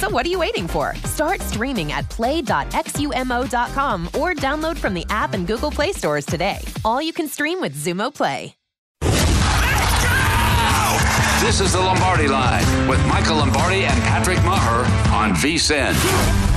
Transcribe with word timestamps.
So 0.00 0.08
what 0.08 0.24
are 0.24 0.30
you 0.30 0.38
waiting 0.38 0.66
for? 0.66 0.94
Start 1.04 1.42
streaming 1.42 1.92
at 1.92 2.08
play.xumo.com 2.08 4.06
or 4.18 4.34
download 4.34 4.78
from 4.78 4.94
the 4.94 5.04
app 5.10 5.34
and 5.34 5.46
Google 5.46 5.70
Play 5.70 5.92
stores 5.92 6.24
today. 6.24 6.56
All 6.86 7.02
you 7.02 7.12
can 7.12 7.28
stream 7.28 7.60
with 7.60 7.76
Xumo 7.76 8.12
Play. 8.12 8.54
This 11.42 11.60
is 11.60 11.72
the 11.72 11.80
Lombardi 11.80 12.28
Line 12.28 12.88
with 12.88 13.04
Michael 13.06 13.36
Lombardi 13.36 13.84
and 13.84 14.02
Patrick 14.04 14.38
Meagher 14.38 14.86
on 15.12 15.32
VSIN. 15.32 16.49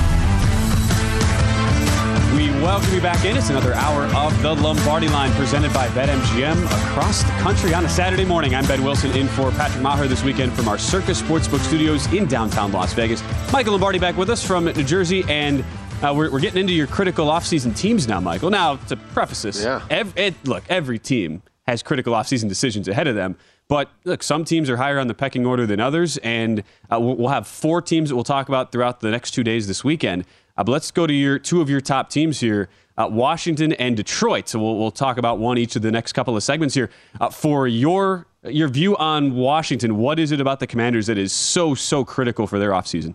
We 2.64 2.68
welcome 2.68 2.94
you 2.94 3.00
back 3.02 3.26
in. 3.26 3.36
It's 3.36 3.50
another 3.50 3.74
hour 3.74 4.04
of 4.16 4.40
the 4.40 4.54
Lombardi 4.54 5.06
Line 5.06 5.30
presented 5.32 5.70
by 5.74 5.86
BetMGM 5.88 6.64
across 6.64 7.22
the 7.22 7.28
country 7.42 7.74
on 7.74 7.84
a 7.84 7.88
Saturday 7.90 8.24
morning. 8.24 8.54
I'm 8.54 8.64
Ben 8.64 8.82
Wilson 8.82 9.10
in 9.10 9.28
for 9.28 9.50
Patrick 9.50 9.84
Meagher 9.84 10.08
this 10.08 10.24
weekend 10.24 10.50
from 10.54 10.68
our 10.68 10.78
Circa 10.78 11.10
Sportsbook 11.10 11.60
studios 11.60 12.10
in 12.10 12.24
downtown 12.26 12.72
Las 12.72 12.94
Vegas. 12.94 13.22
Michael 13.52 13.72
Lombardi 13.72 13.98
back 13.98 14.16
with 14.16 14.30
us 14.30 14.42
from 14.42 14.64
New 14.64 14.82
Jersey, 14.82 15.24
and 15.28 15.62
uh, 16.02 16.14
we're, 16.16 16.30
we're 16.32 16.40
getting 16.40 16.58
into 16.62 16.72
your 16.72 16.86
critical 16.86 17.26
offseason 17.26 17.76
teams 17.76 18.08
now, 18.08 18.18
Michael. 18.18 18.48
Now, 18.48 18.76
to 18.76 18.96
preface 18.96 19.42
this, 19.42 19.62
Yeah. 19.62 19.82
ev- 19.90 20.16
it, 20.16 20.34
look, 20.46 20.64
every 20.70 20.98
team 20.98 21.42
has 21.66 21.82
critical 21.82 22.14
offseason 22.14 22.48
decisions 22.48 22.88
ahead 22.88 23.06
of 23.08 23.14
them. 23.14 23.36
But 23.68 23.90
look, 24.04 24.22
some 24.22 24.42
teams 24.46 24.70
are 24.70 24.78
higher 24.78 24.98
on 24.98 25.08
the 25.08 25.14
pecking 25.14 25.44
order 25.44 25.66
than 25.66 25.80
others, 25.80 26.16
and 26.18 26.62
uh, 26.90 26.98
we'll, 26.98 27.16
we'll 27.16 27.28
have 27.28 27.46
four 27.46 27.82
teams 27.82 28.08
that 28.08 28.14
we'll 28.14 28.24
talk 28.24 28.48
about 28.48 28.72
throughout 28.72 29.00
the 29.00 29.10
next 29.10 29.32
two 29.32 29.44
days 29.44 29.66
this 29.66 29.84
weekend. 29.84 30.24
Uh, 30.56 30.64
but 30.64 30.72
let's 30.72 30.90
go 30.90 31.06
to 31.06 31.12
your 31.12 31.38
two 31.38 31.60
of 31.60 31.68
your 31.68 31.80
top 31.80 32.10
teams 32.10 32.40
here, 32.40 32.68
uh, 32.96 33.08
Washington 33.10 33.72
and 33.74 33.96
Detroit. 33.96 34.48
So 34.48 34.58
we'll, 34.58 34.78
we'll 34.78 34.90
talk 34.90 35.18
about 35.18 35.38
one 35.38 35.58
each 35.58 35.76
of 35.76 35.82
the 35.82 35.90
next 35.90 36.12
couple 36.12 36.36
of 36.36 36.42
segments 36.42 36.74
here. 36.74 36.90
Uh, 37.20 37.30
for 37.30 37.66
your 37.66 38.26
your 38.44 38.68
view 38.68 38.96
on 38.96 39.34
Washington, 39.34 39.96
what 39.96 40.18
is 40.18 40.30
it 40.30 40.40
about 40.40 40.60
the 40.60 40.66
Commanders 40.66 41.06
that 41.06 41.18
is 41.18 41.32
so 41.32 41.74
so 41.74 42.04
critical 42.04 42.46
for 42.46 42.58
their 42.58 42.70
offseason? 42.70 43.14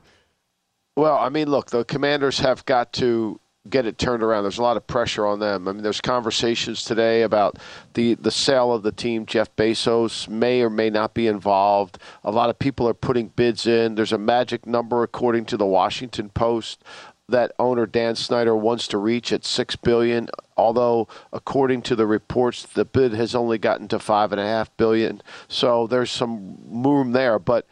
Well, 0.98 1.18
I 1.18 1.30
mean, 1.30 1.50
look, 1.50 1.70
the 1.70 1.86
Commanders 1.86 2.40
have 2.40 2.66
got 2.66 2.92
to 2.94 3.40
get 3.70 3.86
it 3.86 3.98
turned 3.98 4.24
around. 4.24 4.44
There's 4.44 4.58
a 4.58 4.64
lot 4.64 4.78
of 4.78 4.88
pressure 4.88 5.26
on 5.26 5.40
them. 5.40 5.68
I 5.68 5.74
mean, 5.74 5.84
there's 5.84 6.02
conversations 6.02 6.84
today 6.84 7.24
about 7.24 7.58
the 7.94 8.16
the 8.16 8.32
sale 8.32 8.74
of 8.74 8.84
the 8.84 8.92
team. 8.92 9.26
Jeff 9.26 9.54
Bezos 9.56 10.28
may 10.28 10.62
or 10.62 10.70
may 10.70 10.90
not 10.90 11.14
be 11.14 11.28
involved. 11.28 12.00
A 12.24 12.32
lot 12.32 12.50
of 12.50 12.58
people 12.58 12.88
are 12.88 12.94
putting 12.94 13.28
bids 13.28 13.68
in. 13.68 13.96
There's 13.96 14.14
a 14.14 14.18
magic 14.18 14.66
number 14.66 15.04
according 15.04 15.46
to 15.46 15.58
the 15.58 15.66
Washington 15.66 16.30
Post 16.30 16.84
that 17.32 17.52
owner 17.60 17.86
Dan 17.86 18.16
Snyder 18.16 18.56
wants 18.56 18.88
to 18.90 18.98
reach 18.98 19.32
at 19.32 19.46
six 19.46 19.76
billion. 19.76 20.30
Although, 20.58 21.08
according 21.32 21.84
to 21.84 21.96
the 21.96 22.06
reports, 22.06 22.64
the 22.64 22.86
bid 22.86 23.14
has 23.14 23.34
only 23.34 23.58
gotten 23.58 23.88
to 23.90 24.00
five 24.00 24.32
and 24.32 24.42
a 24.42 24.46
half 24.46 24.76
billion. 24.78 25.22
So 25.48 25.88
there's 25.88 26.12
some 26.12 26.84
room 26.84 27.14
there, 27.14 27.40
but 27.40 27.66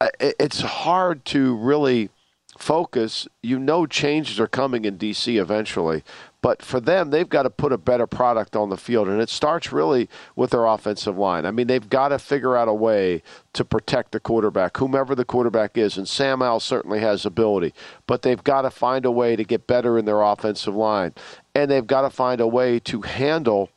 uh, 0.00 0.08
it's 0.20 0.60
hard 0.60 1.24
to 1.26 1.54
really 1.56 2.10
focus. 2.58 3.28
You 3.42 3.58
know, 3.58 3.86
changes 3.86 4.40
are 4.40 4.46
coming 4.46 4.84
in 4.84 4.98
DC 4.98 5.40
eventually, 5.40 6.02
but 6.42 6.60
for 6.60 6.80
them, 6.80 7.10
they've 7.10 7.28
got 7.28 7.44
to 7.44 7.50
put 7.50 7.72
a 7.72 7.78
better 7.78 8.06
product 8.06 8.56
on 8.56 8.68
the 8.68 8.76
field, 8.76 9.08
and 9.08 9.20
it 9.22 9.30
starts 9.30 9.72
really 9.72 10.08
with 10.36 10.50
their 10.50 10.66
offensive 10.66 11.16
line. 11.16 11.46
I 11.46 11.52
mean, 11.52 11.68
they've 11.68 11.88
got 11.88 12.08
to 12.08 12.18
figure 12.18 12.56
out 12.56 12.68
a 12.68 12.74
way 12.74 13.22
to 13.54 13.64
protect 13.64 14.12
the 14.12 14.20
quarterback, 14.20 14.76
whomever 14.76 15.14
the 15.14 15.24
quarterback 15.24 15.78
is, 15.78 15.96
and 15.96 16.08
Sam 16.08 16.40
Howell 16.40 16.60
certainly 16.60 16.98
has 16.98 17.24
ability, 17.24 17.72
but 18.06 18.22
they've 18.22 18.42
got 18.42 18.62
to 18.62 18.70
find 18.70 19.06
a 19.06 19.10
way 19.10 19.36
to 19.36 19.44
get 19.44 19.66
better 19.66 19.96
in 19.96 20.04
their 20.04 20.20
offensive 20.20 20.74
line, 20.74 21.14
and 21.54 21.70
they've 21.70 21.86
got 21.86 22.02
to 22.02 22.10
find 22.10 22.40
a 22.40 22.46
way 22.46 22.80
to 22.80 23.02
handle 23.02 23.70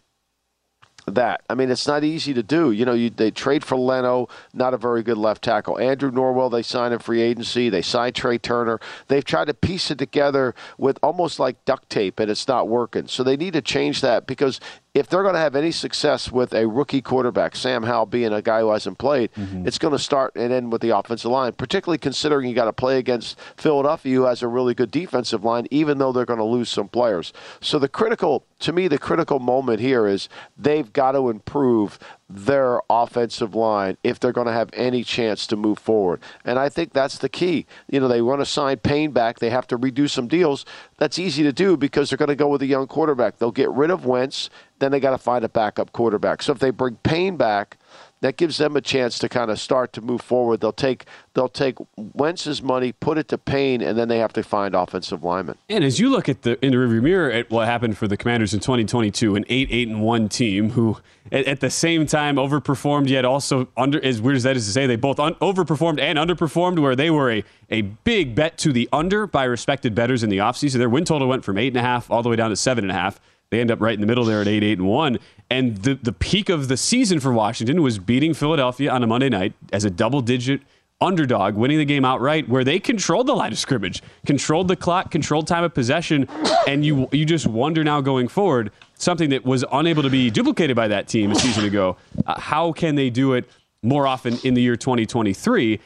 that. 1.08 1.42
I 1.50 1.56
mean, 1.56 1.70
it's 1.70 1.88
not 1.88 2.04
easy 2.04 2.34
to 2.34 2.44
do. 2.44 2.72
You 2.72 2.86
know, 2.86 2.94
you, 2.94 3.10
they 3.10 3.32
trade 3.32 3.64
for 3.64 3.78
Leno, 3.78 4.28
not 4.54 4.74
a 4.74 4.78
very 4.78 5.04
good 5.04 5.18
left 5.18 5.44
tackle. 5.44 5.80
Andrew 5.80 6.12
Norwell, 6.12 6.52
they 6.52 6.62
signed 6.64 6.94
in 6.94 7.00
free 7.00 7.22
agency. 7.22 7.70
They 7.70 7.82
signed 7.82 8.16
Trai 8.16 8.42
Turner. 8.42 8.80
They've 9.08 9.24
tried 9.24 9.46
to 9.46 9.54
piece 9.54 9.92
it 9.92 9.98
together 9.98 10.56
with 10.78 10.98
almost 11.04 11.40
like 11.40 11.64
duct 11.66 11.90
tape, 11.90 12.20
and 12.20 12.32
it's 12.32 12.48
not 12.48 12.68
working. 12.68 13.08
So 13.08 13.24
they 13.24 13.38
need 13.38 13.54
to 13.54 13.62
change 13.62 14.02
that 14.02 14.28
because 14.28 14.60
if 14.96 15.10
they're 15.10 15.24
going 15.24 15.34
to 15.36 15.40
have 15.42 15.58
any 15.58 15.72
success 15.72 16.32
with 16.32 16.54
a 16.54 16.66
rookie 16.66 17.02
quarterback, 17.02 17.58
Sam 17.58 17.84
Howell 17.84 18.06
being 18.06 18.32
a 18.32 18.42
guy 18.42 18.62
who 18.62 18.72
hasn't 18.72 18.98
played, 18.98 19.30
mm-hmm. 19.34 19.68
it's 19.68 19.78
going 19.78 19.92
to 19.92 20.00
start 20.00 20.32
and 20.38 20.54
end 20.54 20.72
with 20.72 20.82
the 20.82 20.98
offensive 20.98 21.30
line, 21.30 21.52
particularly 21.52 21.98
considering 21.98 22.48
you 22.48 22.56
got 22.56 22.66
to 22.66 22.74
play 22.74 22.98
against 22.98 23.38
Philadelphia, 23.58 24.16
who 24.16 24.24
has 24.24 24.42
a 24.42 24.48
really 24.48 24.74
good 24.74 24.92
defensive 24.92 25.44
line, 25.44 25.68
even 25.70 25.98
though 25.98 26.14
they're 26.14 26.26
going 26.26 26.40
to 26.40 26.46
lose 26.46 26.70
some 26.70 26.88
players. 26.88 27.34
So 27.60 27.78
the 27.78 27.90
critical, 27.90 28.46
to 28.60 28.72
me, 28.72 28.88
the 28.88 28.98
critical 28.98 29.40
moment 29.40 29.82
here 29.82 30.08
is 30.08 30.30
they've 30.58 30.92
got 30.92 31.12
to 31.12 31.30
improve 31.30 32.00
their 32.30 32.82
offensive 32.90 33.54
line 33.54 33.98
if 34.04 34.20
they're 34.20 34.32
going 34.32 34.48
to 34.48 34.54
have 34.54 34.70
any 34.74 35.04
chance 35.04 35.46
to 35.46 35.56
move 35.56 35.78
forward. 35.78 36.20
And 36.44 36.58
I 36.58 36.70
think 36.70 36.94
that's 36.94 37.20
the 37.20 37.30
key. 37.30 37.68
You 37.88 38.00
know, 38.00 38.08
they 38.08 38.22
want 38.22 38.42
to 38.42 38.46
sign 38.46 38.78
Payne 38.78 39.12
back. 39.12 39.40
They 39.40 39.52
have 39.52 39.68
to 39.68 39.78
redo 39.78 40.10
some 40.10 40.28
deals. 40.28 40.66
That's 40.98 41.20
easy 41.20 41.44
to 41.44 41.54
do 41.54 41.78
because 41.78 42.10
they're 42.10 42.18
going 42.18 42.30
to 42.30 42.36
go 42.36 42.48
with 42.48 42.64
a 42.64 42.68
young 42.68 42.88
quarterback. 42.88 43.38
They'll 43.38 43.52
get 43.52 43.70
rid 43.70 43.92
of 43.92 44.06
Wentz, 44.06 44.50
then 44.80 44.92
they 44.92 45.00
got 45.00 45.12
to 45.12 45.18
find 45.18 45.46
a 45.46 45.50
backup 45.50 45.92
quarterback. 45.94 46.42
So 46.42 46.52
if 46.52 46.60
they 46.60 46.70
bring 46.70 46.98
Payne 46.98 47.38
back, 47.38 47.78
that 48.22 48.38
gives 48.38 48.58
them 48.58 48.76
a 48.76 48.82
chance 48.82 49.20
to 49.20 49.30
kind 49.30 49.52
of 49.52 49.60
start 49.60 49.94
to 49.94 50.02
move 50.02 50.22
forward. 50.22 50.62
They'll 50.62 50.72
take 50.72 51.06
they'll 51.34 51.50
take 51.50 51.78
Wentz's 51.96 52.62
money, 52.62 52.92
put 52.92 53.18
it 53.18 53.28
to 53.28 53.38
Payne, 53.38 53.82
and 53.82 53.98
then 53.98 54.08
they 54.08 54.18
have 54.18 54.34
to 54.34 54.42
find 54.42 54.74
offensive 54.74 55.24
linemen. 55.24 55.58
And 55.70 55.84
as 55.84 56.00
you 56.00 56.10
look 56.10 56.28
at 56.28 56.42
the 56.42 56.64
in 56.66 56.72
the 56.72 56.78
rearview 56.78 57.04
mirror 57.04 57.32
at 57.32 57.52
what 57.52 57.68
happened 57.68 57.98
for 57.98 58.08
the 58.08 58.18
Commanders 58.18 58.54
in 58.54 58.62
2022, 58.62 59.36
an 59.36 59.46
eight 59.48 59.68
eight 59.70 59.88
and 59.88 60.02
one 60.02 60.28
team 60.28 60.72
who 60.72 60.98
at, 61.32 61.46
at 61.46 61.60
the 61.60 61.70
same 61.70 62.08
time 62.08 62.38
overperformed 62.38 63.10
yet 63.10 63.26
also 63.26 63.68
under 63.78 64.04
as 64.04 64.22
weird 64.22 64.38
as 64.38 64.44
that 64.44 64.56
is 64.56 64.66
to 64.66 64.72
say 64.72 64.88
they 64.88 64.96
both 64.96 65.20
un, 65.20 65.36
overperformed 65.36 66.00
and 66.00 66.18
underperformed 66.18 66.80
where 66.80 66.96
they 66.96 67.12
were 67.12 67.32
a 67.32 67.44
a 67.70 67.82
big 67.82 68.34
bet 68.34 68.58
to 68.60 68.72
the 68.72 68.90
under 68.92 69.28
by 69.28 69.44
respected 69.44 69.94
bettors 69.94 70.24
in 70.24 70.30
the 70.30 70.38
offseason. 70.38 70.78
Their 70.78 70.90
win 70.90 71.06
total 71.06 71.28
went 71.28 71.44
from 71.44 71.60
eight 71.60 71.68
and 71.68 71.78
a 71.78 71.82
half 71.82 72.10
all 72.10 72.24
the 72.24 72.30
way 72.30 72.36
down 72.36 72.50
to 72.50 72.56
seven 72.56 72.84
and 72.84 72.92
a 72.92 72.96
half. 72.96 73.20
They 73.50 73.62
end 73.62 73.72
up 73.72 73.82
right 73.82 73.94
in 73.94 74.02
the 74.02 74.08
middle 74.08 74.26
there 74.26 74.42
at 74.42 74.48
8 74.48 74.64
8 74.64 74.80
and 74.80 74.88
1. 74.88 75.20
And 75.50 75.78
the, 75.78 75.94
the 75.96 76.14
peak 76.14 76.50
of 76.50 76.68
the 76.68 76.78
season 76.78 77.20
for 77.20 77.32
Washington 77.32 77.82
was 77.82 78.00
beating 78.00 78.34
Philadelphia 78.34 78.92
on 78.92 79.04
a 79.04 79.08
Monday 79.08 79.30
night 79.30 79.54
as 79.72 79.86
a 79.86 79.90
double 79.90 80.22
digit 80.22 80.62
underdog, 81.02 81.56
winning 81.56 81.78
the 81.78 81.86
game 81.86 82.06
outright, 82.06 82.48
where 82.48 82.64
they 82.64 82.80
controlled 82.80 83.28
the 83.28 83.36
line 83.36 83.52
of 83.52 83.60
scrimmage, 83.60 84.02
controlled 84.26 84.68
the 84.68 84.76
clock, 84.76 85.12
controlled 85.12 85.48
time 85.48 85.64
of 85.64 85.74
possession, 85.74 86.28
and 86.68 86.86
you 86.86 87.08
you 87.12 87.26
just 87.26 87.48
wonder 87.48 87.84
now 87.84 88.02
going 88.02 88.28
forward 88.28 88.72
something 88.96 89.30
that 89.30 89.46
was 89.46 89.66
unable 89.72 90.02
to 90.04 90.10
be 90.10 90.30
duplicated 90.30 90.76
by 90.76 90.88
that 90.88 91.08
team 91.08 91.32
a 91.32 91.36
season 91.36 91.66
ago. 91.66 91.98
Uh, 92.26 92.40
how 92.40 92.72
can 92.72 92.96
they 92.96 93.10
do 93.10 93.34
it 93.34 93.50
more 93.84 94.08
often 94.08 94.38
in 94.44 94.54
the 94.54 94.62
year 94.62 94.76
2023? 94.76 95.80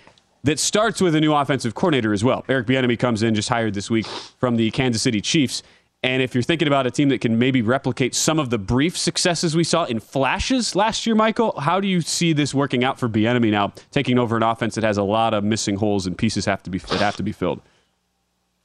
That 0.44 0.57
starts 0.57 1.01
with 1.01 1.15
a 1.15 1.19
new 1.19 1.33
offensive 1.33 1.75
coordinator 1.75 2.13
as 2.13 2.23
well. 2.23 2.45
Eric 2.47 2.65
Bieniemy 2.65 2.97
comes 2.97 3.23
in, 3.23 3.35
just 3.35 3.50
hired 3.50 3.73
this 3.73 3.89
week 3.89 4.06
from 4.06 4.56
the 4.56 4.71
Kansas 4.71 5.01
City 5.01 5.19
Chiefs. 5.19 5.63
And 6.01 6.21
if 6.21 6.33
you're 6.33 6.43
thinking 6.43 6.67
about 6.67 6.87
a 6.87 6.91
team 6.91 7.09
that 7.09 7.19
can 7.19 7.37
maybe 7.37 7.61
replicate 7.61 8.15
some 8.15 8.39
of 8.39 8.49
the 8.49 8.57
brief 8.57 8.97
successes 8.97 9.55
we 9.55 9.65
saw 9.65 9.83
in 9.83 9.99
flashes 9.99 10.73
last 10.73 11.05
year, 11.05 11.13
Michael, 11.13 11.59
how 11.59 11.81
do 11.81 11.89
you 11.89 11.99
see 11.99 12.31
this 12.31 12.53
working 12.53 12.85
out 12.85 12.97
for 12.97 13.09
Bieniemy 13.09 13.51
now, 13.51 13.73
taking 13.91 14.17
over 14.17 14.37
an 14.37 14.43
offense 14.43 14.75
that 14.75 14.85
has 14.85 14.97
a 14.97 15.03
lot 15.03 15.33
of 15.33 15.43
missing 15.43 15.75
holes 15.75 16.07
and 16.07 16.17
pieces 16.17 16.45
have 16.45 16.63
to 16.63 16.69
be 16.69 16.77
that 16.77 17.01
have 17.01 17.17
to 17.17 17.23
be 17.23 17.33
filled? 17.33 17.61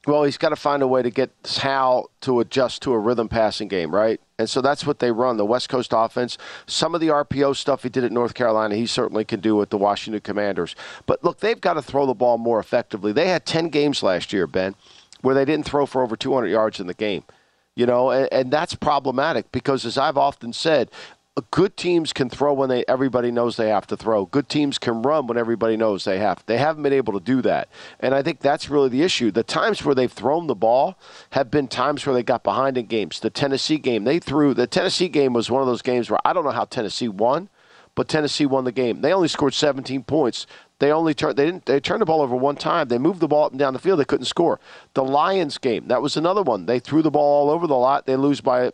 Well, 0.07 0.23
he's 0.23 0.37
got 0.37 0.49
to 0.49 0.55
find 0.55 0.83
a 0.83 0.87
way 0.87 1.01
to 1.01 1.09
get 1.09 1.31
Howell 1.57 2.11
to 2.21 2.39
adjust 2.39 2.83
to 2.83 2.93
a 2.93 2.99
rhythm 2.99 3.27
passing 3.27 3.67
game, 3.67 3.93
right? 3.93 4.21
And 4.37 4.49
so 4.49 4.61
that's 4.61 4.85
what 4.85 4.99
they 4.99 5.11
run, 5.11 5.37
the 5.37 5.45
West 5.45 5.67
Coast 5.67 5.93
offense. 5.95 6.37
Some 6.67 6.93
of 6.93 7.01
the 7.01 7.07
RPO 7.07 7.55
stuff 7.55 7.83
he 7.83 7.89
did 7.89 8.03
at 8.03 8.11
North 8.11 8.35
Carolina, 8.35 8.75
he 8.75 8.85
certainly 8.85 9.25
can 9.25 9.39
do 9.39 9.55
with 9.55 9.71
the 9.71 9.77
Washington 9.77 10.21
Commanders. 10.21 10.75
But 11.05 11.23
look, 11.23 11.39
they've 11.39 11.59
got 11.59 11.73
to 11.73 11.81
throw 11.81 12.05
the 12.05 12.13
ball 12.13 12.37
more 12.37 12.59
effectively. 12.59 13.13
They 13.13 13.29
had 13.29 13.45
10 13.45 13.69
games 13.69 14.03
last 14.03 14.31
year, 14.31 14.45
Ben, 14.45 14.75
where 15.25 15.33
they 15.33 15.43
didn't 15.43 15.65
throw 15.65 15.87
for 15.87 16.03
over 16.03 16.15
200 16.15 16.47
yards 16.47 16.79
in 16.79 16.85
the 16.85 16.93
game. 16.93 17.23
You 17.75 17.87
know, 17.87 18.11
and, 18.11 18.31
and 18.31 18.51
that's 18.51 18.75
problematic 18.75 19.51
because, 19.51 19.83
as 19.83 19.97
I've 19.97 20.17
often 20.17 20.53
said, 20.53 20.91
good 21.51 21.75
teams 21.75 22.13
can 22.13 22.29
throw 22.29 22.53
when 22.53 22.69
they 22.69 22.85
everybody 22.87 23.31
knows 23.31 23.57
they 23.57 23.69
have 23.69 23.87
to 23.87 23.97
throw. 23.97 24.27
Good 24.27 24.47
teams 24.47 24.77
can 24.77 25.01
run 25.01 25.27
when 25.27 25.37
everybody 25.37 25.75
knows 25.75 26.05
they 26.05 26.19
have. 26.19 26.45
They 26.45 26.57
haven't 26.57 26.83
been 26.83 26.93
able 26.93 27.11
to 27.13 27.19
do 27.19 27.41
that, 27.41 27.67
and 27.99 28.13
I 28.13 28.21
think 28.21 28.39
that's 28.39 28.69
really 28.69 28.87
the 28.87 29.01
issue. 29.01 29.31
The 29.31 29.43
times 29.43 29.83
where 29.83 29.95
they've 29.95 30.11
thrown 30.11 30.47
the 30.47 30.55
ball 30.55 30.95
have 31.31 31.51
been 31.51 31.67
times 31.67 32.05
where 32.05 32.13
they 32.13 32.23
got 32.23 32.43
behind 32.43 32.77
in 32.77 32.85
games. 32.85 33.19
The 33.19 33.31
Tennessee 33.31 33.79
game, 33.79 34.03
they 34.05 34.19
threw. 34.19 34.53
The 34.53 34.67
Tennessee 34.67 35.09
game 35.09 35.33
was 35.33 35.51
one 35.51 35.61
of 35.61 35.67
those 35.67 35.81
games 35.81 36.09
where 36.09 36.19
I 36.23 36.33
don't 36.33 36.45
know 36.45 36.51
how 36.51 36.65
Tennessee 36.65 37.09
won, 37.09 37.49
but 37.95 38.07
Tennessee 38.07 38.45
won 38.45 38.63
the 38.63 38.71
game. 38.71 39.01
They 39.01 39.11
only 39.11 39.27
scored 39.27 39.53
17 39.53 40.03
points. 40.03 40.45
They 40.79 40.91
only 40.91 41.13
turned 41.13 41.37
they 41.37 41.45
didn't 41.45 41.65
they 41.65 41.79
turned 41.79 42.01
the 42.01 42.05
ball 42.05 42.21
over 42.21 42.35
one 42.35 42.55
time. 42.55 42.87
They 42.87 42.97
moved 42.97 43.19
the 43.19 43.27
ball 43.27 43.45
up 43.45 43.51
and 43.51 43.59
down 43.59 43.73
the 43.73 43.79
field. 43.79 43.99
They 43.99 44.05
couldn't 44.05 44.25
score. 44.25 44.59
The 44.93 45.03
Lions 45.03 45.57
game, 45.57 45.87
that 45.87 46.01
was 46.01 46.17
another 46.17 46.43
one. 46.43 46.65
They 46.65 46.79
threw 46.79 47.01
the 47.01 47.11
ball 47.11 47.47
all 47.47 47.49
over 47.49 47.67
the 47.67 47.75
lot. 47.75 48.05
They 48.05 48.15
lose 48.15 48.41
by 48.41 48.71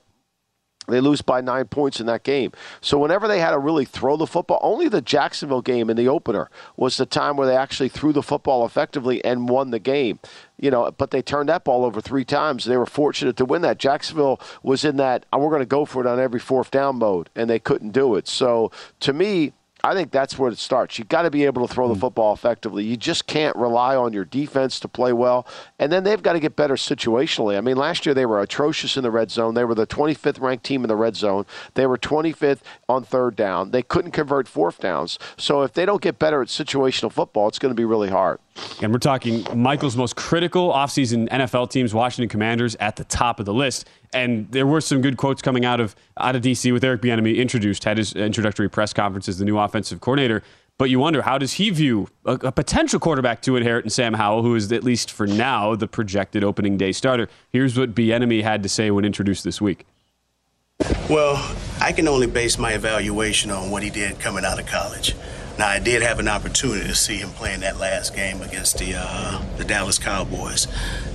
they 0.88 1.00
lose 1.00 1.22
by 1.22 1.42
nine 1.42 1.68
points 1.68 2.00
in 2.00 2.08
that 2.08 2.24
game. 2.24 2.52
So 2.82 2.98
whenever 2.98 3.28
they 3.28 3.40
had 3.40 3.52
to 3.52 3.60
really 3.60 3.86
throw 3.86 4.18
the 4.18 4.26
football, 4.26 4.60
only 4.64 4.90
the 4.90 5.02
Jacksonville 5.02 5.62
game 5.62 5.90
in 5.92 5.98
the 5.98 6.08
opener 6.08 6.50
was 6.76 6.98
the 6.98 7.06
time 7.06 7.38
where 7.38 7.48
they 7.48 7.56
actually 7.56 7.90
threw 7.90 8.12
the 8.12 8.24
football 8.24 8.66
effectively 8.66 9.24
and 9.24 9.48
won 9.48 9.70
the 9.70 9.80
game. 9.80 10.20
You 10.58 10.72
know, 10.72 10.92
but 10.92 11.12
they 11.12 11.22
turned 11.22 11.50
that 11.50 11.64
ball 11.64 11.86
over 11.86 12.02
three 12.02 12.26
times. 12.26 12.66
They 12.66 12.78
were 12.78 12.88
fortunate 12.88 13.38
to 13.38 13.46
win 13.46 13.62
that. 13.62 13.78
Jacksonville 13.78 14.42
was 14.64 14.84
in 14.84 14.98
that 14.98 15.26
oh, 15.32 15.38
we're 15.38 15.50
going 15.50 15.62
to 15.62 15.66
go 15.66 15.86
for 15.86 16.02
it 16.02 16.08
on 16.08 16.20
every 16.20 16.40
fourth 16.40 16.72
down 16.72 16.98
mode, 16.98 17.30
and 17.36 17.50
they 17.50 17.60
couldn't 17.60 17.92
do 17.92 18.16
it. 18.16 18.28
So 18.28 18.72
to 19.02 19.14
me, 19.14 19.54
I 19.84 19.94
think 19.94 20.12
that's 20.12 20.38
where 20.38 20.52
it 20.52 20.58
starts. 20.58 21.00
You've 21.00 21.10
got 21.10 21.24
to 21.24 21.32
be 21.32 21.46
able 21.46 21.68
to 21.68 21.74
throw 21.74 21.88
the 21.88 21.96
hmm. 21.96 22.00
football 22.00 22.34
effectively. 22.34 22.84
You 22.84 22.98
just 22.98 23.28
can't 23.28 23.56
rely 23.56 23.96
on 23.96 24.14
your 24.14 24.26
defense 24.26 24.80
to 24.82 24.88
play 24.88 25.14
well. 25.14 25.48
And 25.80 25.92
then 25.92 26.04
they've 26.04 26.22
got 26.22 26.34
to 26.34 26.40
get 26.40 26.56
better 26.56 26.76
situationally. 26.76 27.58
I 27.58 27.62
mean, 27.62 27.78
last 27.78 28.06
year 28.06 28.14
they 28.14 28.26
were 28.26 28.42
atrocious 28.42 28.98
in 28.98 29.04
the 29.04 29.12
red 29.12 29.32
zone. 29.32 29.54
They 29.54 29.64
were 29.64 29.76
the 29.76 29.88
25th 29.88 30.40
ranked 30.40 30.66
team 30.66 30.84
in 30.84 30.88
the 30.88 30.96
red 30.96 31.16
zone. 31.16 31.46
They 31.74 31.86
were 31.86 31.98
25th 31.98 32.60
on 32.88 33.04
third 33.04 33.36
down. 33.36 33.72
They 33.72 33.82
couldn't 33.82 34.12
convert 34.12 34.48
fourth 34.48 34.80
downs. 34.80 35.18
So 35.38 35.64
if 35.64 35.74
they 35.74 35.86
don't 35.86 36.02
get 36.02 36.20
better 36.20 36.42
at 36.42 36.48
situational 36.48 37.12
football, 37.12 37.48
it's 37.48 37.60
going 37.60 37.72
to 37.72 37.76
be 37.76 37.86
really 37.86 38.10
hard. 38.10 38.40
And 38.82 38.92
we're 38.92 39.00
talking 39.00 39.46
Michael's 39.56 39.96
most 39.96 40.16
critical 40.16 40.72
offseason 40.72 41.30
NFL 41.30 41.72
teams, 41.72 41.94
Washington 41.94 42.30
Commanders, 42.30 42.76
at 42.80 42.98
the 42.98 43.04
top 43.06 43.40
of 43.40 43.46
the 43.46 43.54
list. 43.54 43.88
And 44.14 44.52
there 44.52 44.68
were 44.68 44.82
some 44.82 45.02
good 45.02 45.18
quotes 45.18 45.42
coming 45.42 45.64
out 45.64 45.80
of 45.80 45.96
out 46.18 46.36
of 46.36 46.42
DC 46.42 46.72
with 46.74 46.84
Eric 46.84 47.02
Bieniemy 47.02 47.38
introduced, 47.38 47.84
had 47.86 47.98
his 47.98 48.14
introductory 48.14 48.70
press 48.70 48.92
conference 48.94 49.30
as 49.30 49.38
the 49.38 49.46
new 49.46 49.58
offensive 49.58 50.02
coordinator. 50.02 50.44
But 50.78 50.90
you 50.90 51.00
wonder 51.00 51.22
how 51.22 51.38
does 51.38 51.54
he 51.54 51.70
view 51.70 52.08
a, 52.26 52.34
a, 52.34 52.52
potential 52.52 53.00
quarterback 53.00 53.44
to 53.44 53.56
inherit 53.56 53.86
in 53.86 53.92
Sam 53.92 54.16
Howell, 54.16 54.42
who 54.42 54.56
is 54.56 54.72
at 54.72 54.84
least 54.84 55.12
for 55.12 55.28
now 55.28 55.76
the 55.76 55.88
projected 55.88 56.44
opening 56.44 56.76
day 56.76 56.92
starter. 56.92 57.30
Here's 57.52 57.78
what 57.78 57.94
Bieniemy 57.94 58.42
had 58.42 58.64
to 58.64 58.70
say 58.70 58.90
when 58.90 59.06
introduced 59.06 59.44
this 59.44 59.62
week. 59.62 59.86
Well, 61.08 61.56
I 61.80 61.92
can 61.92 62.08
only 62.08 62.26
base 62.26 62.58
my 62.58 62.72
evaluation 62.74 63.52
on 63.52 63.70
what 63.70 63.84
he 63.84 63.92
did 63.92 64.20
coming 64.20 64.44
out 64.44 64.60
of 64.60 64.66
college. 64.66 65.16
Now, 65.58 65.68
I 65.68 65.80
did 65.80 66.02
have 66.02 66.20
an 66.20 66.28
opportunity 66.28 66.88
to 66.88 66.96
see 66.96 67.18
him 67.18 67.30
playing 67.30 67.60
that 67.62 67.78
last 67.78 68.16
game 68.16 68.42
against 68.42 68.78
the 68.78 68.94
uh, 68.96 69.42
the 69.58 69.64
Dallas 69.64 70.00
Cowboys. 70.00 70.68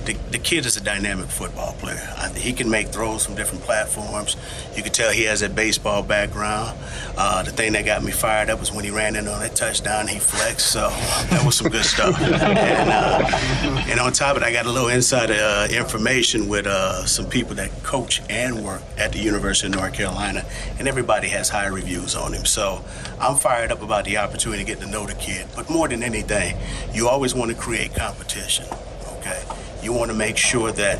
The, 0.05 0.13
the, 0.31 0.37
kid 0.37 0.65
is 0.65 0.77
a 0.77 0.81
dynamic 0.81 1.25
football 1.25 1.73
player. 1.73 2.01
I, 2.15 2.29
he 2.29 2.53
can 2.53 2.69
make 2.69 2.89
throws 2.89 3.25
from 3.25 3.35
different 3.35 3.65
platforms. 3.65 4.37
You 4.73 4.81
can 4.81 4.93
tell 4.93 5.11
he 5.11 5.23
has 5.23 5.41
that 5.41 5.53
baseball 5.53 6.01
background. 6.01 6.77
Uh, 7.17 7.43
the 7.43 7.51
thing 7.51 7.73
that 7.73 7.83
got 7.83 8.01
me 8.01 8.11
fired 8.11 8.49
up 8.49 8.61
was 8.61 8.71
when 8.71 8.85
he 8.85 8.91
ran 8.91 9.17
in 9.17 9.27
on 9.27 9.41
that 9.41 9.53
touchdown. 9.55 10.07
He 10.07 10.17
flexed, 10.17 10.71
so 10.71 10.87
that 11.29 11.41
was 11.45 11.57
some 11.57 11.67
good 11.67 11.83
stuff. 11.83 12.17
and, 12.21 12.89
uh, 12.89 13.83
and 13.89 13.99
on 13.99 14.13
top 14.13 14.37
of 14.37 14.43
it, 14.43 14.45
I 14.45 14.53
got 14.53 14.65
a 14.65 14.71
little 14.71 14.87
insider 14.87 15.33
uh, 15.33 15.67
information 15.67 16.47
with 16.47 16.67
uh, 16.67 17.05
some 17.05 17.25
people 17.25 17.55
that 17.55 17.83
coach 17.83 18.21
and 18.29 18.63
work 18.63 18.83
at 18.97 19.11
the 19.11 19.19
University 19.19 19.67
of 19.67 19.77
North 19.77 19.93
Carolina, 19.93 20.45
and 20.79 20.87
everybody 20.87 21.27
has 21.27 21.49
high 21.49 21.67
reviews 21.67 22.15
on 22.15 22.31
him. 22.31 22.45
So 22.45 22.81
I'm 23.19 23.35
fired 23.35 23.73
up 23.73 23.81
about 23.81 24.05
the 24.05 24.15
opportunity 24.15 24.26
to 24.31 24.63
get 24.63 24.79
to 24.79 24.87
know 24.87 25.05
the 25.05 25.15
kid. 25.15 25.47
But 25.55 25.69
more 25.69 25.87
than 25.87 26.03
anything, 26.03 26.57
you 26.93 27.07
always 27.07 27.35
want 27.35 27.51
to 27.51 27.57
create 27.57 27.93
competition. 27.95 28.65
Okay 29.17 29.43
you 29.87 29.93
want 29.93 30.11
to 30.11 30.17
make 30.17 30.37
sure 30.37 30.71
that 30.71 30.99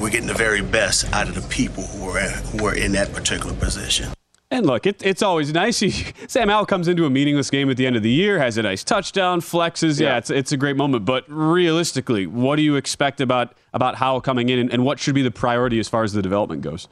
we're 0.00 0.10
getting 0.10 0.26
the 0.26 0.34
very 0.34 0.62
best 0.62 1.12
out 1.12 1.28
of 1.28 1.34
the 1.34 1.46
people 1.48 1.82
who 1.84 2.08
are 2.08 2.20
who 2.20 2.66
are 2.66 2.74
in 2.74 2.92
that 2.92 3.12
particular 3.12 3.54
position. 3.54 4.12
And 4.48 4.64
look, 4.64 4.86
it, 4.86 5.04
it's 5.04 5.22
always 5.22 5.52
nice. 5.52 5.80
He, 5.80 5.90
Sam 6.28 6.48
Howell 6.48 6.66
comes 6.66 6.86
into 6.86 7.04
a 7.04 7.10
meaningless 7.10 7.50
game 7.50 7.68
at 7.68 7.76
the 7.76 7.86
end 7.86 7.96
of 7.96 8.02
the 8.02 8.10
year, 8.10 8.38
has 8.38 8.56
a 8.56 8.62
nice 8.62 8.84
touchdown, 8.84 9.40
flexes. 9.40 10.00
Yeah, 10.00 10.10
yeah 10.10 10.18
it's, 10.18 10.30
it's 10.30 10.52
a 10.52 10.56
great 10.56 10.76
moment. 10.76 11.04
But 11.04 11.24
realistically, 11.28 12.26
what 12.26 12.56
do 12.56 12.62
you 12.62 12.76
expect 12.76 13.20
about 13.20 13.54
about 13.74 13.96
Howell 13.96 14.20
coming 14.20 14.48
in, 14.48 14.58
and, 14.58 14.72
and 14.72 14.84
what 14.84 14.98
should 15.00 15.14
be 15.14 15.22
the 15.22 15.30
priority 15.30 15.78
as 15.78 15.88
far 15.88 16.04
as 16.04 16.12
the 16.12 16.22
development 16.22 16.62
goes? 16.62 16.88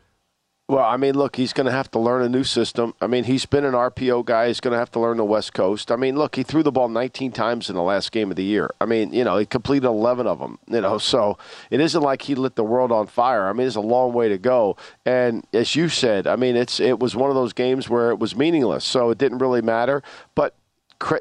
Well, 0.67 0.83
I 0.83 0.97
mean, 0.97 1.15
look, 1.15 1.37
he's 1.37 1.53
going 1.53 1.67
to 1.67 1.73
have 1.73 1.91
to 1.91 1.99
learn 1.99 2.23
a 2.23 2.29
new 2.29 2.43
system. 2.43 2.95
I 2.99 3.07
mean, 3.07 3.25
he's 3.25 3.45
been 3.45 3.67
an 3.67 3.75
RPO 3.75 4.25
guy. 4.25 4.47
He's 4.47 4.61
going 4.61 4.73
to 4.73 4.79
have 4.79 4.91
to 4.93 5.01
learn 5.01 5.19
the 5.19 5.25
West 5.25 5.53
Coast. 5.53 5.93
I 5.93 5.97
mean, 5.97 6.17
look, 6.17 6.37
he 6.37 6.43
threw 6.43 6.63
the 6.63 6.73
ball 6.73 6.89
19 6.89 7.33
times 7.33 7.69
in 7.69 7.77
the 7.77 7.83
last 7.83 8.13
game 8.13 8.31
of 8.31 8.37
the 8.37 8.45
year. 8.45 8.71
I 8.81 8.87
mean, 8.87 9.13
you 9.13 9.25
know, 9.25 9.37
he 9.37 9.45
completed 9.45 9.87
11 9.87 10.27
of 10.27 10.39
them, 10.39 10.59
you 10.67 10.81
know, 10.81 10.97
so 10.97 11.37
it 11.71 11.81
isn't 11.81 12.01
like 12.01 12.23
he 12.23 12.35
lit 12.35 12.57
the 12.57 12.65
world 12.65 12.93
on 12.93 13.07
fire. 13.09 13.47
I 13.47 13.53
mean, 13.53 13.67
it's 13.67 13.77
a 13.77 13.81
long 13.83 14.15
way 14.15 14.31
to 14.31 14.39
go. 14.39 14.79
And 15.05 15.47
as 15.53 15.77
you 15.77 15.91
said, 15.91 16.27
I 16.27 16.37
mean, 16.37 16.57
it's 16.57 16.81
it 16.81 16.99
was 16.99 17.15
one 17.15 17.29
of 17.29 17.37
those 17.37 17.53
games 17.53 17.91
where 17.91 18.09
it 18.09 18.19
was 18.19 18.35
meaningless, 18.35 18.87
so 18.87 19.11
it 19.11 19.19
didn't 19.19 19.39
really 19.41 19.61
matter. 19.61 20.03
But 20.35 20.55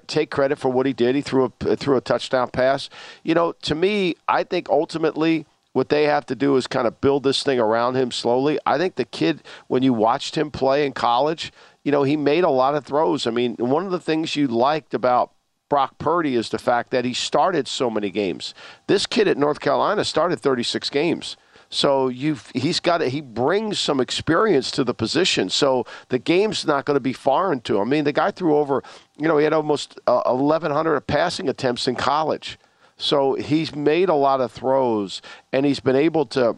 take 0.07 0.31
credit 0.31 0.57
for 0.57 0.69
what 0.69 0.85
he 0.85 0.93
did. 0.93 1.15
He 1.15 1.21
threw 1.21 1.51
a 1.65 1.75
threw 1.75 1.97
a 1.97 2.01
touchdown 2.01 2.49
pass. 2.49 2.89
You 3.23 3.33
know, 3.35 3.51
to 3.63 3.75
me, 3.75 4.15
I 4.25 4.43
think 4.45 4.69
ultimately 4.69 5.45
what 5.73 5.89
they 5.89 6.03
have 6.03 6.25
to 6.27 6.35
do 6.35 6.55
is 6.55 6.67
kind 6.67 6.87
of 6.87 7.01
build 7.01 7.23
this 7.23 7.43
thing 7.43 7.59
around 7.59 7.95
him 7.95 8.11
slowly. 8.11 8.59
I 8.65 8.77
think 8.77 8.95
the 8.95 9.05
kid, 9.05 9.43
when 9.67 9.83
you 9.83 9.93
watched 9.93 10.35
him 10.35 10.51
play 10.51 10.85
in 10.85 10.93
college, 10.93 11.51
you 11.83 11.91
know, 11.91 12.03
he 12.03 12.15
made 12.15 12.43
a 12.43 12.49
lot 12.49 12.75
of 12.75 12.85
throws. 12.85 13.27
I 13.27 13.31
mean, 13.31 13.55
one 13.57 13.85
of 13.85 13.91
the 13.91 13.99
things 13.99 14.35
you 14.35 14.47
liked 14.47 14.93
about 14.93 15.31
Brock 15.69 15.97
Purdy 15.97 16.35
is 16.35 16.49
the 16.49 16.59
fact 16.59 16.91
that 16.91 17.03
he 17.03 17.13
started 17.13 17.67
so 17.67 17.89
many 17.89 18.11
games. 18.11 18.53
This 18.87 19.05
kid 19.07 19.27
at 19.27 19.37
North 19.37 19.59
Carolina 19.59 20.05
started 20.05 20.39
36 20.39 20.89
games. 20.91 21.35
So 21.73 22.07
you've 22.07 22.51
he's 22.53 22.79
got 22.79 23.01
he 23.01 23.19
brings 23.19 23.79
some 23.79 23.99
experience 23.99 24.69
to 24.71 24.83
the 24.83 24.93
position. 24.93 25.49
So 25.49 25.87
the 26.09 26.19
game's 26.19 26.67
not 26.67 26.85
going 26.85 26.95
to 26.95 27.01
be 27.01 27.13
foreign 27.13 27.61
to 27.61 27.77
him. 27.77 27.87
I 27.87 27.89
mean, 27.89 28.03
the 28.03 28.13
guy 28.13 28.29
threw 28.29 28.55
over, 28.55 28.83
you 29.17 29.27
know, 29.27 29.39
he 29.39 29.43
had 29.43 29.53
almost 29.53 29.99
uh, 30.05 30.21
1,100 30.25 31.01
passing 31.07 31.49
attempts 31.49 31.87
in 31.87 31.95
college. 31.95 32.59
So 33.03 33.33
he's 33.33 33.75
made 33.75 34.07
a 34.07 34.15
lot 34.15 34.39
of 34.39 34.51
throws 34.51 35.21
and 35.51 35.65
he's 35.65 35.81
been 35.81 35.95
able 35.95 36.25
to 36.27 36.55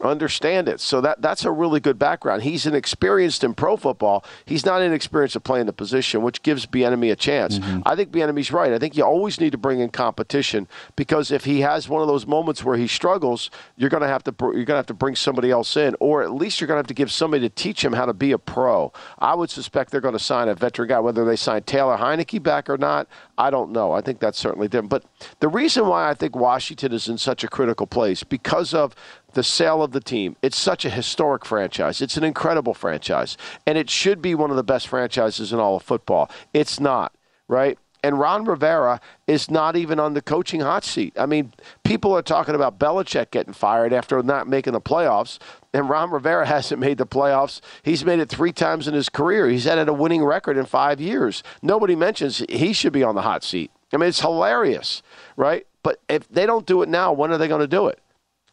understand 0.00 0.68
it. 0.68 0.80
So 0.80 1.00
that 1.00 1.22
that's 1.22 1.44
a 1.44 1.50
really 1.50 1.80
good 1.80 1.98
background. 1.98 2.42
He's 2.42 2.66
inexperienced 2.66 3.42
in 3.44 3.54
pro 3.54 3.76
football. 3.76 4.24
He's 4.44 4.66
not 4.66 4.82
inexperienced 4.82 5.36
at 5.36 5.44
playing 5.44 5.66
the 5.66 5.72
position, 5.72 6.22
which 6.22 6.42
gives 6.42 6.66
Bieniemy 6.66 7.10
a 7.12 7.16
chance. 7.16 7.58
Mm-hmm. 7.58 7.82
I 7.86 7.96
think 7.96 8.10
Bieniemy's 8.10 8.52
right. 8.52 8.72
I 8.72 8.78
think 8.78 8.96
you 8.96 9.04
always 9.04 9.40
need 9.40 9.52
to 9.52 9.58
bring 9.58 9.80
in 9.80 9.88
competition 9.90 10.68
because 10.96 11.30
if 11.30 11.44
he 11.44 11.60
has 11.60 11.88
one 11.88 12.02
of 12.02 12.08
those 12.08 12.26
moments 12.26 12.62
where 12.62 12.76
he 12.76 12.86
struggles, 12.86 13.50
you're 13.76 13.90
going 13.90 14.02
to 14.02 14.08
have 14.08 14.24
to 14.24 14.34
you're 14.40 14.52
going 14.52 14.66
to 14.66 14.76
have 14.76 14.86
to 14.86 14.94
bring 14.94 15.16
somebody 15.16 15.50
else 15.50 15.76
in, 15.76 15.96
or 16.00 16.22
at 16.22 16.32
least 16.32 16.60
you're 16.60 16.68
going 16.68 16.76
to 16.76 16.80
have 16.80 16.86
to 16.88 16.94
give 16.94 17.10
somebody 17.10 17.48
to 17.48 17.54
teach 17.54 17.84
him 17.84 17.92
how 17.92 18.06
to 18.06 18.14
be 18.14 18.32
a 18.32 18.38
pro. 18.38 18.92
I 19.18 19.34
would 19.34 19.50
suspect 19.50 19.90
they're 19.90 20.00
going 20.00 20.12
to 20.12 20.18
sign 20.18 20.48
a 20.48 20.54
veteran 20.54 20.88
guy, 20.88 21.00
whether 21.00 21.24
they 21.24 21.36
sign 21.36 21.62
Taylor 21.62 21.96
Heinicke 21.96 22.42
back 22.42 22.68
or 22.68 22.78
not. 22.78 23.08
I 23.38 23.50
don't 23.50 23.70
know. 23.72 23.92
I 23.92 24.00
think 24.00 24.18
that's 24.18 24.38
certainly 24.38 24.68
different. 24.68 24.90
But 24.90 25.04
the 25.40 25.48
reason 25.48 25.86
why 25.86 26.08
I 26.08 26.14
think 26.14 26.34
Washington 26.34 26.92
is 26.92 27.08
in 27.08 27.18
such 27.18 27.44
a 27.44 27.48
critical 27.48 27.86
place 27.86 28.22
because 28.22 28.72
of 28.72 28.94
the 29.36 29.42
sale 29.42 29.82
of 29.82 29.92
the 29.92 30.00
team. 30.00 30.34
It's 30.40 30.56
such 30.56 30.86
a 30.86 30.90
historic 30.90 31.44
franchise. 31.44 32.00
It's 32.00 32.16
an 32.16 32.24
incredible 32.24 32.72
franchise, 32.72 33.36
and 33.66 33.76
it 33.76 33.90
should 33.90 34.22
be 34.22 34.34
one 34.34 34.50
of 34.50 34.56
the 34.56 34.64
best 34.64 34.88
franchises 34.88 35.52
in 35.52 35.58
all 35.58 35.76
of 35.76 35.82
football. 35.82 36.30
It's 36.54 36.80
not, 36.80 37.14
right? 37.46 37.78
And 38.02 38.18
Ron 38.18 38.44
Rivera 38.44 39.00
is 39.26 39.50
not 39.50 39.76
even 39.76 40.00
on 40.00 40.14
the 40.14 40.22
coaching 40.22 40.60
hot 40.60 40.84
seat. 40.84 41.12
I 41.18 41.26
mean, 41.26 41.52
people 41.84 42.16
are 42.16 42.22
talking 42.22 42.54
about 42.54 42.78
Belichick 42.78 43.30
getting 43.30 43.52
fired 43.52 43.92
after 43.92 44.22
not 44.22 44.48
making 44.48 44.72
the 44.72 44.80
playoffs, 44.80 45.38
and 45.76 45.90
Ron 45.90 46.10
Rivera 46.10 46.46
hasn't 46.56 46.80
made 46.80 46.98
the 46.98 47.06
playoffs. 47.06 47.60
He's 47.82 48.04
made 48.04 48.18
it 48.18 48.30
three 48.30 48.52
times 48.52 48.88
in 48.88 48.94
his 48.94 49.08
career. 49.10 49.46
He's 49.48 49.64
had 49.64 49.88
a 49.88 49.92
winning 49.92 50.24
record 50.24 50.56
in 50.56 50.64
five 50.64 51.00
years. 51.00 51.42
Nobody 51.62 51.94
mentions 51.94 52.38
he 52.48 52.72
should 52.72 52.94
be 52.94 53.02
on 53.02 53.14
the 53.14 53.22
hot 53.22 53.44
seat. 53.44 53.70
I 53.92 53.98
mean, 53.98 54.08
it's 54.08 54.20
hilarious, 54.20 55.02
right? 55.36 55.66
But 55.82 56.00
if 56.08 56.28
they 56.28 56.46
don't 56.46 56.66
do 56.66 56.82
it 56.82 56.88
now, 56.88 57.12
when 57.12 57.30
are 57.30 57.38
they 57.38 57.46
going 57.46 57.60
to 57.60 57.66
do 57.66 57.88
it? 57.88 58.00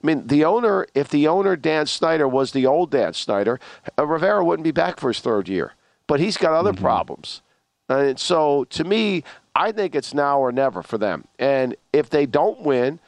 I 0.04 0.08
mean, 0.08 0.28
the 0.28 0.44
owner, 0.44 0.86
if 0.94 1.08
the 1.10 1.28
owner, 1.30 1.56
Dan 1.56 1.86
Snyder, 1.86 2.28
was 2.28 2.52
the 2.52 2.66
old 2.66 2.92
Dan 2.92 3.14
Snyder, 3.14 3.60
uh, 3.98 4.06
Rivera 4.06 4.44
wouldn't 4.44 4.66
be 4.66 4.72
back 4.72 5.00
for 5.00 5.08
his 5.08 5.22
third 5.22 5.48
year. 5.48 5.74
But 6.08 6.20
he's 6.20 6.36
got 6.36 6.52
other 6.52 6.74
mm-hmm. 6.74 6.84
problems. 6.84 7.42
And 7.88 8.20
so 8.20 8.66
to 8.66 8.84
me, 8.84 9.24
I 9.56 9.72
think 9.72 9.96
it's 9.96 10.14
now 10.14 10.40
or 10.40 10.52
never 10.52 10.84
for 10.84 10.98
them. 10.98 11.26
And 11.40 11.76
if 11.94 12.10
they 12.10 12.26
don't 12.26 12.62
win, 12.62 13.00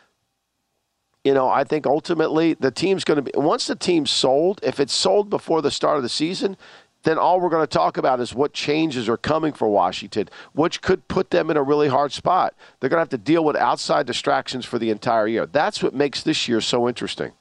you 1.25 1.33
know, 1.33 1.49
I 1.49 1.63
think 1.63 1.87
ultimately 1.87 2.53
the 2.53 2.69
team's 2.69 3.03
going 3.03 3.15
to 3.15 3.23
be, 3.23 3.31
once 3.33 3.65
the 3.65 3.75
team's 3.75 4.11
sold, 4.11 4.59
if 4.61 4.79
it's 4.79 4.93
sold 4.93 5.29
before 5.29 5.63
the 5.63 5.71
start 5.71 5.97
of 5.97 6.03
the 6.03 6.09
season, 6.09 6.55
then 7.01 7.17
all 7.17 7.41
we're 7.41 7.49
going 7.49 7.63
to 7.63 7.67
talk 7.67 7.97
about 7.97 8.19
is 8.19 8.33
what 8.33 8.53
changes 8.53 9.09
are 9.09 9.17
coming 9.17 9.51
for 9.51 9.67
Washington, 9.67 10.29
which 10.53 10.83
could 10.83 11.07
put 11.07 11.31
them 11.31 11.49
in 11.49 11.57
a 11.57 11.63
really 11.63 11.87
hard 11.87 12.11
spot. 12.11 12.53
They're 12.79 12.89
going 12.91 12.97
to 12.97 13.01
have 13.01 13.09
to 13.09 13.17
deal 13.17 13.43
with 13.43 13.55
outside 13.55 14.05
distractions 14.05 14.65
for 14.65 14.77
the 14.77 14.91
entire 14.91 15.27
year. 15.27 15.47
That's 15.47 15.81
what 15.81 15.95
makes 15.95 16.21
this 16.21 16.47
year 16.47 16.61
so 16.61 16.87
interesting. 16.87 17.31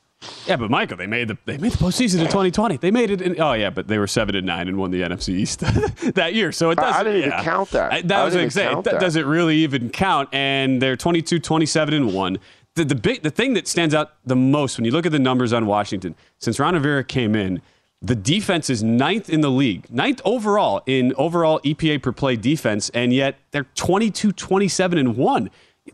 Yeah, 0.46 0.56
but 0.56 0.70
Michael, 0.70 0.96
they 0.96 1.06
made 1.06 1.28
the 1.28 1.36
they 1.44 1.58
made 1.58 1.72
the 1.72 1.78
postseason 1.78 2.20
in 2.20 2.26
2020. 2.26 2.78
They 2.78 2.90
made 2.90 3.10
it. 3.10 3.20
In, 3.20 3.38
oh 3.38 3.52
yeah, 3.52 3.68
but 3.68 3.88
they 3.88 3.98
were 3.98 4.06
seven 4.06 4.34
and 4.34 4.46
nine 4.46 4.68
and 4.68 4.78
won 4.78 4.90
the 4.90 5.02
NFC 5.02 5.34
East 5.34 5.60
that 6.14 6.32
year. 6.32 6.50
So 6.50 6.70
it 6.70 6.76
doesn't. 6.76 6.98
I 6.98 7.04
didn't 7.04 7.20
yeah. 7.20 7.26
even 7.26 7.44
count 7.44 7.70
that. 7.72 7.92
I, 7.92 8.00
that 8.00 8.20
I 8.20 8.24
was. 8.24 8.54
That 8.54 8.96
does 9.00 9.16
it 9.16 9.26
really 9.26 9.56
even 9.56 9.90
count? 9.90 10.30
And 10.32 10.80
they're 10.80 10.96
22, 10.96 11.40
27 11.40 11.92
and 11.92 12.14
one. 12.14 12.38
The 12.76 12.84
the 12.84 12.94
big 12.94 13.22
the 13.22 13.30
thing 13.30 13.54
that 13.54 13.68
stands 13.68 13.94
out 13.94 14.14
the 14.24 14.36
most 14.36 14.76
when 14.76 14.84
you 14.84 14.90
look 14.90 15.06
at 15.06 15.12
the 15.12 15.18
numbers 15.18 15.52
on 15.52 15.66
Washington 15.66 16.14
since 16.38 16.58
Ron 16.58 16.74
Rivera 16.74 17.04
came 17.04 17.36
in 17.36 17.62
the 18.04 18.14
defense 18.14 18.68
is 18.68 18.82
ninth 18.82 19.30
in 19.30 19.40
the 19.40 19.50
league, 19.50 19.90
ninth 19.90 20.20
overall 20.26 20.82
in 20.84 21.14
overall 21.14 21.58
EPA 21.60 22.02
per 22.02 22.12
play 22.12 22.36
defense, 22.36 22.90
and 22.92 23.14
yet 23.14 23.38
they're 23.50 23.64
22, 23.74 24.32
27, 24.32 24.98
and 24.98 25.16
1. 25.16 25.50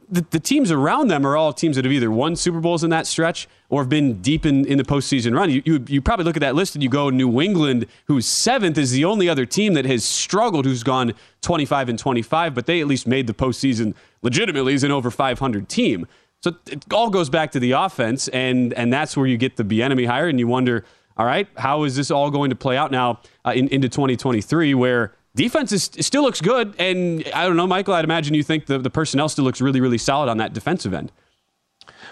The, 0.09 0.25
the, 0.31 0.41
teams 0.41 0.71
around 0.71 1.09
them 1.09 1.27
are 1.27 1.37
all 1.37 1.53
teams 1.53 1.77
that 1.77 1.85
have 1.85 1.93
either 1.93 2.11
won 2.11 2.37
Super 2.37 2.61
Bowls 2.61 2.85
in 2.85 2.91
that 2.91 3.09
stretch 3.09 3.49
or 3.69 3.83
have 3.83 3.89
been 3.89 4.21
deep 4.23 4.47
in, 4.47 4.65
in 4.67 4.79
the 4.79 4.85
postseason 4.85 5.37
run. 5.37 5.51
You, 5.51 5.63
you, 5.65 5.85
you 5.89 6.01
probably 6.01 6.25
look 6.25 6.37
at 6.37 6.41
that 6.41 6.55
list 6.55 6.75
and 6.77 6.83
you 6.83 6.89
go, 6.89 7.11
New 7.11 7.41
England, 7.41 7.87
who's 8.07 8.27
seventh, 8.27 8.79
is 8.79 8.93
the 8.93 9.05
only 9.05 9.29
other 9.29 9.47
team 9.47 9.75
that 9.75 9.85
has 9.87 10.05
struggled, 10.05 10.65
who's 10.65 10.85
gone 10.85 11.13
25 11.43 11.89
and 11.89 11.99
25, 11.99 12.55
but 12.55 12.67
they 12.67 12.81
at 12.81 12.87
least 12.87 13.09
made 13.09 13.27
the 13.27 13.35
postseason 13.35 13.95
legitimately 14.23 14.75
as 14.75 14.85
an 14.85 14.93
over 14.93 15.11
500 15.11 15.69
team. 15.69 16.07
So 16.43 16.57
it 16.67 16.85
all 16.93 17.11
goes 17.11 17.29
back 17.29 17.53
to 17.53 17.61
the 17.61 17.73
offense, 17.73 18.29
and, 18.29 18.73
and 18.75 18.93
that's 18.93 19.17
where 19.17 19.27
you 19.27 19.37
get 19.37 19.57
the 19.57 19.65
Bieniemy 19.65 20.07
hire, 20.07 20.29
and 20.29 20.39
you 20.39 20.47
wonder– 20.47 20.85
all 21.21 21.27
right, 21.27 21.47
how 21.59 21.83
is 21.85 21.97
this 21.97 22.11
all 22.11 22.31
going 22.31 22.49
to 22.49 22.57
play 22.57 22.79
out 22.79 22.91
now 22.91 23.21
uh, 23.45 23.51
in, 23.51 23.69
into 23.69 23.91
2023 23.91 24.73
where 24.73 25.13
defense 25.35 25.71
is, 25.71 25.91
still 26.01 26.23
looks 26.23 26.41
good? 26.41 26.75
And 26.79 27.29
I 27.35 27.45
don't 27.45 27.57
know, 27.57 27.67
Michael, 27.67 27.93
I'd 27.93 28.05
imagine 28.05 28.33
you 28.33 28.43
think 28.43 28.65
the, 28.65 28.79
the 28.79 28.89
personnel 28.89 29.29
still 29.29 29.45
looks 29.45 29.61
really, 29.61 29.83
really 29.83 29.99
solid 29.99 30.31
on 30.31 30.39
that 30.39 30.55
defensive 30.55 30.95
end. 30.95 31.13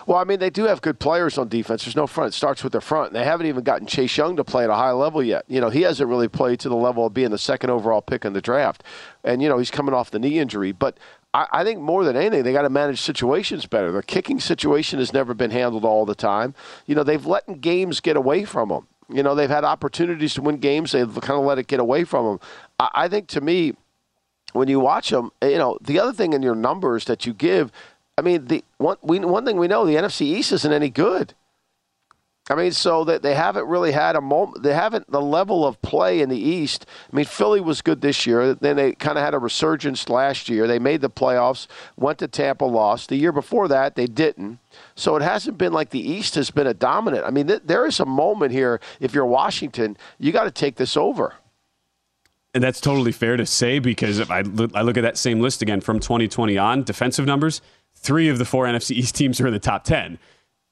Well, 0.06 0.18
I 0.18 0.25
mean, 0.25 0.40
they 0.40 0.50
do 0.50 0.64
have 0.64 0.82
good 0.82 0.99
players 0.99 1.38
on 1.38 1.49
defense. 1.49 1.85
There's 1.85 1.97
no 1.97 2.06
front. 2.06 2.35
It 2.35 2.37
starts 2.37 2.62
with 2.62 2.75
the 2.75 2.82
front. 2.82 3.14
They 3.14 3.25
haven't 3.25 3.47
even 3.47 3.64
gotten 3.64 3.87
Chase 3.87 4.14
Young 4.14 4.37
to 4.37 4.44
play 4.44 4.64
at 4.64 4.70
a 4.70 4.75
high 4.75 4.92
level 4.92 5.23
yet. 5.23 5.44
You 5.49 5.61
know, 5.61 5.70
he 5.70 5.82
hasn't 5.82 6.08
really 6.08 6.28
played 6.28 6.61
to 6.61 6.68
the 6.68 6.76
level 6.76 7.06
of 7.06 7.14
being 7.14 7.30
the 7.30 7.38
second 7.38 7.70
overall 7.70 8.02
pick 8.02 8.26
in 8.26 8.35
the 8.35 8.40
draft. 8.42 8.85
And, 9.25 9.42
you 9.42 9.49
know, 9.49 9.56
he's 9.56 9.70
coming 9.70 9.94
off 9.94 10.11
the 10.11 10.18
knee 10.18 10.38
injury. 10.38 10.73
But 10.73 10.99
I, 11.35 11.47
I 11.52 11.64
think 11.64 11.80
more 11.80 12.04
than 12.04 12.16
anything, 12.16 12.42
they 12.42 12.52
got 12.52 12.62
to 12.62 12.70
manage 12.70 13.00
situations 13.00 13.66
better. 13.66 13.92
Their 13.92 14.02
kicking 14.02 14.40
situation 14.40 14.99
has 14.99 15.12
never 15.12 15.35
been 15.35 15.50
handled 15.50 15.85
all 15.85 16.06
the 16.06 16.14
time. 16.14 16.54
You 16.87 16.94
know, 16.94 17.02
they've 17.02 17.25
let 17.25 17.61
games 17.61 18.00
get 18.00 18.16
away 18.16 18.44
from 18.44 18.70
them. 18.70 18.87
You 19.11 19.23
know, 19.23 19.35
they've 19.35 19.49
had 19.49 19.64
opportunities 19.64 20.35
to 20.35 20.42
win 20.42 20.58
games. 20.58 20.92
They've 20.92 21.12
kind 21.20 21.38
of 21.38 21.44
let 21.47 21.58
it 21.58 21.66
get 21.66 21.80
away 21.80 22.04
from 22.04 22.26
them. 22.26 22.40
I, 22.78 22.88
I 22.94 23.08
think 23.08 23.28
to 23.28 23.40
me, 23.40 23.75
when 24.52 24.68
you 24.68 24.80
watch 24.80 25.11
them, 25.11 25.30
eh, 25.42 25.49
you 25.49 25.58
know, 25.58 25.78
the 25.80 25.99
other 25.99 26.12
thing 26.12 26.32
in 26.32 26.42
your 26.42 26.54
numbers 26.54 27.04
that 27.06 27.26
you 27.26 27.32
give, 27.32 27.70
I 28.16 28.23
mean, 28.23 28.47
the 28.47 28.64
one 28.78 28.97
we, 29.02 29.18
one 29.20 29.44
thing 29.44 29.56
we 29.56 29.68
know, 29.68 29.87
the 29.87 29.94
NFC 29.94 30.23
East 30.23 30.52
isn't 30.52 30.73
any 30.73 30.90
good. 30.90 31.35
I 32.50 32.55
mean, 32.55 32.73
so 32.73 33.05
that 33.05 33.23
they 33.23 33.35
haven't 33.35 33.67
really 33.67 33.93
had 33.93 34.17
a 34.17 34.21
moment. 34.21 34.62
They 34.62 34.73
haven't 34.73 35.11
the 35.11 35.21
level 35.21 35.67
of 35.67 35.81
play 35.83 36.21
in 36.21 36.31
the 36.31 36.38
East. 36.38 36.87
I 37.12 37.17
mean, 37.17 37.26
Philly 37.26 37.61
was 37.61 37.83
good 37.83 38.00
this 38.00 38.26
year. 38.26 38.55
Then 38.55 38.76
they 38.76 38.93
kind 38.93 39.19
of 39.19 39.25
had 39.25 39.35
a 39.35 39.38
resurgence 39.38 40.09
last 40.09 40.49
year. 40.49 40.67
They 40.67 40.78
made 40.78 41.02
the 41.02 41.11
playoffs, 41.11 41.67
went 41.97 42.19
to 42.19 42.28
Tampa, 42.28 42.64
lost. 42.64 43.11
The 43.11 43.17
year 43.17 43.33
before 43.33 43.69
that, 43.69 43.97
they 43.97 44.07
didn't. 44.07 44.59
So 44.95 45.17
it 45.17 45.23
hasn't 45.23 45.59
been 45.59 45.73
like 45.73 45.90
the 45.90 46.00
East 46.00 46.37
has 46.37 46.50
been 46.50 46.67
a 46.67 46.75
dominant. 46.75 47.25
I 47.25 47.31
mean, 47.31 47.49
th- 47.49 47.62
there 47.64 47.87
is 47.87 48.00
a 48.00 48.07
moment 48.07 48.52
here. 48.52 48.81
If 48.99 49.12
you're 49.12 49.26
Washington, 49.26 49.99
you 50.19 50.33
got 50.33 50.45
to 50.45 50.50
take 50.50 50.76
this 50.76 50.97
over. 50.97 51.35
And 52.55 52.64
that's 52.64 52.81
totally 52.81 53.12
fair 53.12 53.37
to 53.37 53.45
say 53.45 53.78
because 53.78 54.19
if 54.19 54.31
I 54.31 54.40
look, 54.40 54.71
I 54.75 54.81
look 54.81 54.97
at 54.97 55.02
that 55.02 55.19
same 55.19 55.40
list 55.40 55.61
again 55.61 55.83
from 55.83 56.00
2020 56.00 56.57
on, 56.57 56.83
defensive 56.83 57.26
numbers, 57.26 57.61
three 57.95 58.28
of 58.28 58.38
the 58.38 58.47
four 58.47 58.64
NFC 58.64 58.93
East 58.93 59.14
teams 59.14 59.38
are 59.40 59.47
in 59.47 59.52
the 59.52 59.61
top 59.61 59.85
10 59.85 60.19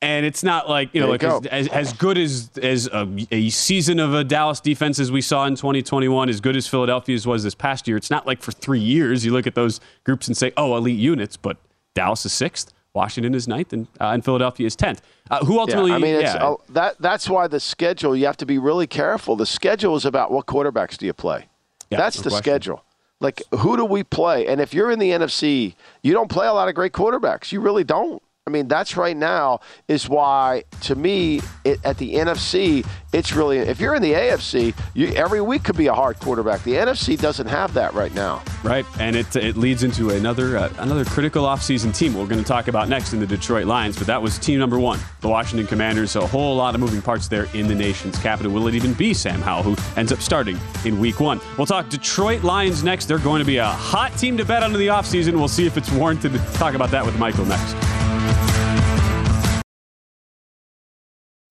and 0.03 0.27
it's 0.27 0.43
not 0.43 0.69
like 0.69 0.95
you 0.95 1.01
know, 1.01 1.09
like 1.09 1.25
as, 1.25 1.47
as, 1.47 1.69
as, 1.69 1.93
good 1.95 2.19
as 2.19 2.51
as 2.63 2.87
a, 2.89 3.09
a, 3.31 3.49
season 3.49 3.99
of 3.99 4.13
a 4.15 4.25
Dallas 4.25 4.61
defense 4.61 4.99
as 4.99 5.11
we 5.11 5.21
saw 5.21 5.47
in 5.47 5.55
2021, 5.55 6.29
as 6.29 6.41
good 6.41 6.57
as 6.57 6.67
Philadelphia's 6.67 7.27
was 7.27 7.43
this 7.43 7.55
past 7.55 7.89
year. 7.89 7.97
It's 7.97 8.11
not 8.11 8.27
like 8.27 8.43
for 8.43 8.53
three 8.53 8.81
years 8.81 9.25
you 9.25 9.33
look 9.33 9.47
at 9.47 9.55
those 9.55 9.81
groups 10.05 10.27
and 10.27 10.37
say, 10.37 10.53
"Oh, 10.57 10.77
elite 10.77 10.99
units," 10.99 11.37
but 11.37 11.57
Dallas 11.95 12.27
is 12.27 12.33
sixth, 12.33 12.73
Washington 12.93 13.35
is 13.35 13.49
ninth, 13.49 13.73
and 13.73 13.87
uh, 14.01 14.11
and 14.11 14.25
Philadelphia 14.25 14.67
is 14.67 14.77
tenth. 14.77 15.01
Uh, 15.31 15.45
who 15.45 15.59
ultimately? 15.59 15.91
Yeah, 15.91 15.97
I 15.97 16.01
mean, 16.01 16.21
yeah. 16.21 16.35
uh, 16.35 16.57
that 16.71 16.97
that's 17.01 17.29
why 17.29 17.47
the 17.47 17.61
schedule 17.61 18.15
you 18.15 18.27
have 18.27 18.37
to 18.39 18.47
be 18.47 18.59
really 18.59 18.87
careful. 18.87 19.35
The 19.35 19.47
schedule 19.47 19.97
is 19.97 20.05
about 20.05 20.31
what 20.31 20.47
quarterbacks 20.47 20.99
do 20.99 21.07
you 21.07 21.13
play. 21.13 21.47
Yeah, 21.91 21.99
that's 21.99 22.19
no 22.19 22.23
the 22.25 22.31
question. 22.31 22.43
schedule. 22.43 22.85
Like, 23.19 23.43
who 23.61 23.79
do 23.79 23.85
we 23.87 24.05
play? 24.05 24.47
And 24.47 24.61
if 24.61 24.75
you're 24.75 24.91
in 24.91 24.99
the 24.99 25.11
NFC, 25.11 25.75
you 26.03 26.13
don't 26.13 26.31
play 26.31 26.47
a 26.47 26.53
lot 26.53 26.69
of 26.69 26.75
great 26.75 26.93
quarterbacks. 26.93 27.51
You 27.51 27.61
really 27.61 27.85
don't. 27.85 28.23
I 28.49 28.53
mean, 28.53 28.69
that's 28.69 28.97
right 28.97 29.17
now 29.17 29.59
is 29.89 30.09
why, 30.09 30.63
to 30.83 30.95
me, 30.95 31.41
it, 31.65 31.81
at 31.85 31.99
the 31.99 32.15
NFC, 32.15 32.87
it's 33.13 33.33
really. 33.33 33.59
If 33.59 33.81
you're 33.81 33.97
in 33.97 34.03
the 34.03 34.13
AFC, 34.13 34.73
you, 34.95 35.09
every 35.15 35.41
week 35.41 35.65
could 35.65 35.77
be 35.77 35.89
a 35.89 35.93
hard 35.93 36.21
quarterback. 36.21 36.63
The 36.63 36.75
NFC 36.75 37.21
doesn't 37.21 37.49
have 37.49 37.75
that 37.75 37.93
right 37.95 38.15
now. 38.15 38.45
Right, 38.63 38.87
and 39.01 39.17
it 39.17 39.35
it 39.35 39.57
leads 39.57 39.83
into 39.83 40.11
another 40.11 40.59
uh, 40.59 40.73
another 40.79 41.05
critical 41.05 41.43
offseason 41.43 41.93
team 41.93 42.15
we're 42.15 42.29
going 42.29 42.41
to 42.41 42.47
talk 42.47 42.69
about 42.69 42.89
next 42.89 43.13
in 43.15 43.19
the 43.19 43.27
Detroit 43.27 43.67
Lions. 43.67 43.99
But 43.99 44.07
that 44.07 44.23
was 44.23 44.39
team 44.39 44.61
number 44.61 44.79
one, 44.79 45.01
the 45.23 45.29
Washington 45.29 45.67
Commanders. 45.67 46.15
A 46.15 46.25
whole 46.25 46.55
lot 46.55 46.77
of 46.77 46.81
moving 46.81 47.03
parts 47.03 47.27
there 47.27 47.49
in 47.53 47.67
the 47.67 47.75
nation's 47.75 48.17
capital. 48.17 48.53
Will 48.53 48.69
it 48.69 48.77
even 48.77 48.95
be 48.95 49.13
Sam 49.13 49.43
Howell 49.43 49.65
who 49.65 49.77
ends 50.01 50.13
up 50.13 50.21
starting 50.21 50.57
in 50.85 51.01
Week 51.01 51.19
One? 51.19 51.41
We'll 51.59 51.67
talk 51.67 51.89
Detroit 51.89 52.45
Lions 52.45 52.85
next. 52.85 53.07
They're 53.07 53.19
going 53.19 53.41
to 53.41 53.45
be 53.45 53.57
a 53.57 53.67
hot 53.67 54.17
team 54.17 54.37
to 54.37 54.45
bet 54.45 54.63
on 54.63 54.73
in 54.73 54.79
the 54.79 54.87
offseason. 54.87 55.33
We'll 55.35 55.49
see 55.49 55.67
if 55.67 55.77
it's 55.77 55.91
warranted. 55.91 56.33
To 56.33 56.39
talk 56.55 56.75
about 56.75 56.93
that 56.93 57.05
with 57.05 57.19
Michael 57.19 57.45
next. 57.45 57.96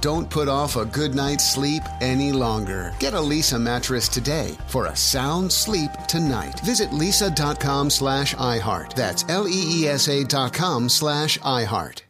Don't 0.00 0.30
put 0.30 0.48
off 0.48 0.76
a 0.76 0.86
good 0.86 1.14
night's 1.14 1.52
sleep 1.52 1.82
any 2.00 2.32
longer. 2.32 2.94
Get 2.98 3.12
a 3.12 3.18
Leesa 3.18 3.60
mattress 3.60 4.08
today 4.08 4.56
for 4.66 4.86
a 4.86 4.96
sound 4.96 5.52
sleep 5.52 5.90
tonight. 6.08 6.58
Visit 6.60 6.90
leesa.com 6.90 7.90
slash 7.90 8.34
iHeart. 8.34 8.94
That's 8.94 9.24
L-E-E-S-A 9.28 10.24
dot 10.24 10.54
com 10.54 10.88
slash 10.88 11.38
iHeart. 11.40 12.02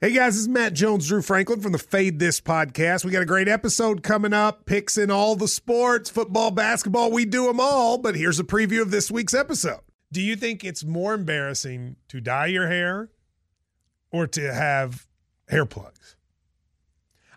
Hey 0.00 0.12
guys, 0.12 0.34
this 0.34 0.42
is 0.42 0.48
Matt 0.48 0.74
Jones, 0.74 1.06
Drew 1.06 1.22
Franklin 1.22 1.60
from 1.60 1.72
the 1.72 1.78
Fade 1.78 2.18
This 2.18 2.40
podcast. 2.40 3.04
We 3.04 3.12
got 3.12 3.22
a 3.22 3.26
great 3.26 3.48
episode 3.48 4.02
coming 4.02 4.32
up, 4.32 4.66
picks 4.66 4.98
in 4.98 5.10
all 5.10 5.36
the 5.36 5.48
sports, 5.48 6.10
football, 6.10 6.50
basketball, 6.50 7.10
we 7.12 7.24
do 7.24 7.46
them 7.46 7.60
all. 7.60 7.96
But 7.96 8.16
here's 8.16 8.40
a 8.40 8.44
preview 8.44 8.82
of 8.82 8.90
this 8.90 9.10
week's 9.10 9.34
episode. 9.34 9.80
Do 10.12 10.20
you 10.20 10.36
think 10.36 10.64
it's 10.64 10.84
more 10.84 11.14
embarrassing 11.14 11.96
to 12.08 12.20
dye 12.20 12.46
your 12.46 12.68
hair 12.68 13.10
or 14.10 14.26
to 14.26 14.52
have 14.52 15.06
hair 15.48 15.64
plugs? 15.64 16.15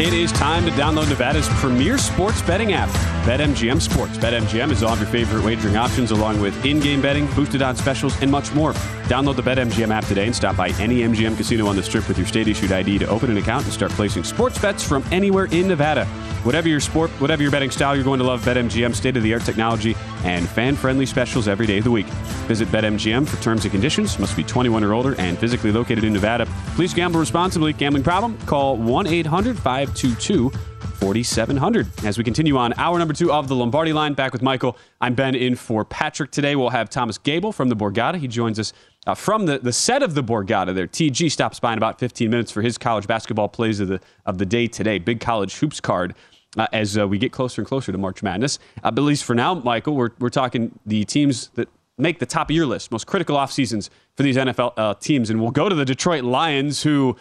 It 0.00 0.14
is 0.14 0.30
time 0.30 0.64
to 0.64 0.70
download 0.70 1.08
Nevada's 1.08 1.48
premier 1.54 1.98
sports 1.98 2.40
betting 2.42 2.72
app, 2.72 2.88
BetMGM 3.26 3.82
Sports. 3.82 4.16
BetMGM 4.16 4.70
is 4.70 4.84
all 4.84 4.92
of 4.92 5.00
your 5.00 5.08
favorite 5.08 5.44
wagering 5.44 5.76
options, 5.76 6.12
along 6.12 6.40
with 6.40 6.64
in 6.64 6.78
game 6.78 7.02
betting, 7.02 7.26
boosted 7.34 7.62
odds 7.62 7.80
specials, 7.80 8.14
and 8.22 8.30
much 8.30 8.54
more. 8.54 8.74
Download 9.08 9.34
the 9.34 9.42
BetMGM 9.42 9.90
app 9.90 10.04
today 10.04 10.26
and 10.26 10.36
stop 10.36 10.56
by 10.56 10.68
any 10.78 11.00
MGM 11.00 11.36
casino 11.36 11.66
on 11.66 11.74
the 11.74 11.82
strip 11.82 12.06
with 12.06 12.16
your 12.16 12.28
state 12.28 12.46
issued 12.46 12.70
ID 12.70 12.98
to 12.98 13.08
open 13.08 13.28
an 13.28 13.38
account 13.38 13.64
and 13.64 13.72
start 13.72 13.90
placing 13.90 14.22
sports 14.22 14.56
bets 14.60 14.86
from 14.86 15.02
anywhere 15.10 15.46
in 15.46 15.66
Nevada. 15.66 16.04
Whatever 16.44 16.68
your 16.68 16.78
sport, 16.78 17.10
whatever 17.20 17.42
your 17.42 17.50
betting 17.50 17.70
style, 17.70 17.96
you're 17.96 18.04
going 18.04 18.20
to 18.20 18.24
love 18.24 18.42
BetMGM 18.42 18.94
state 18.94 19.16
of 19.16 19.24
the 19.24 19.34
art 19.34 19.42
technology 19.42 19.96
and 20.22 20.48
fan 20.48 20.76
friendly 20.76 21.06
specials 21.06 21.48
every 21.48 21.66
day 21.66 21.78
of 21.78 21.84
the 21.84 21.90
week. 21.90 22.06
Visit 22.46 22.68
BetMGM 22.68 23.26
for 23.26 23.42
terms 23.42 23.64
and 23.64 23.72
conditions. 23.72 24.16
Must 24.18 24.36
be 24.36 24.44
21 24.44 24.84
or 24.84 24.94
older 24.94 25.16
and 25.20 25.36
physically 25.36 25.72
located 25.72 26.04
in 26.04 26.12
Nevada. 26.12 26.46
Please 26.76 26.94
gamble 26.94 27.18
responsibly. 27.18 27.72
Gambling 27.72 28.04
problem? 28.04 28.38
Call 28.46 28.76
1 28.76 29.06
800 29.08 29.56
522 29.88 30.50
4700. 30.98 31.86
As 32.04 32.18
we 32.18 32.24
continue 32.24 32.56
on 32.56 32.74
hour 32.74 32.98
number 32.98 33.14
two 33.14 33.32
of 33.32 33.48
the 33.48 33.54
Lombardi 33.54 33.92
line, 33.92 34.14
back 34.14 34.32
with 34.32 34.42
Michael. 34.42 34.76
I'm 35.00 35.14
Ben 35.14 35.34
in 35.34 35.54
for 35.54 35.84
Patrick 35.84 36.30
today. 36.30 36.56
We'll 36.56 36.70
have 36.70 36.90
Thomas 36.90 37.16
Gable 37.16 37.52
from 37.52 37.68
the 37.68 37.76
Borgata. 37.76 38.16
He 38.16 38.28
joins 38.28 38.58
us 38.58 38.72
uh, 39.06 39.14
from 39.14 39.46
the, 39.46 39.58
the 39.58 39.72
set 39.72 40.02
of 40.02 40.14
the 40.14 40.22
Borgata 40.22 40.74
there. 40.74 40.86
TG 40.86 41.30
stops 41.30 41.60
by 41.60 41.72
in 41.72 41.78
about 41.78 41.98
15 41.98 42.28
minutes 42.28 42.50
for 42.50 42.60
his 42.60 42.76
college 42.76 43.06
basketball 43.06 43.48
plays 43.48 43.80
of 43.80 43.88
the, 43.88 44.00
of 44.26 44.38
the 44.38 44.44
day 44.44 44.66
today. 44.66 44.98
Big 44.98 45.20
college 45.20 45.56
hoops 45.56 45.80
card. 45.80 46.14
Uh, 46.56 46.66
as 46.72 46.96
uh, 46.96 47.06
we 47.06 47.18
get 47.18 47.30
closer 47.30 47.60
and 47.60 47.68
closer 47.68 47.92
to 47.92 47.98
March 47.98 48.22
Madness. 48.22 48.58
Uh, 48.82 48.90
but 48.90 49.02
at 49.02 49.04
least 49.04 49.22
for 49.24 49.34
now, 49.34 49.54
Michael, 49.54 49.94
we're, 49.94 50.10
we're 50.18 50.30
talking 50.30 50.76
the 50.86 51.04
teams 51.04 51.48
that 51.54 51.68
make 51.98 52.20
the 52.20 52.26
top 52.26 52.48
of 52.48 52.56
your 52.56 52.64
list, 52.64 52.90
most 52.90 53.06
critical 53.06 53.36
off 53.36 53.52
seasons 53.52 53.90
for 54.16 54.22
these 54.22 54.36
NFL 54.36 54.72
uh, 54.78 54.94
teams. 54.94 55.28
And 55.28 55.42
we'll 55.42 55.50
go 55.50 55.68
to 55.68 55.74
the 55.74 55.84
Detroit 55.84 56.24
Lions, 56.24 56.82
who, 56.82 57.16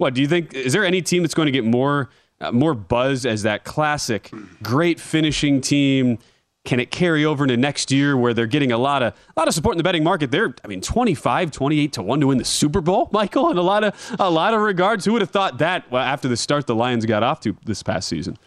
what 0.00 0.14
do 0.14 0.22
you 0.22 0.28
think? 0.28 0.54
Is 0.54 0.72
there 0.72 0.82
any 0.82 1.02
team 1.02 1.22
that's 1.22 1.34
going 1.34 1.44
to 1.44 1.52
get 1.52 1.64
more 1.64 2.08
uh, 2.40 2.50
more 2.52 2.72
buzz 2.72 3.26
as 3.26 3.42
that 3.42 3.64
classic, 3.64 4.30
great 4.62 4.98
finishing 4.98 5.60
team? 5.60 6.18
Can 6.64 6.80
it 6.80 6.90
carry 6.90 7.24
over 7.24 7.44
into 7.44 7.58
next 7.58 7.90
year 7.90 8.16
where 8.16 8.32
they're 8.32 8.46
getting 8.46 8.72
a 8.72 8.78
lot 8.78 9.02
of 9.02 9.12
a 9.12 9.40
lot 9.40 9.46
of 9.46 9.52
support 9.52 9.74
in 9.74 9.76
the 9.76 9.84
betting 9.84 10.02
market? 10.02 10.30
They're 10.30 10.54
I 10.64 10.68
mean 10.68 10.80
25, 10.80 11.50
28 11.50 11.92
to 11.92 12.02
1 12.02 12.20
to 12.20 12.26
win 12.28 12.38
the 12.38 12.46
Super 12.46 12.80
Bowl, 12.80 13.10
Michael, 13.12 13.50
in 13.50 13.58
a 13.58 13.62
lot 13.62 13.84
of 13.84 14.16
a 14.18 14.30
lot 14.30 14.54
of 14.54 14.60
regards. 14.62 15.04
Who 15.04 15.12
would 15.12 15.20
have 15.20 15.30
thought 15.30 15.58
that 15.58 15.90
well, 15.90 16.02
after 16.02 16.28
the 16.28 16.36
start 16.36 16.66
the 16.66 16.74
Lions 16.74 17.04
got 17.04 17.22
off 17.22 17.40
to 17.40 17.54
this 17.66 17.82
past 17.82 18.08
season? 18.08 18.38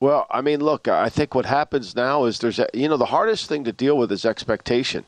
Well, 0.00 0.26
I 0.28 0.40
mean, 0.40 0.58
look, 0.58 0.88
I 0.88 1.08
think 1.08 1.36
what 1.36 1.46
happens 1.46 1.94
now 1.94 2.24
is 2.24 2.40
there's 2.40 2.58
a, 2.58 2.66
you 2.74 2.88
know 2.88 2.96
the 2.96 3.06
hardest 3.06 3.48
thing 3.48 3.62
to 3.62 3.72
deal 3.72 3.96
with 3.96 4.10
is 4.10 4.24
expectation 4.24 5.04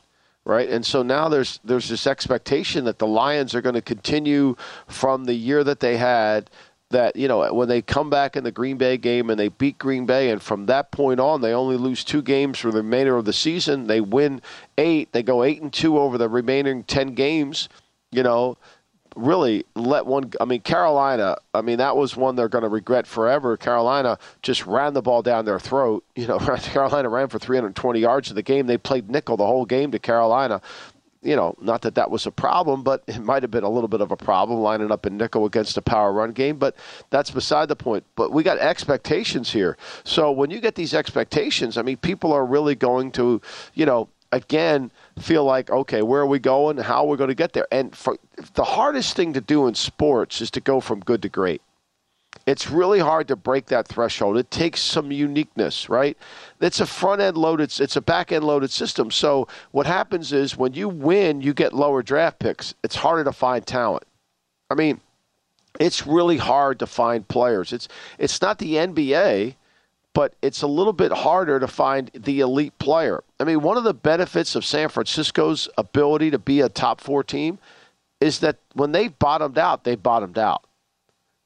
right? 0.47 0.69
And 0.69 0.85
so 0.85 1.03
now 1.03 1.27
there's 1.27 1.59
there's 1.63 1.89
this 1.89 2.07
expectation 2.07 2.85
that 2.85 2.99
the 2.99 3.07
Lions 3.07 3.53
are 3.53 3.61
going 3.61 3.75
to 3.75 3.81
continue 3.81 4.55
from 4.87 5.25
the 5.25 5.33
year 5.33 5.63
that 5.63 5.81
they 5.81 5.97
had 5.97 6.49
that 6.89 7.17
you 7.17 7.27
know 7.27 7.53
when 7.53 7.67
they 7.67 7.81
come 7.81 8.09
back 8.09 8.37
in 8.37 8.45
the 8.45 8.51
Green 8.51 8.77
Bay 8.77 8.97
game 8.97 9.29
and 9.29 9.37
they 9.37 9.49
beat 9.49 9.77
Green 9.77 10.05
Bay, 10.05 10.31
and 10.31 10.41
from 10.41 10.65
that 10.67 10.89
point 10.91 11.19
on 11.19 11.41
they 11.41 11.53
only 11.53 11.75
lose 11.75 12.03
two 12.03 12.21
games 12.21 12.57
for 12.57 12.71
the 12.71 12.77
remainder 12.77 13.17
of 13.17 13.25
the 13.25 13.33
season. 13.33 13.87
They 13.87 13.99
win 13.99 14.41
eight. 14.77 15.11
They 15.11 15.21
go 15.21 15.43
eight 15.43 15.61
and 15.61 15.71
two 15.71 15.99
over 15.99 16.17
the 16.17 16.29
remaining 16.29 16.83
ten 16.85 17.13
games. 17.13 17.67
You 18.09 18.23
know, 18.23 18.57
really 19.17 19.65
let 19.75 20.05
one. 20.05 20.31
I 20.39 20.45
mean, 20.45 20.61
Carolina. 20.61 21.37
I 21.53 21.61
mean, 21.61 21.79
that 21.79 21.97
was 21.97 22.15
one 22.15 22.35
they're 22.35 22.49
going 22.49 22.63
to 22.63 22.69
regret 22.69 23.07
forever. 23.07 23.57
Carolina 23.57 24.17
just 24.41 24.65
ran 24.65 24.93
the 24.93 25.01
ball 25.01 25.21
down 25.21 25.45
their 25.45 25.59
throat. 25.59 26.03
You 26.17 26.25
know, 26.25 26.39
Carolina 26.57 27.09
ran 27.09 27.27
for 27.27 27.37
320 27.37 27.99
yards 27.99 28.29
in 28.29 28.35
the 28.35 28.41
game. 28.41 28.65
They 28.65 28.79
played 28.79 29.07
nickel 29.07 29.37
the 29.37 29.45
whole 29.45 29.65
game 29.65 29.91
to 29.91 29.99
Carolina 29.99 30.61
you 31.21 31.35
know, 31.35 31.55
not 31.59 31.81
that 31.81 31.95
that 31.95 32.11
was 32.11 32.25
a 32.25 32.31
problem, 32.31 32.83
but 32.83 33.03
it 33.07 33.19
might 33.19 33.43
have 33.43 33.51
been 33.51 33.63
a 33.63 33.69
little 33.69 33.87
bit 33.87 34.01
of 34.01 34.11
a 34.11 34.15
problem 34.15 34.59
lining 34.59 34.91
up 34.91 35.05
in 35.05 35.17
nickel 35.17 35.45
against 35.45 35.77
a 35.77 35.81
power 35.81 36.13
run 36.13 36.31
game. 36.31 36.57
But 36.57 36.75
that's 37.09 37.31
beside 37.31 37.67
the 37.67 37.75
point. 37.75 38.05
But 38.15 38.31
we 38.31 38.43
got 38.43 38.59
expectations 38.59 39.51
here. 39.51 39.77
So 40.03 40.31
when 40.31 40.51
you 40.51 40.61
get 40.61 40.75
these 40.75 40.93
expectations, 40.93 41.77
I 41.77 41.81
mean, 41.81 41.97
people 41.97 42.31
are 42.33 42.45
really 42.45 42.75
going 42.75 43.11
to, 43.13 43.41
you 43.73 43.85
know, 43.85 44.07
again 44.31 44.91
feel 45.19 45.43
like 45.43 45.69
okay 45.69 46.01
where 46.01 46.21
are 46.21 46.27
we 46.27 46.39
going 46.39 46.77
how 46.77 47.03
are 47.03 47.07
we 47.07 47.17
going 47.17 47.29
to 47.29 47.35
get 47.35 47.53
there 47.53 47.67
and 47.71 47.95
for, 47.95 48.17
the 48.53 48.63
hardest 48.63 49.15
thing 49.15 49.33
to 49.33 49.41
do 49.41 49.67
in 49.67 49.73
sports 49.73 50.41
is 50.41 50.51
to 50.51 50.59
go 50.59 50.79
from 50.79 50.99
good 50.99 51.21
to 51.21 51.29
great 51.29 51.61
it's 52.45 52.69
really 52.69 52.99
hard 52.99 53.27
to 53.29 53.35
break 53.35 53.65
that 53.67 53.87
threshold. 53.87 54.37
It 54.37 54.51
takes 54.51 54.81
some 54.81 55.11
uniqueness, 55.11 55.89
right? 55.89 56.17
It's 56.61 56.79
a 56.79 56.85
front 56.85 57.21
end 57.21 57.37
loaded, 57.37 57.77
it's 57.79 57.95
a 57.95 58.01
back 58.01 58.31
end 58.31 58.45
loaded 58.45 58.71
system. 58.71 59.11
So 59.11 59.47
what 59.71 59.85
happens 59.85 60.31
is 60.31 60.57
when 60.57 60.73
you 60.73 60.87
win, 60.87 61.41
you 61.41 61.53
get 61.53 61.73
lower 61.73 62.01
draft 62.01 62.39
picks. 62.39 62.73
It's 62.83 62.95
harder 62.95 63.23
to 63.23 63.31
find 63.31 63.65
talent. 63.65 64.03
I 64.69 64.75
mean, 64.75 65.01
it's 65.79 66.07
really 66.07 66.37
hard 66.37 66.79
to 66.79 66.87
find 66.87 67.27
players. 67.27 67.73
It's 67.73 67.87
it's 68.17 68.41
not 68.41 68.59
the 68.59 68.75
NBA, 68.75 69.55
but 70.13 70.35
it's 70.41 70.61
a 70.61 70.67
little 70.67 70.93
bit 70.93 71.11
harder 71.11 71.59
to 71.59 71.67
find 71.67 72.09
the 72.13 72.39
elite 72.39 72.77
player. 72.79 73.23
I 73.39 73.43
mean, 73.43 73.61
one 73.61 73.77
of 73.77 73.83
the 73.83 73.93
benefits 73.93 74.55
of 74.55 74.65
San 74.65 74.89
Francisco's 74.89 75.69
ability 75.77 76.31
to 76.31 76.39
be 76.39 76.61
a 76.61 76.69
top 76.69 77.01
four 77.01 77.23
team 77.23 77.59
is 78.19 78.39
that 78.39 78.57
when 78.73 78.91
they 78.91 79.09
bottomed 79.09 79.57
out, 79.57 79.83
they 79.83 79.95
bottomed 79.95 80.37
out. 80.37 80.63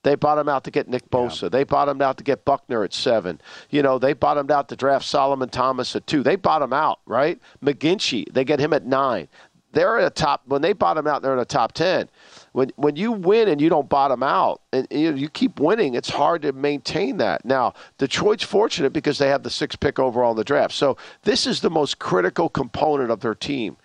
They 0.03 0.15
bottomed 0.15 0.49
out 0.49 0.63
to 0.63 0.71
get 0.71 0.87
Nick 0.87 1.09
Bosa. 1.09 1.43
Yeah. 1.43 1.49
They 1.49 1.63
bottomed 1.63 2.01
out 2.01 2.17
to 2.17 2.23
get 2.23 2.43
Buckner 2.43 2.83
at 2.83 2.93
seven. 2.93 3.39
You 3.69 3.83
know, 3.83 3.99
they 3.99 4.13
bottomed 4.13 4.49
out 4.49 4.69
to 4.69 4.75
draft 4.75 5.05
Solomon 5.05 5.49
Thomas 5.49 5.95
at 5.95 6.07
two. 6.07 6.23
They 6.23 6.35
bottom 6.35 6.73
out, 6.73 6.99
right? 7.05 7.39
McGlinchey, 7.63 8.31
they 8.33 8.43
get 8.43 8.59
him 8.59 8.73
at 8.73 8.85
nine. 8.85 9.27
They're 9.73 9.99
at 9.99 10.07
a 10.07 10.09
top 10.09 10.41
when 10.47 10.61
they 10.61 10.73
bottom 10.73 11.07
out, 11.07 11.21
they're 11.21 11.33
in 11.33 11.39
a 11.39 11.45
top 11.45 11.73
ten. 11.73 12.09
When 12.53 12.71
when 12.75 12.95
you 12.95 13.11
win 13.13 13.47
and 13.47 13.61
you 13.61 13.69
don't 13.69 13.87
bottom 13.87 14.23
out 14.23 14.61
and 14.73 14.85
you, 14.91 15.13
you 15.13 15.29
keep 15.29 15.59
winning, 15.59 15.93
it's 15.93 16.09
hard 16.09 16.41
to 16.41 16.51
maintain 16.51 17.17
that. 17.17 17.45
Now, 17.45 17.73
Detroit's 17.97 18.43
fortunate 18.43 18.91
because 18.91 19.17
they 19.17 19.29
have 19.29 19.43
the 19.43 19.49
sixth 19.49 19.79
pick 19.79 19.99
overall 19.99 20.31
in 20.31 20.37
the 20.37 20.43
draft. 20.43 20.73
So 20.73 20.97
this 21.23 21.47
is 21.47 21.61
the 21.61 21.69
most 21.69 21.99
critical 21.99 22.49
component 22.49 23.09
of 23.09 23.21
their 23.21 23.35
team 23.35 23.77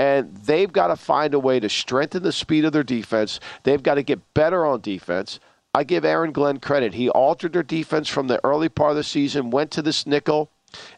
and 0.00 0.34
they've 0.34 0.72
got 0.72 0.86
to 0.86 0.96
find 0.96 1.34
a 1.34 1.38
way 1.38 1.60
to 1.60 1.68
strengthen 1.68 2.22
the 2.22 2.32
speed 2.32 2.64
of 2.64 2.72
their 2.72 2.82
defense. 2.82 3.38
They've 3.64 3.82
got 3.82 3.96
to 3.96 4.02
get 4.02 4.32
better 4.32 4.64
on 4.64 4.80
defense. 4.80 5.40
I 5.74 5.84
give 5.84 6.06
Aaron 6.06 6.32
Glenn 6.32 6.58
credit. 6.58 6.94
He 6.94 7.10
altered 7.10 7.52
their 7.52 7.62
defense 7.62 8.08
from 8.08 8.26
the 8.26 8.42
early 8.42 8.70
part 8.70 8.92
of 8.92 8.96
the 8.96 9.04
season, 9.04 9.50
went 9.50 9.70
to 9.72 9.82
this 9.82 10.06
nickel, 10.06 10.50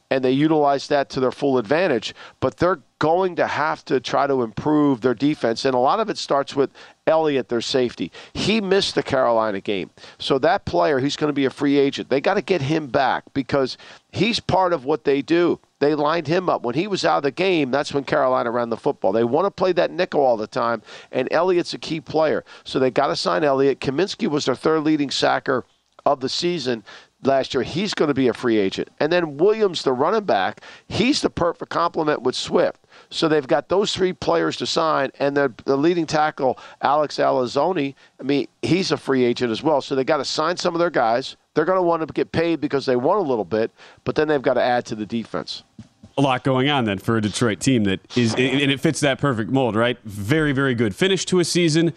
and 0.08 0.24
they 0.24 0.30
utilized 0.30 0.88
that 0.90 1.10
to 1.10 1.20
their 1.20 1.32
full 1.32 1.58
advantage. 1.58 2.14
But 2.38 2.58
they're 2.58 2.78
going 3.00 3.34
to 3.36 3.48
have 3.48 3.84
to 3.86 3.98
try 3.98 4.28
to 4.28 4.42
improve 4.42 5.00
their 5.00 5.14
defense. 5.14 5.64
And 5.64 5.74
a 5.74 5.78
lot 5.78 5.98
of 5.98 6.08
it 6.08 6.16
starts 6.16 6.54
with 6.54 6.70
Elliott, 7.06 7.48
their 7.48 7.60
safety. 7.60 8.12
He 8.32 8.60
missed 8.60 8.94
the 8.94 9.02
Carolina 9.02 9.60
game. 9.60 9.90
So 10.18 10.38
that 10.38 10.64
player, 10.64 10.98
he's 10.98 11.16
going 11.16 11.28
to 11.28 11.34
be 11.34 11.46
a 11.46 11.50
free 11.50 11.76
agent. 11.76 12.08
They 12.08 12.20
got 12.20 12.34
to 12.34 12.42
get 12.42 12.62
him 12.62 12.86
back 12.86 13.24
because 13.34 13.76
he's 14.12 14.38
part 14.38 14.72
of 14.72 14.84
what 14.84 15.04
they 15.04 15.20
do. 15.20 15.58
They 15.80 15.96
lined 15.96 16.28
him 16.28 16.48
up. 16.48 16.62
When 16.62 16.76
he 16.76 16.86
was 16.86 17.04
out 17.04 17.18
of 17.18 17.22
the 17.24 17.32
game, 17.32 17.72
that's 17.72 17.92
when 17.92 18.04
Carolina 18.04 18.52
ran 18.52 18.68
the 18.68 18.76
football. 18.76 19.10
They 19.10 19.24
want 19.24 19.46
to 19.46 19.50
play 19.50 19.72
that 19.72 19.90
nickel 19.90 20.20
all 20.20 20.36
the 20.36 20.46
time, 20.46 20.82
and 21.10 21.26
Elliott's 21.32 21.74
a 21.74 21.78
key 21.78 22.00
player. 22.00 22.44
So 22.62 22.78
they 22.78 22.90
got 22.90 23.08
to 23.08 23.16
sign 23.16 23.42
Elliott. 23.42 23.80
Cominsky 23.80 24.28
was 24.28 24.44
their 24.44 24.54
third 24.54 24.84
leading 24.84 25.10
sacker 25.10 25.64
of 26.06 26.20
the 26.20 26.28
season 26.28 26.84
last 27.24 27.54
year. 27.54 27.64
He's 27.64 27.94
going 27.94 28.08
to 28.08 28.14
be 28.14 28.28
a 28.28 28.34
free 28.34 28.58
agent. 28.58 28.90
And 29.00 29.12
then 29.12 29.36
Williams, 29.38 29.82
the 29.82 29.92
running 29.92 30.24
back, 30.24 30.60
he's 30.86 31.20
the 31.20 31.30
perfect 31.30 31.70
complement 31.70 32.22
with 32.22 32.34
Swift. 32.36 32.81
So 33.12 33.28
they've 33.28 33.46
got 33.46 33.68
those 33.68 33.94
three 33.94 34.14
players 34.14 34.56
to 34.56 34.66
sign, 34.66 35.10
and 35.18 35.36
the, 35.36 35.52
the 35.66 35.76
leading 35.76 36.06
tackle, 36.06 36.58
Alex 36.80 37.18
Anzalone, 37.18 37.94
I 38.18 38.22
mean, 38.22 38.48
he's 38.62 38.90
a 38.90 38.96
free 38.96 39.22
agent 39.22 39.52
as 39.52 39.62
well. 39.62 39.82
So 39.82 39.94
they 39.94 40.02
got 40.02 40.16
to 40.16 40.24
sign 40.24 40.56
some 40.56 40.74
of 40.74 40.78
their 40.78 40.90
guys. 40.90 41.36
They're 41.54 41.66
going 41.66 41.78
to 41.78 41.82
want 41.82 42.06
to 42.06 42.12
get 42.12 42.32
paid 42.32 42.60
because 42.60 42.86
they 42.86 42.96
want 42.96 43.18
a 43.18 43.22
little 43.22 43.44
bit, 43.44 43.70
but 44.04 44.14
then 44.14 44.28
they've 44.28 44.40
got 44.40 44.54
to 44.54 44.62
add 44.62 44.86
to 44.86 44.94
the 44.94 45.04
defense. 45.04 45.62
A 46.16 46.22
lot 46.22 46.42
going 46.42 46.68
on 46.70 46.84
then 46.84 46.98
for 46.98 47.18
a 47.18 47.20
Detroit 47.20 47.60
team 47.60 47.84
that 47.84 48.00
is, 48.16 48.34
and 48.34 48.70
it 48.70 48.80
fits 48.80 49.00
that 49.00 49.18
perfect 49.18 49.50
mold, 49.50 49.76
right? 49.76 49.98
Very, 50.04 50.52
very 50.52 50.74
good 50.74 50.94
finish 50.94 51.24
to 51.26 51.38
a 51.40 51.44
season. 51.44 51.92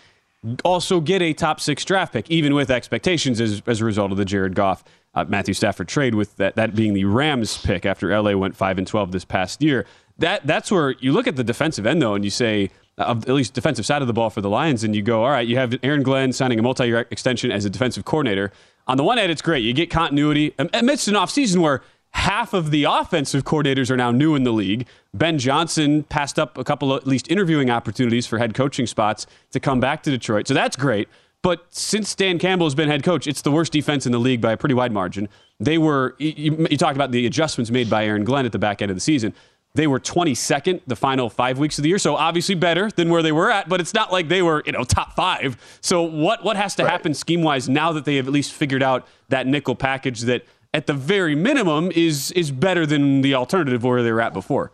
Also 0.64 1.02
get 1.02 1.22
a 1.22 1.34
top 1.34 1.60
six 1.60 1.84
draft 1.84 2.14
pick, 2.14 2.30
even 2.30 2.54
with 2.54 2.70
expectations 2.70 3.42
as, 3.42 3.64
as 3.66 3.82
a 3.82 3.86
result 3.86 4.12
of 4.12 4.18
the 4.18 4.26
Jared 4.26 4.54
Goff 4.54 4.84
uh, 5.16 5.24
Matthew 5.28 5.54
Stafford 5.54 5.88
trade, 5.88 6.14
with 6.14 6.36
that, 6.38 6.56
that 6.56 6.76
being 6.76 6.94
the 6.94 7.06
Rams 7.06 7.58
pick 7.58 7.86
after 7.86 8.10
LA 8.22 8.34
went 8.34 8.56
5 8.56 8.78
and 8.78 8.86
12 8.86 9.12
this 9.12 9.26
past 9.26 9.64
year. 9.64 9.86
That 10.18 10.46
That's 10.48 10.72
where 10.72 10.92
you 11.00 11.12
look 11.12 11.28
at 11.28 11.36
the 11.36 11.44
defensive 11.44 11.86
end, 11.86 12.02
though, 12.02 12.16
and 12.16 12.24
you 12.24 12.32
say, 12.32 12.70
at 12.98 13.28
least 13.28 13.54
defensive 13.54 13.86
side 13.86 14.02
of 14.02 14.08
the 14.08 14.14
ball 14.14 14.30
for 14.30 14.40
the 14.40 14.50
Lions, 14.50 14.84
and 14.84 14.96
you 14.96 15.02
go, 15.02 15.24
all 15.26 15.32
right, 15.32 15.46
you 15.46 15.58
have 15.58 15.76
Aaron 15.84 16.02
Glenn 16.02 16.32
signing 16.32 16.58
a 16.60 16.62
multi 16.62 16.88
year 16.88 17.06
extension 17.12 17.52
as 17.52 17.66
a 17.66 17.70
defensive 17.70 18.06
coordinator 18.06 18.52
on 18.88 18.98
the 18.98 19.04
one 19.04 19.18
hand, 19.18 19.32
it's 19.32 19.42
great. 19.42 19.64
You 19.64 19.74
get 19.74 19.90
continuity 19.90 20.54
amidst 20.60 21.08
an 21.08 21.16
offseason 21.16 21.58
where 21.62 21.82
half 22.12 22.54
of 22.54 22.72
the 22.72 22.86
offensive 22.86 23.44
coordinators 23.44 23.90
are 23.90 23.98
now 23.98 24.12
new 24.12 24.36
in 24.36 24.44
the 24.44 24.54
league. 24.54 24.88
Ben 25.14 25.38
Johnson 25.38 26.04
passed 26.04 26.38
up 26.38 26.58
a 26.58 26.64
couple 26.64 26.94
of 26.94 27.02
at 27.02 27.08
least 27.08 27.30
interviewing 27.30 27.70
opportunities 27.70 28.28
for 28.28 28.38
head 28.38 28.54
coaching 28.54 28.86
spots 28.86 29.26
to 29.52 29.60
come 29.60 29.80
back 29.80 30.04
to 30.04 30.12
Detroit. 30.12 30.48
So 30.48 30.54
that's 30.54 30.76
great. 30.76 31.10
But 31.42 31.66
since 31.70 32.16
Dan 32.16 32.40
Campbell 32.40 32.66
has 32.66 32.76
been 32.76 32.90
head 32.90 33.04
coach, 33.04 33.28
it's 33.28 33.42
the 33.42 33.52
worst 33.52 33.72
defense 33.72 34.06
in 34.06 34.12
the 34.12 34.20
league 34.20 34.42
by 34.42 34.54
a 34.54 34.58
pretty 34.58 34.74
wide 34.74 34.92
margin. 34.92 35.30
They 35.60 35.78
were, 35.78 36.16
you, 36.18 36.68
you 36.70 36.78
talked 36.78 36.96
about 36.96 37.12
the 37.12 37.26
adjustments 37.26 37.70
made 37.70 37.90
by 37.90 38.06
Aaron 38.06 38.24
Glenn 38.24 38.46
at 38.46 38.52
the 38.52 38.60
back 38.60 38.82
end 38.82 38.92
of 38.92 38.98
the 38.98 39.02
season. 39.02 39.34
They 39.76 39.88
were 39.88 40.00
22nd 40.00 40.82
the 40.88 40.96
final 40.96 41.30
five 41.30 41.60
weeks 41.60 41.78
of 41.78 41.84
the 41.84 41.90
year, 41.90 42.00
so 42.00 42.16
obviously 42.16 42.56
better 42.56 42.90
than 42.90 43.10
where 43.10 43.22
they 43.22 43.32
were 43.32 43.52
at. 43.52 43.70
But 43.70 43.82
it's 43.82 43.94
not 43.94 44.12
like 44.12 44.30
they 44.30 44.42
were, 44.42 44.64
you 44.66 44.72
know, 44.72 44.84
top 44.84 45.16
five. 45.16 45.58
So 45.82 46.02
what 46.02 46.44
what 46.44 46.58
has 46.58 46.76
to 46.76 46.84
right. 46.84 46.92
happen 46.92 47.14
scheme 47.14 47.44
wise 47.44 47.70
now 47.70 47.92
that 47.92 48.06
they 48.06 48.16
have 48.16 48.28
at 48.28 48.34
least 48.34 48.54
figured 48.54 48.82
out 48.82 49.08
that 49.30 49.48
nickel 49.48 49.76
package 49.76 50.22
that 50.22 50.46
at 50.74 50.88
the 50.88 50.94
very 50.94 51.36
minimum 51.36 51.92
is 51.94 52.32
is 52.32 52.52
better 52.52 52.86
than 52.86 53.22
the 53.22 53.36
alternative 53.36 53.84
where 53.84 54.02
they 54.02 54.12
were 54.12 54.22
at 54.22 54.34
before? 54.34 54.72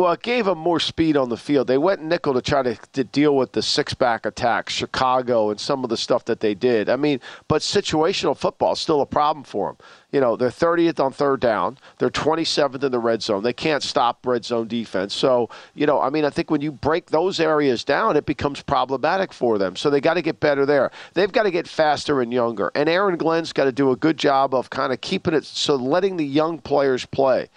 Well, 0.00 0.12
it 0.12 0.22
gave 0.22 0.46
them 0.46 0.56
more 0.56 0.80
speed 0.80 1.14
on 1.14 1.28
the 1.28 1.36
field. 1.36 1.66
They 1.66 1.76
went 1.76 2.02
nickel 2.02 2.32
to 2.32 2.40
try 2.40 2.62
to, 2.62 2.74
to 2.94 3.04
deal 3.04 3.36
with 3.36 3.52
the 3.52 3.60
six 3.60 3.92
back 3.92 4.24
attacks, 4.24 4.72
Chicago, 4.72 5.50
and 5.50 5.60
some 5.60 5.84
of 5.84 5.90
the 5.90 5.98
stuff 5.98 6.24
that 6.24 6.40
they 6.40 6.54
did. 6.54 6.88
I 6.88 6.96
mean, 6.96 7.20
but 7.48 7.60
situational 7.60 8.34
football 8.34 8.72
is 8.72 8.80
still 8.80 9.02
a 9.02 9.06
problem 9.06 9.44
for 9.44 9.68
them. 9.68 9.76
You 10.10 10.20
know, 10.22 10.36
they're 10.36 10.48
30th 10.48 10.98
on 11.00 11.12
third 11.12 11.40
down, 11.40 11.76
they're 11.98 12.08
27th 12.08 12.82
in 12.82 12.90
the 12.90 12.98
red 12.98 13.22
zone. 13.22 13.42
They 13.42 13.52
can't 13.52 13.82
stop 13.82 14.26
red 14.26 14.42
zone 14.46 14.68
defense. 14.68 15.14
So, 15.14 15.50
you 15.74 15.84
know, 15.84 16.00
I 16.00 16.08
mean, 16.08 16.24
I 16.24 16.30
think 16.30 16.50
when 16.50 16.62
you 16.62 16.72
break 16.72 17.10
those 17.10 17.38
areas 17.38 17.84
down, 17.84 18.16
it 18.16 18.24
becomes 18.24 18.62
problematic 18.62 19.34
for 19.34 19.58
them. 19.58 19.76
So 19.76 19.90
they 19.90 20.00
got 20.00 20.14
to 20.14 20.22
get 20.22 20.40
better 20.40 20.64
there. 20.64 20.90
They've 21.12 21.30
got 21.30 21.42
to 21.42 21.50
get 21.50 21.68
faster 21.68 22.22
and 22.22 22.32
younger. 22.32 22.72
And 22.74 22.88
Aaron 22.88 23.18
Glenn's 23.18 23.52
got 23.52 23.64
to 23.64 23.72
do 23.72 23.90
a 23.90 23.96
good 23.96 24.16
job 24.16 24.54
of 24.54 24.70
kind 24.70 24.94
of 24.94 25.02
keeping 25.02 25.34
it 25.34 25.44
so 25.44 25.76
letting 25.76 26.16
the 26.16 26.26
young 26.26 26.58
players 26.58 27.04
play 27.04 27.50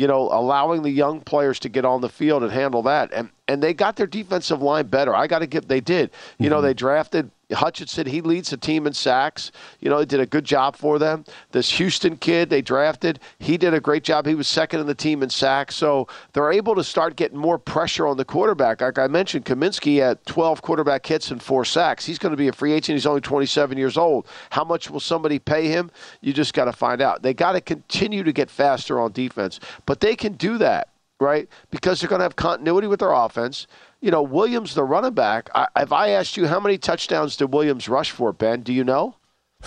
you 0.00 0.06
know, 0.06 0.30
allowing 0.32 0.80
the 0.80 0.90
young 0.90 1.20
players 1.20 1.58
to 1.58 1.68
get 1.68 1.84
on 1.84 2.00
the 2.00 2.08
field 2.08 2.42
and 2.42 2.50
handle 2.50 2.80
that. 2.84 3.12
And 3.12 3.28
and 3.46 3.62
they 3.62 3.74
got 3.74 3.96
their 3.96 4.06
defensive 4.06 4.62
line 4.62 4.86
better. 4.86 5.14
I 5.14 5.26
got 5.26 5.40
to 5.40 5.46
give 5.46 5.68
they 5.68 5.80
did. 5.80 6.10
You 6.38 6.44
mm-hmm. 6.46 6.54
know, 6.54 6.62
they 6.62 6.72
drafted 6.72 7.30
Hutchinson, 7.52 8.06
he 8.06 8.20
leads 8.20 8.50
the 8.50 8.56
team 8.56 8.86
in 8.86 8.92
sacks. 8.92 9.52
You 9.80 9.90
know, 9.90 9.98
he 9.98 10.06
did 10.06 10.20
a 10.20 10.26
good 10.26 10.44
job 10.44 10.76
for 10.76 10.98
them. 10.98 11.24
This 11.52 11.70
Houston 11.78 12.16
kid 12.16 12.50
they 12.50 12.62
drafted, 12.62 13.20
he 13.38 13.56
did 13.56 13.74
a 13.74 13.80
great 13.80 14.04
job. 14.04 14.26
He 14.26 14.34
was 14.34 14.48
second 14.48 14.80
in 14.80 14.86
the 14.86 14.94
team 14.94 15.22
in 15.22 15.30
sacks. 15.30 15.76
So 15.76 16.08
they're 16.32 16.52
able 16.52 16.74
to 16.74 16.84
start 16.84 17.16
getting 17.16 17.38
more 17.38 17.58
pressure 17.58 18.06
on 18.06 18.16
the 18.16 18.24
quarterback. 18.24 18.80
Like 18.80 18.98
I 18.98 19.06
mentioned, 19.06 19.44
Cominsky 19.44 20.00
had 20.00 20.24
12 20.26 20.62
quarterback 20.62 21.06
hits 21.06 21.30
and 21.30 21.42
four 21.42 21.64
sacks. 21.64 22.06
He's 22.06 22.18
going 22.18 22.32
to 22.32 22.36
be 22.36 22.48
a 22.48 22.52
free 22.52 22.72
agent. 22.72 22.96
He's 22.96 23.06
only 23.06 23.20
27 23.20 23.76
years 23.76 23.96
old. 23.96 24.26
How 24.50 24.64
much 24.64 24.90
will 24.90 25.00
somebody 25.00 25.38
pay 25.38 25.68
him? 25.68 25.90
You 26.20 26.32
just 26.32 26.54
got 26.54 26.66
to 26.66 26.72
find 26.72 27.00
out. 27.00 27.22
They 27.22 27.34
got 27.34 27.52
to 27.52 27.60
continue 27.60 28.22
to 28.22 28.32
get 28.32 28.50
faster 28.50 29.00
on 29.00 29.12
defense, 29.12 29.60
but 29.86 30.00
they 30.00 30.16
can 30.16 30.34
do 30.34 30.58
that 30.58 30.88
right? 31.20 31.48
Because 31.70 32.00
they're 32.00 32.08
going 32.08 32.20
to 32.20 32.24
have 32.24 32.36
continuity 32.36 32.86
with 32.86 33.00
their 33.00 33.12
offense 33.12 33.66
you 34.00 34.10
know, 34.10 34.22
Williams, 34.22 34.74
the 34.74 34.84
running 34.84 35.14
back, 35.14 35.50
I, 35.54 35.68
if 35.76 35.92
I 35.92 36.10
asked 36.10 36.36
you 36.36 36.46
how 36.46 36.60
many 36.60 36.78
touchdowns 36.78 37.36
did 37.36 37.52
Williams 37.52 37.88
rush 37.88 38.10
for, 38.10 38.32
Ben, 38.32 38.62
do 38.62 38.72
you 38.72 38.84
know? 38.84 39.16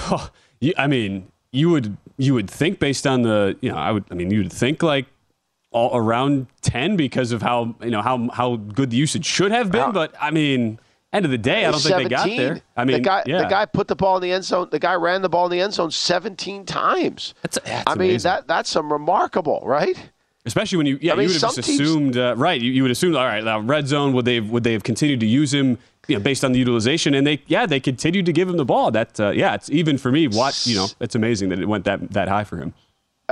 Oh, 0.09 0.31
I 0.77 0.87
mean, 0.87 1.27
you 1.51 1.69
would 1.69 1.97
you 2.17 2.33
would 2.33 2.49
think 2.49 2.79
based 2.79 3.05
on 3.05 3.21
the 3.21 3.57
you 3.61 3.69
know 3.69 3.77
I 3.77 3.91
would 3.91 4.05
I 4.09 4.13
mean 4.15 4.31
you 4.31 4.39
would 4.39 4.51
think 4.51 4.81
like 4.81 5.07
all 5.71 5.95
around 5.95 6.47
ten 6.61 6.95
because 6.95 7.31
of 7.31 7.41
how 7.41 7.75
you 7.81 7.91
know 7.91 8.01
how 8.01 8.29
how 8.29 8.55
good 8.55 8.89
the 8.89 8.97
usage 8.97 9.25
should 9.25 9.51
have 9.51 9.71
been, 9.71 9.81
uh, 9.81 9.91
but 9.91 10.15
I 10.19 10.31
mean. 10.31 10.79
End 11.11 11.25
of 11.25 11.31
the 11.31 11.37
day, 11.37 11.63
I 11.63 11.69
don't 11.69 11.79
17. 11.79 12.09
think 12.09 12.09
they 12.09 12.15
got 12.15 12.37
there. 12.55 12.61
I 12.75 12.85
mean, 12.85 12.95
the 12.95 13.01
guy, 13.01 13.21
yeah. 13.27 13.43
the 13.43 13.47
guy 13.47 13.65
put 13.65 13.87
the 13.87 13.95
ball 13.95 14.15
in 14.15 14.23
the 14.23 14.31
end 14.31 14.45
zone. 14.45 14.69
The 14.71 14.79
guy 14.79 14.95
ran 14.95 15.21
the 15.21 15.29
ball 15.29 15.45
in 15.45 15.51
the 15.51 15.61
end 15.61 15.75
zone 15.75 15.91
17 15.91 16.65
times. 16.65 17.35
That's, 17.43 17.59
that's 17.63 17.83
I 17.85 17.93
mean, 17.93 18.17
that 18.17 18.47
that's 18.47 18.67
some 18.67 18.91
remarkable, 18.91 19.61
right? 19.63 19.95
Especially 20.45 20.77
when 20.77 20.87
you, 20.87 20.99
yeah, 21.01 21.13
I 21.13 21.15
mean, 21.15 21.23
you 21.23 21.33
would 21.33 21.41
have 21.41 21.55
just 21.55 21.67
teams, 21.67 21.79
assumed, 21.79 22.17
uh, 22.17 22.35
right? 22.37 22.59
You, 22.59 22.69
you 22.71 22.81
would 22.81 22.91
assume, 22.91 23.15
all 23.15 23.23
right, 23.25 23.43
now 23.43 23.59
red 23.59 23.87
zone. 23.87 24.11
Would 24.13 24.25
they 24.25 24.41
would 24.41 24.63
they 24.63 24.73
have 24.73 24.83
continued 24.83 25.21
to 25.21 25.25
use 25.25 25.53
him, 25.53 25.77
you 26.07 26.17
know, 26.17 26.21
based 26.21 26.43
on 26.43 26.51
the 26.51 26.59
utilization? 26.59 27.13
And 27.13 27.25
they, 27.25 27.41
yeah, 27.47 27.65
they 27.65 27.79
continued 27.79 28.25
to 28.25 28.33
give 28.33 28.49
him 28.49 28.57
the 28.57 28.65
ball. 28.65 28.91
That, 28.91 29.17
uh, 29.19 29.29
yeah, 29.29 29.53
it's 29.55 29.69
even 29.69 29.97
for 29.97 30.11
me. 30.11 30.27
What 30.27 30.67
you 30.67 30.75
know, 30.75 30.87
it's 30.99 31.15
amazing 31.15 31.49
that 31.49 31.59
it 31.59 31.67
went 31.67 31.85
that 31.85 32.11
that 32.11 32.27
high 32.27 32.43
for 32.43 32.57
him. 32.57 32.73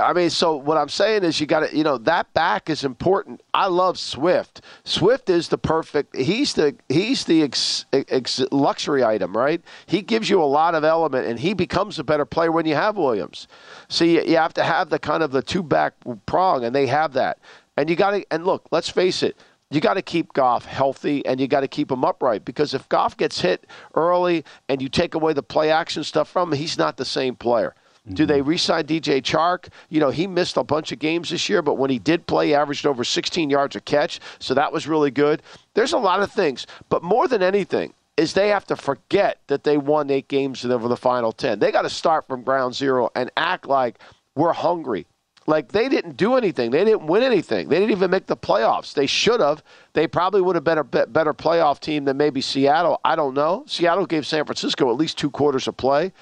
I 0.02 0.12
mean, 0.12 0.30
so 0.30 0.56
what 0.56 0.76
I'm 0.76 0.88
saying 0.88 1.24
is 1.24 1.40
you 1.40 1.46
got 1.46 1.60
to, 1.60 1.76
you 1.76 1.84
know, 1.84 1.98
that 1.98 2.32
back 2.34 2.68
is 2.68 2.84
important. 2.84 3.40
I 3.54 3.66
love 3.66 3.98
Swift. 3.98 4.60
Swift 4.84 5.30
is 5.30 5.48
the 5.48 5.58
perfect. 5.58 6.16
He's 6.16 6.54
the 6.54 6.74
he's 6.88 7.24
the 7.24 7.42
ex, 7.42 7.86
ex, 7.92 8.40
luxury 8.50 9.04
item, 9.04 9.36
right? 9.36 9.62
He 9.86 10.02
gives 10.02 10.28
you 10.28 10.42
a 10.42 10.44
lot 10.44 10.74
of 10.74 10.84
element, 10.84 11.26
and 11.26 11.38
he 11.38 11.54
becomes 11.54 11.98
a 11.98 12.04
better 12.04 12.24
player 12.24 12.52
when 12.52 12.66
you 12.66 12.74
have 12.74 12.96
Williams. 12.96 13.48
So 13.88 14.04
you, 14.04 14.22
you 14.22 14.36
have 14.36 14.54
to 14.54 14.62
have 14.62 14.90
the 14.90 14.98
kind 14.98 15.22
of 15.22 15.30
the 15.30 15.42
two 15.42 15.62
back 15.62 15.94
prong, 16.26 16.64
and 16.64 16.74
they 16.74 16.86
have 16.86 17.12
that. 17.14 17.38
And 17.76 17.88
you 17.88 17.96
got 17.96 18.10
to 18.10 18.26
and 18.30 18.44
look, 18.44 18.68
let's 18.70 18.88
face 18.88 19.22
it. 19.22 19.36
You 19.70 19.80
got 19.80 19.94
to 19.94 20.02
keep 20.02 20.34
Goff 20.34 20.66
healthy 20.66 21.24
and 21.24 21.40
you 21.40 21.48
got 21.48 21.60
to 21.60 21.68
keep 21.68 21.90
him 21.90 22.04
upright 22.04 22.44
because 22.44 22.74
if 22.74 22.86
Goff 22.90 23.16
gets 23.16 23.40
hit 23.40 23.66
early 23.94 24.44
and 24.68 24.82
you 24.82 24.90
take 24.90 25.14
away 25.14 25.32
the 25.32 25.42
play 25.42 25.70
action 25.70 26.04
stuff 26.04 26.28
from 26.28 26.52
him, 26.52 26.58
he's 26.58 26.76
not 26.76 26.98
the 26.98 27.06
same 27.06 27.36
player. 27.36 27.74
Mm-hmm. 28.06 28.14
Do 28.14 28.26
they 28.26 28.40
mm-hmm. 28.40 28.48
re-sign 28.48 28.84
DJ 28.84 29.22
Chark? 29.22 29.68
You 29.88 30.00
know, 30.00 30.10
he 30.10 30.26
missed 30.26 30.56
a 30.56 30.64
bunch 30.64 30.92
of 30.92 30.98
games 30.98 31.30
this 31.30 31.48
year, 31.48 31.62
but 31.62 31.74
when 31.74 31.90
he 31.90 31.98
did 31.98 32.26
play, 32.26 32.48
he 32.48 32.54
averaged 32.54 32.86
over 32.86 33.04
16 33.04 33.50
yards 33.50 33.76
a 33.76 33.80
catch, 33.80 34.20
so 34.38 34.54
that 34.54 34.72
was 34.72 34.88
really 34.88 35.10
good. 35.10 35.42
There's 35.74 35.92
a 35.92 35.98
lot 35.98 36.20
of 36.20 36.32
things, 36.32 36.66
but 36.88 37.02
more 37.02 37.28
than 37.28 37.42
anything, 37.42 37.94
is 38.16 38.34
they 38.34 38.48
have 38.48 38.66
to 38.66 38.76
forget 38.76 39.38
that 39.46 39.64
they 39.64 39.76
won 39.76 40.10
eight 40.10 40.28
games 40.28 40.64
over 40.64 40.88
the 40.88 40.96
final 40.96 41.32
10. 41.32 41.58
They 41.58 41.72
got 41.72 41.82
to 41.82 41.90
start 41.90 42.26
from 42.26 42.42
ground 42.42 42.74
zero 42.74 43.10
and 43.14 43.30
act 43.36 43.66
like 43.66 43.98
we're 44.34 44.52
hungry. 44.52 45.06
Like 45.46 45.72
they 45.72 45.88
didn't 45.88 46.16
do 46.16 46.36
anything. 46.36 46.70
They 46.70 46.84
didn't 46.84 47.06
win 47.06 47.22
anything. 47.22 47.68
They 47.68 47.78
didn't 47.78 47.90
even 47.90 48.10
make 48.10 48.26
the 48.26 48.36
playoffs. 48.36 48.94
They 48.94 49.06
should 49.06 49.40
have. 49.40 49.62
They 49.92 50.06
probably 50.06 50.40
would 50.40 50.54
have 50.54 50.64
been 50.64 50.78
a 50.78 50.84
better 50.84 51.34
playoff 51.34 51.80
team 51.80 52.04
than 52.04 52.16
maybe 52.16 52.40
Seattle. 52.40 53.00
I 53.04 53.16
don't 53.16 53.34
know. 53.34 53.64
Seattle 53.66 54.06
gave 54.06 54.26
San 54.26 54.44
Francisco 54.44 54.90
at 54.90 54.96
least 54.96 55.18
two 55.18 55.30
quarters 55.30 55.66
of 55.66 55.76
play. 55.76 56.12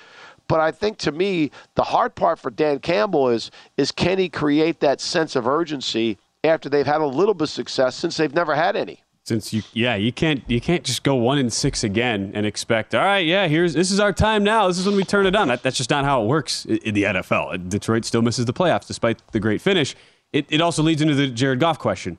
But 0.50 0.58
I 0.58 0.72
think 0.72 0.98
to 0.98 1.12
me, 1.12 1.52
the 1.76 1.84
hard 1.84 2.16
part 2.16 2.40
for 2.40 2.50
Dan 2.50 2.80
Campbell 2.80 3.28
is 3.28 3.52
is 3.76 3.92
can 3.92 4.18
he 4.18 4.28
create 4.28 4.80
that 4.80 5.00
sense 5.00 5.36
of 5.36 5.46
urgency 5.46 6.18
after 6.42 6.68
they've 6.68 6.84
had 6.84 7.00
a 7.00 7.06
little 7.06 7.34
bit 7.34 7.44
of 7.44 7.50
success 7.50 7.94
since 7.94 8.16
they've 8.16 8.34
never 8.34 8.56
had 8.56 8.74
any? 8.74 9.04
Since 9.22 9.52
you 9.52 9.62
yeah 9.74 9.94
you 9.94 10.10
can't 10.10 10.42
you 10.48 10.60
can't 10.60 10.82
just 10.82 11.04
go 11.04 11.14
one 11.14 11.38
in 11.38 11.50
six 11.50 11.84
again 11.84 12.32
and 12.34 12.44
expect 12.44 12.96
all 12.96 13.04
right 13.04 13.24
yeah 13.24 13.46
here's 13.46 13.74
this 13.74 13.92
is 13.92 14.00
our 14.00 14.12
time 14.12 14.42
now. 14.42 14.66
This 14.66 14.80
is 14.80 14.86
when 14.86 14.96
we 14.96 15.04
turn 15.04 15.24
it 15.24 15.36
on. 15.36 15.46
That, 15.46 15.62
that's 15.62 15.76
just 15.76 15.90
not 15.90 16.04
how 16.04 16.24
it 16.24 16.26
works 16.26 16.64
in 16.64 16.94
the 16.94 17.04
NFL 17.04 17.68
Detroit 17.68 18.04
still 18.04 18.22
misses 18.22 18.44
the 18.44 18.52
playoffs 18.52 18.88
despite 18.88 19.22
the 19.30 19.38
great 19.38 19.60
finish. 19.60 19.94
It, 20.32 20.46
it 20.48 20.60
also 20.60 20.82
leads 20.82 21.00
into 21.00 21.14
the 21.14 21.28
Jared 21.28 21.60
Goff 21.60 21.78
question 21.78 22.18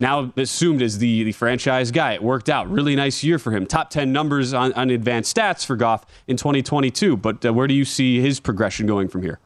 now 0.00 0.32
assumed 0.36 0.82
as 0.82 0.98
the, 0.98 1.24
the 1.24 1.32
franchise 1.32 1.90
guy 1.90 2.12
it 2.12 2.22
worked 2.22 2.48
out 2.48 2.70
really 2.70 2.96
nice 2.96 3.24
year 3.24 3.38
for 3.38 3.50
him 3.50 3.66
top 3.66 3.90
10 3.90 4.12
numbers 4.12 4.52
on, 4.52 4.72
on 4.74 4.90
advanced 4.90 5.34
stats 5.34 5.64
for 5.64 5.76
Goff 5.76 6.04
in 6.26 6.36
2022 6.36 7.16
but 7.16 7.44
uh, 7.44 7.52
where 7.52 7.66
do 7.66 7.74
you 7.74 7.84
see 7.84 8.20
his 8.20 8.40
progression 8.40 8.86
going 8.86 9.08
from 9.08 9.22
here 9.22 9.38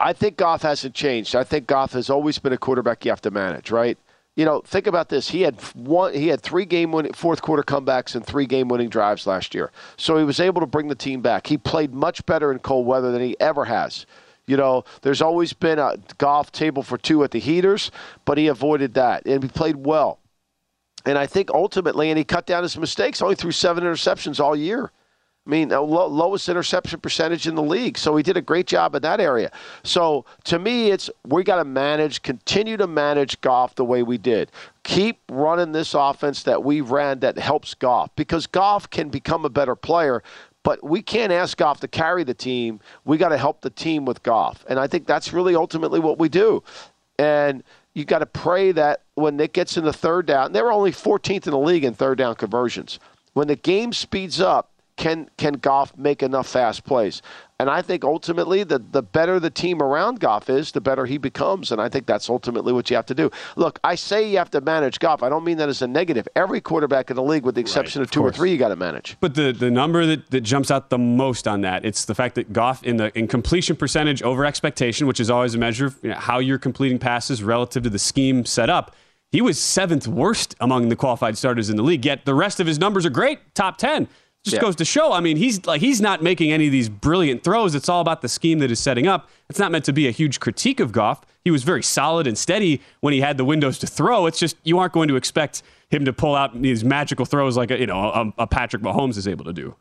I 0.00 0.12
think 0.12 0.36
Goff 0.36 0.62
hasn't 0.62 0.94
changed 0.94 1.36
I 1.36 1.44
think 1.44 1.66
Goff 1.66 1.92
has 1.92 2.10
always 2.10 2.38
been 2.38 2.52
a 2.52 2.58
quarterback 2.58 3.04
you 3.04 3.10
have 3.10 3.22
to 3.22 3.30
manage 3.30 3.70
right 3.70 3.98
you 4.34 4.46
know, 4.46 4.62
think 4.62 4.86
about 4.86 5.10
this. 5.10 5.28
He 5.28 5.42
had 5.42 5.60
one. 5.74 6.14
He 6.14 6.28
had 6.28 6.40
three 6.40 6.64
game 6.64 6.90
winning 6.90 7.12
fourth 7.12 7.42
quarter 7.42 7.62
comebacks 7.62 8.14
and 8.14 8.24
three 8.24 8.46
game 8.46 8.68
winning 8.68 8.88
drives 8.88 9.26
last 9.26 9.54
year. 9.54 9.70
So 9.98 10.16
he 10.16 10.24
was 10.24 10.40
able 10.40 10.60
to 10.62 10.66
bring 10.66 10.88
the 10.88 10.94
team 10.94 11.20
back. 11.20 11.46
He 11.46 11.58
played 11.58 11.92
much 11.92 12.24
better 12.24 12.50
in 12.50 12.58
cold 12.60 12.86
weather 12.86 13.12
than 13.12 13.20
he 13.20 13.38
ever 13.40 13.66
has. 13.66 14.06
You 14.52 14.58
know, 14.58 14.84
there's 15.00 15.22
always 15.22 15.54
been 15.54 15.78
a 15.78 15.96
golf 16.18 16.52
table 16.52 16.82
for 16.82 16.98
two 16.98 17.24
at 17.24 17.30
the 17.30 17.38
heaters, 17.38 17.90
but 18.26 18.36
he 18.36 18.48
avoided 18.48 18.92
that 18.92 19.24
and 19.24 19.42
he 19.42 19.48
played 19.48 19.76
well. 19.76 20.18
And 21.06 21.16
I 21.16 21.24
think 21.24 21.50
ultimately, 21.52 22.10
and 22.10 22.18
he 22.18 22.24
cut 22.24 22.44
down 22.44 22.62
his 22.62 22.76
mistakes. 22.76 23.22
Only 23.22 23.34
threw 23.34 23.50
seven 23.50 23.82
interceptions 23.82 24.40
all 24.40 24.54
year. 24.54 24.90
I 25.46 25.50
mean, 25.50 25.70
lowest 25.70 26.50
interception 26.50 27.00
percentage 27.00 27.48
in 27.48 27.54
the 27.54 27.62
league. 27.62 27.96
So 27.96 28.14
he 28.14 28.22
did 28.22 28.36
a 28.36 28.42
great 28.42 28.66
job 28.66 28.94
in 28.94 29.00
that 29.00 29.20
area. 29.20 29.50
So 29.84 30.26
to 30.44 30.58
me, 30.58 30.90
it's 30.90 31.08
we 31.26 31.44
got 31.44 31.56
to 31.56 31.64
manage, 31.64 32.20
continue 32.20 32.76
to 32.76 32.86
manage 32.86 33.40
Goff 33.40 33.74
the 33.74 33.86
way 33.86 34.02
we 34.02 34.18
did. 34.18 34.52
Keep 34.82 35.18
running 35.30 35.72
this 35.72 35.94
offense 35.94 36.42
that 36.42 36.62
we 36.62 36.82
ran 36.82 37.20
that 37.20 37.38
helps 37.38 37.72
Goff 37.72 38.14
because 38.16 38.46
Goff 38.46 38.90
can 38.90 39.08
become 39.08 39.46
a 39.46 39.50
better 39.50 39.74
player. 39.74 40.22
But 40.64 40.82
we 40.84 41.02
can't 41.02 41.32
ask 41.32 41.56
Goff 41.56 41.80
to 41.80 41.88
carry 41.88 42.24
the 42.24 42.34
team. 42.34 42.80
We 43.04 43.16
got 43.16 43.30
to 43.30 43.38
help 43.38 43.62
the 43.62 43.70
team 43.70 44.04
with 44.04 44.22
Goff. 44.22 44.64
And 44.68 44.78
I 44.78 44.86
think 44.86 45.06
that's 45.06 45.32
really 45.32 45.56
ultimately 45.56 45.98
what 45.98 46.18
we 46.18 46.28
do. 46.28 46.62
And 47.18 47.64
you 47.94 48.04
got 48.04 48.20
to 48.20 48.26
pray 48.26 48.72
that 48.72 49.02
when 49.14 49.36
Nick 49.36 49.52
gets 49.52 49.76
in 49.76 49.84
the 49.84 49.92
third 49.92 50.26
down, 50.26 50.52
they 50.52 50.62
were 50.62 50.72
only 50.72 50.92
14th 50.92 51.46
in 51.46 51.50
the 51.50 51.58
league 51.58 51.84
in 51.84 51.94
third 51.94 52.18
down 52.18 52.36
conversions. 52.36 52.98
When 53.34 53.48
the 53.48 53.56
game 53.56 53.92
speeds 53.92 54.40
up, 54.40 54.70
can 54.96 55.30
can 55.36 55.54
Goff 55.54 55.96
make 55.96 56.22
enough 56.22 56.46
fast 56.46 56.84
plays? 56.84 57.22
And 57.62 57.70
I 57.70 57.80
think 57.80 58.02
ultimately, 58.02 58.64
the, 58.64 58.80
the 58.80 59.02
better 59.02 59.38
the 59.38 59.48
team 59.48 59.80
around 59.80 60.18
Goff 60.18 60.50
is, 60.50 60.72
the 60.72 60.80
better 60.80 61.06
he 61.06 61.16
becomes. 61.16 61.70
And 61.70 61.80
I 61.80 61.88
think 61.88 62.06
that's 62.06 62.28
ultimately 62.28 62.72
what 62.72 62.90
you 62.90 62.96
have 62.96 63.06
to 63.06 63.14
do. 63.14 63.30
Look, 63.54 63.78
I 63.84 63.94
say 63.94 64.28
you 64.28 64.38
have 64.38 64.50
to 64.50 64.60
manage 64.60 64.98
Goff. 64.98 65.22
I 65.22 65.28
don't 65.28 65.44
mean 65.44 65.58
that 65.58 65.68
as 65.68 65.80
a 65.80 65.86
negative. 65.86 66.26
Every 66.34 66.60
quarterback 66.60 67.08
in 67.08 67.14
the 67.14 67.22
league, 67.22 67.44
with 67.44 67.54
the 67.54 67.60
exception 67.60 68.00
right, 68.00 68.02
of, 68.02 68.08
of 68.08 68.10
two 68.10 68.20
course. 68.22 68.34
or 68.34 68.36
three, 68.36 68.50
you 68.50 68.58
got 68.58 68.70
to 68.70 68.76
manage. 68.76 69.16
But 69.20 69.36
the, 69.36 69.52
the 69.52 69.70
number 69.70 70.04
that, 70.06 70.28
that 70.32 70.40
jumps 70.40 70.72
out 70.72 70.90
the 70.90 70.98
most 70.98 71.46
on 71.46 71.60
that, 71.60 71.84
it's 71.84 72.04
the 72.04 72.16
fact 72.16 72.34
that 72.34 72.52
Goff 72.52 72.82
in 72.82 72.96
the 72.96 73.16
in 73.16 73.28
completion 73.28 73.76
percentage 73.76 74.24
over 74.24 74.44
expectation, 74.44 75.06
which 75.06 75.20
is 75.20 75.30
always 75.30 75.54
a 75.54 75.58
measure 75.58 75.86
of 75.86 75.98
you 76.02 76.10
know, 76.10 76.16
how 76.16 76.40
you're 76.40 76.58
completing 76.58 76.98
passes 76.98 77.44
relative 77.44 77.84
to 77.84 77.90
the 77.90 77.98
scheme 78.00 78.44
set 78.44 78.70
up. 78.70 78.96
He 79.30 79.40
was 79.40 79.56
seventh 79.56 80.08
worst 80.08 80.56
among 80.58 80.88
the 80.88 80.96
qualified 80.96 81.38
starters 81.38 81.70
in 81.70 81.76
the 81.76 81.84
league. 81.84 82.04
Yet 82.04 82.24
the 82.24 82.34
rest 82.34 82.58
of 82.58 82.66
his 82.66 82.80
numbers 82.80 83.06
are 83.06 83.10
great, 83.10 83.54
top 83.54 83.76
ten 83.76 84.08
just 84.44 84.56
yeah. 84.56 84.60
goes 84.60 84.76
to 84.76 84.84
show. 84.84 85.12
I 85.12 85.20
mean, 85.20 85.36
he's 85.36 85.64
like 85.66 85.80
he's 85.80 86.00
not 86.00 86.22
making 86.22 86.50
any 86.50 86.66
of 86.66 86.72
these 86.72 86.88
brilliant 86.88 87.44
throws. 87.44 87.74
It's 87.74 87.88
all 87.88 88.00
about 88.00 88.22
the 88.22 88.28
scheme 88.28 88.58
that 88.58 88.70
is 88.70 88.80
setting 88.80 89.06
up. 89.06 89.28
It's 89.48 89.58
not 89.58 89.70
meant 89.70 89.84
to 89.84 89.92
be 89.92 90.08
a 90.08 90.10
huge 90.10 90.40
critique 90.40 90.80
of 90.80 90.90
Goff. 90.90 91.20
He 91.44 91.50
was 91.50 91.62
very 91.62 91.82
solid 91.82 92.26
and 92.26 92.36
steady 92.36 92.80
when 93.00 93.12
he 93.12 93.20
had 93.20 93.36
the 93.36 93.44
windows 93.44 93.78
to 93.80 93.86
throw. 93.86 94.26
It's 94.26 94.38
just 94.38 94.56
you 94.64 94.78
aren't 94.78 94.92
going 94.92 95.08
to 95.08 95.16
expect 95.16 95.62
him 95.90 96.04
to 96.06 96.12
pull 96.12 96.34
out 96.34 96.60
these 96.60 96.82
magical 96.82 97.24
throws 97.24 97.56
like 97.56 97.70
a, 97.70 97.78
you 97.78 97.86
know 97.86 98.00
a, 98.38 98.42
a 98.42 98.46
Patrick 98.46 98.82
Mahomes 98.82 99.16
is 99.16 99.28
able 99.28 99.44
to 99.44 99.52
do. 99.52 99.76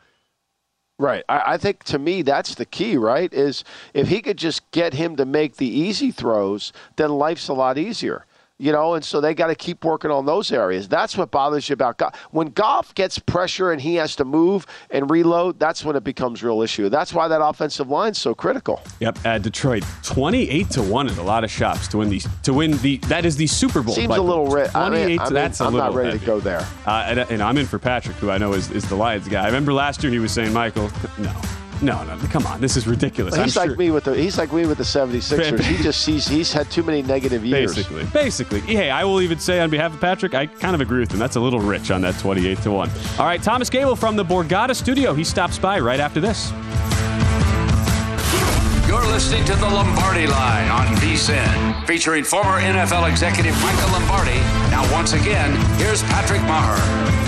Right. 0.99 1.23
I, 1.27 1.53
I, 1.53 1.57
think 1.57 1.83
to 1.85 1.97
me 1.97 2.21
that's 2.21 2.53
the 2.53 2.65
key, 2.65 2.95
right? 2.95 3.33
Is 3.33 3.63
if 3.95 4.09
he 4.09 4.21
could 4.21 4.37
just 4.37 4.69
get 4.69 4.93
him 4.93 5.15
to 5.15 5.25
make 5.25 5.55
the 5.55 5.65
easy 5.67 6.11
throws, 6.11 6.71
then 6.97 7.09
life's 7.09 7.47
a 7.47 7.53
lot 7.53 7.79
easier 7.79 8.27
you 8.61 8.71
know, 8.71 8.93
and 8.93 9.03
so 9.03 9.19
they 9.19 9.33
got 9.33 9.47
to 9.47 9.55
keep 9.55 9.83
working 9.83 10.11
on 10.11 10.25
those 10.25 10.51
areas. 10.51 10.87
That's 10.87 11.17
what 11.17 11.31
bothers 11.31 11.67
you 11.67 11.73
about 11.73 11.97
Goff. 11.97 12.15
When 12.29 12.49
Goff 12.49 12.93
gets 12.93 13.17
pressure 13.17 13.71
and 13.71 13.81
he 13.81 13.95
has 13.95 14.15
to 14.17 14.25
move 14.25 14.67
and 14.91 15.09
reload, 15.09 15.59
that's 15.59 15.83
when 15.83 15.95
it 15.95 16.03
becomes 16.03 16.43
real 16.43 16.61
issue. 16.61 16.87
That's 16.87 17.11
why 17.11 17.27
that 17.27 17.43
offensive 17.43 17.89
line's 17.89 18.19
so 18.19 18.35
critical. 18.35 18.81
Yep, 18.99 19.17
uh, 19.25 19.37
Detroit, 19.39 19.83
twenty-eight 20.03 20.69
to 20.71 20.83
one 20.83 21.07
at 21.07 21.17
a 21.17 21.23
lot 21.23 21.43
of 21.43 21.49
shops 21.49 21.87
to 21.89 21.97
win 21.97 22.09
the 22.09 22.21
to 22.43 22.53
win 22.53 22.77
the 22.77 22.97
that 23.07 23.25
is 23.25 23.35
the 23.35 23.47
Super 23.47 23.81
Bowl. 23.81 23.95
Seems 23.95 24.15
a 24.15 24.21
little 24.21 24.47
rich. 24.47 24.71
Twenty-eight. 24.71 25.19
I 25.19 25.23
mean, 25.25 25.33
that's 25.33 25.59
I'm 25.59 25.67
a 25.67 25.71
little. 25.71 25.87
I'm 25.87 25.93
not 25.93 25.97
ready 25.97 26.11
heavy. 26.11 26.19
to 26.19 26.25
go 26.25 26.39
there. 26.39 26.67
Uh, 26.85 27.05
and, 27.07 27.19
and 27.19 27.41
I'm 27.41 27.57
in 27.57 27.65
for 27.65 27.79
Patrick, 27.79 28.15
who 28.17 28.29
I 28.29 28.37
know 28.37 28.53
is, 28.53 28.69
is 28.71 28.87
the 28.87 28.95
Lions 28.95 29.27
guy. 29.27 29.41
I 29.41 29.47
remember 29.47 29.73
last 29.73 30.03
year 30.03 30.11
he 30.11 30.19
was 30.19 30.31
saying, 30.31 30.53
Michael, 30.53 30.91
no. 31.17 31.33
No, 31.81 32.03
no, 32.03 32.15
come 32.29 32.45
on. 32.45 32.61
This 32.61 32.77
is 32.77 32.85
ridiculous. 32.85 33.35
He's 33.35 33.57
I'm 33.57 33.61
like 33.61 33.69
sure. 33.71 33.77
me 33.77 33.91
with 33.91 34.03
the 34.03 34.15
he's 34.15 34.37
like 34.37 34.53
me 34.53 34.67
with 34.67 34.77
the 34.77 34.83
76ers. 34.83 35.59
he 35.61 35.81
just 35.81 36.01
sees 36.01 36.27
he's 36.27 36.53
had 36.53 36.69
too 36.69 36.83
many 36.83 37.01
negative 37.01 37.43
years. 37.43 37.75
Basically. 37.75 38.05
Basically. 38.13 38.59
Hey, 38.61 38.91
I 38.91 39.03
will 39.03 39.21
even 39.21 39.39
say 39.39 39.59
on 39.59 39.69
behalf 39.71 39.93
of 39.93 39.99
Patrick, 39.99 40.35
I 40.35 40.45
kind 40.45 40.75
of 40.75 40.81
agree 40.81 40.99
with 40.99 41.11
him. 41.11 41.19
That's 41.19 41.37
a 41.37 41.39
little 41.39 41.59
rich 41.59 41.89
on 41.89 42.01
that 42.01 42.19
28 42.19 42.59
to 42.59 42.71
1. 42.71 42.89
All 43.17 43.25
right, 43.25 43.41
Thomas 43.41 43.69
Gable 43.69 43.95
from 43.95 44.15
the 44.15 44.23
Borgata 44.23 44.75
studio. 44.75 45.13
He 45.13 45.23
stops 45.23 45.57
by 45.57 45.79
right 45.79 45.99
after 45.99 46.19
this. 46.19 46.51
You're 48.87 49.05
listening 49.07 49.43
to 49.45 49.55
the 49.55 49.67
Lombardi 49.67 50.27
Line 50.27 50.69
on 50.69 50.85
VSIN, 50.97 51.87
featuring 51.87 52.23
former 52.23 52.59
NFL 52.59 53.09
executive 53.09 53.59
Michael 53.63 53.89
Lombardi. 53.91 54.37
Now, 54.69 54.87
once 54.93 55.13
again, 55.13 55.55
here's 55.77 56.03
Patrick 56.03 56.41
Meagher. 56.41 57.20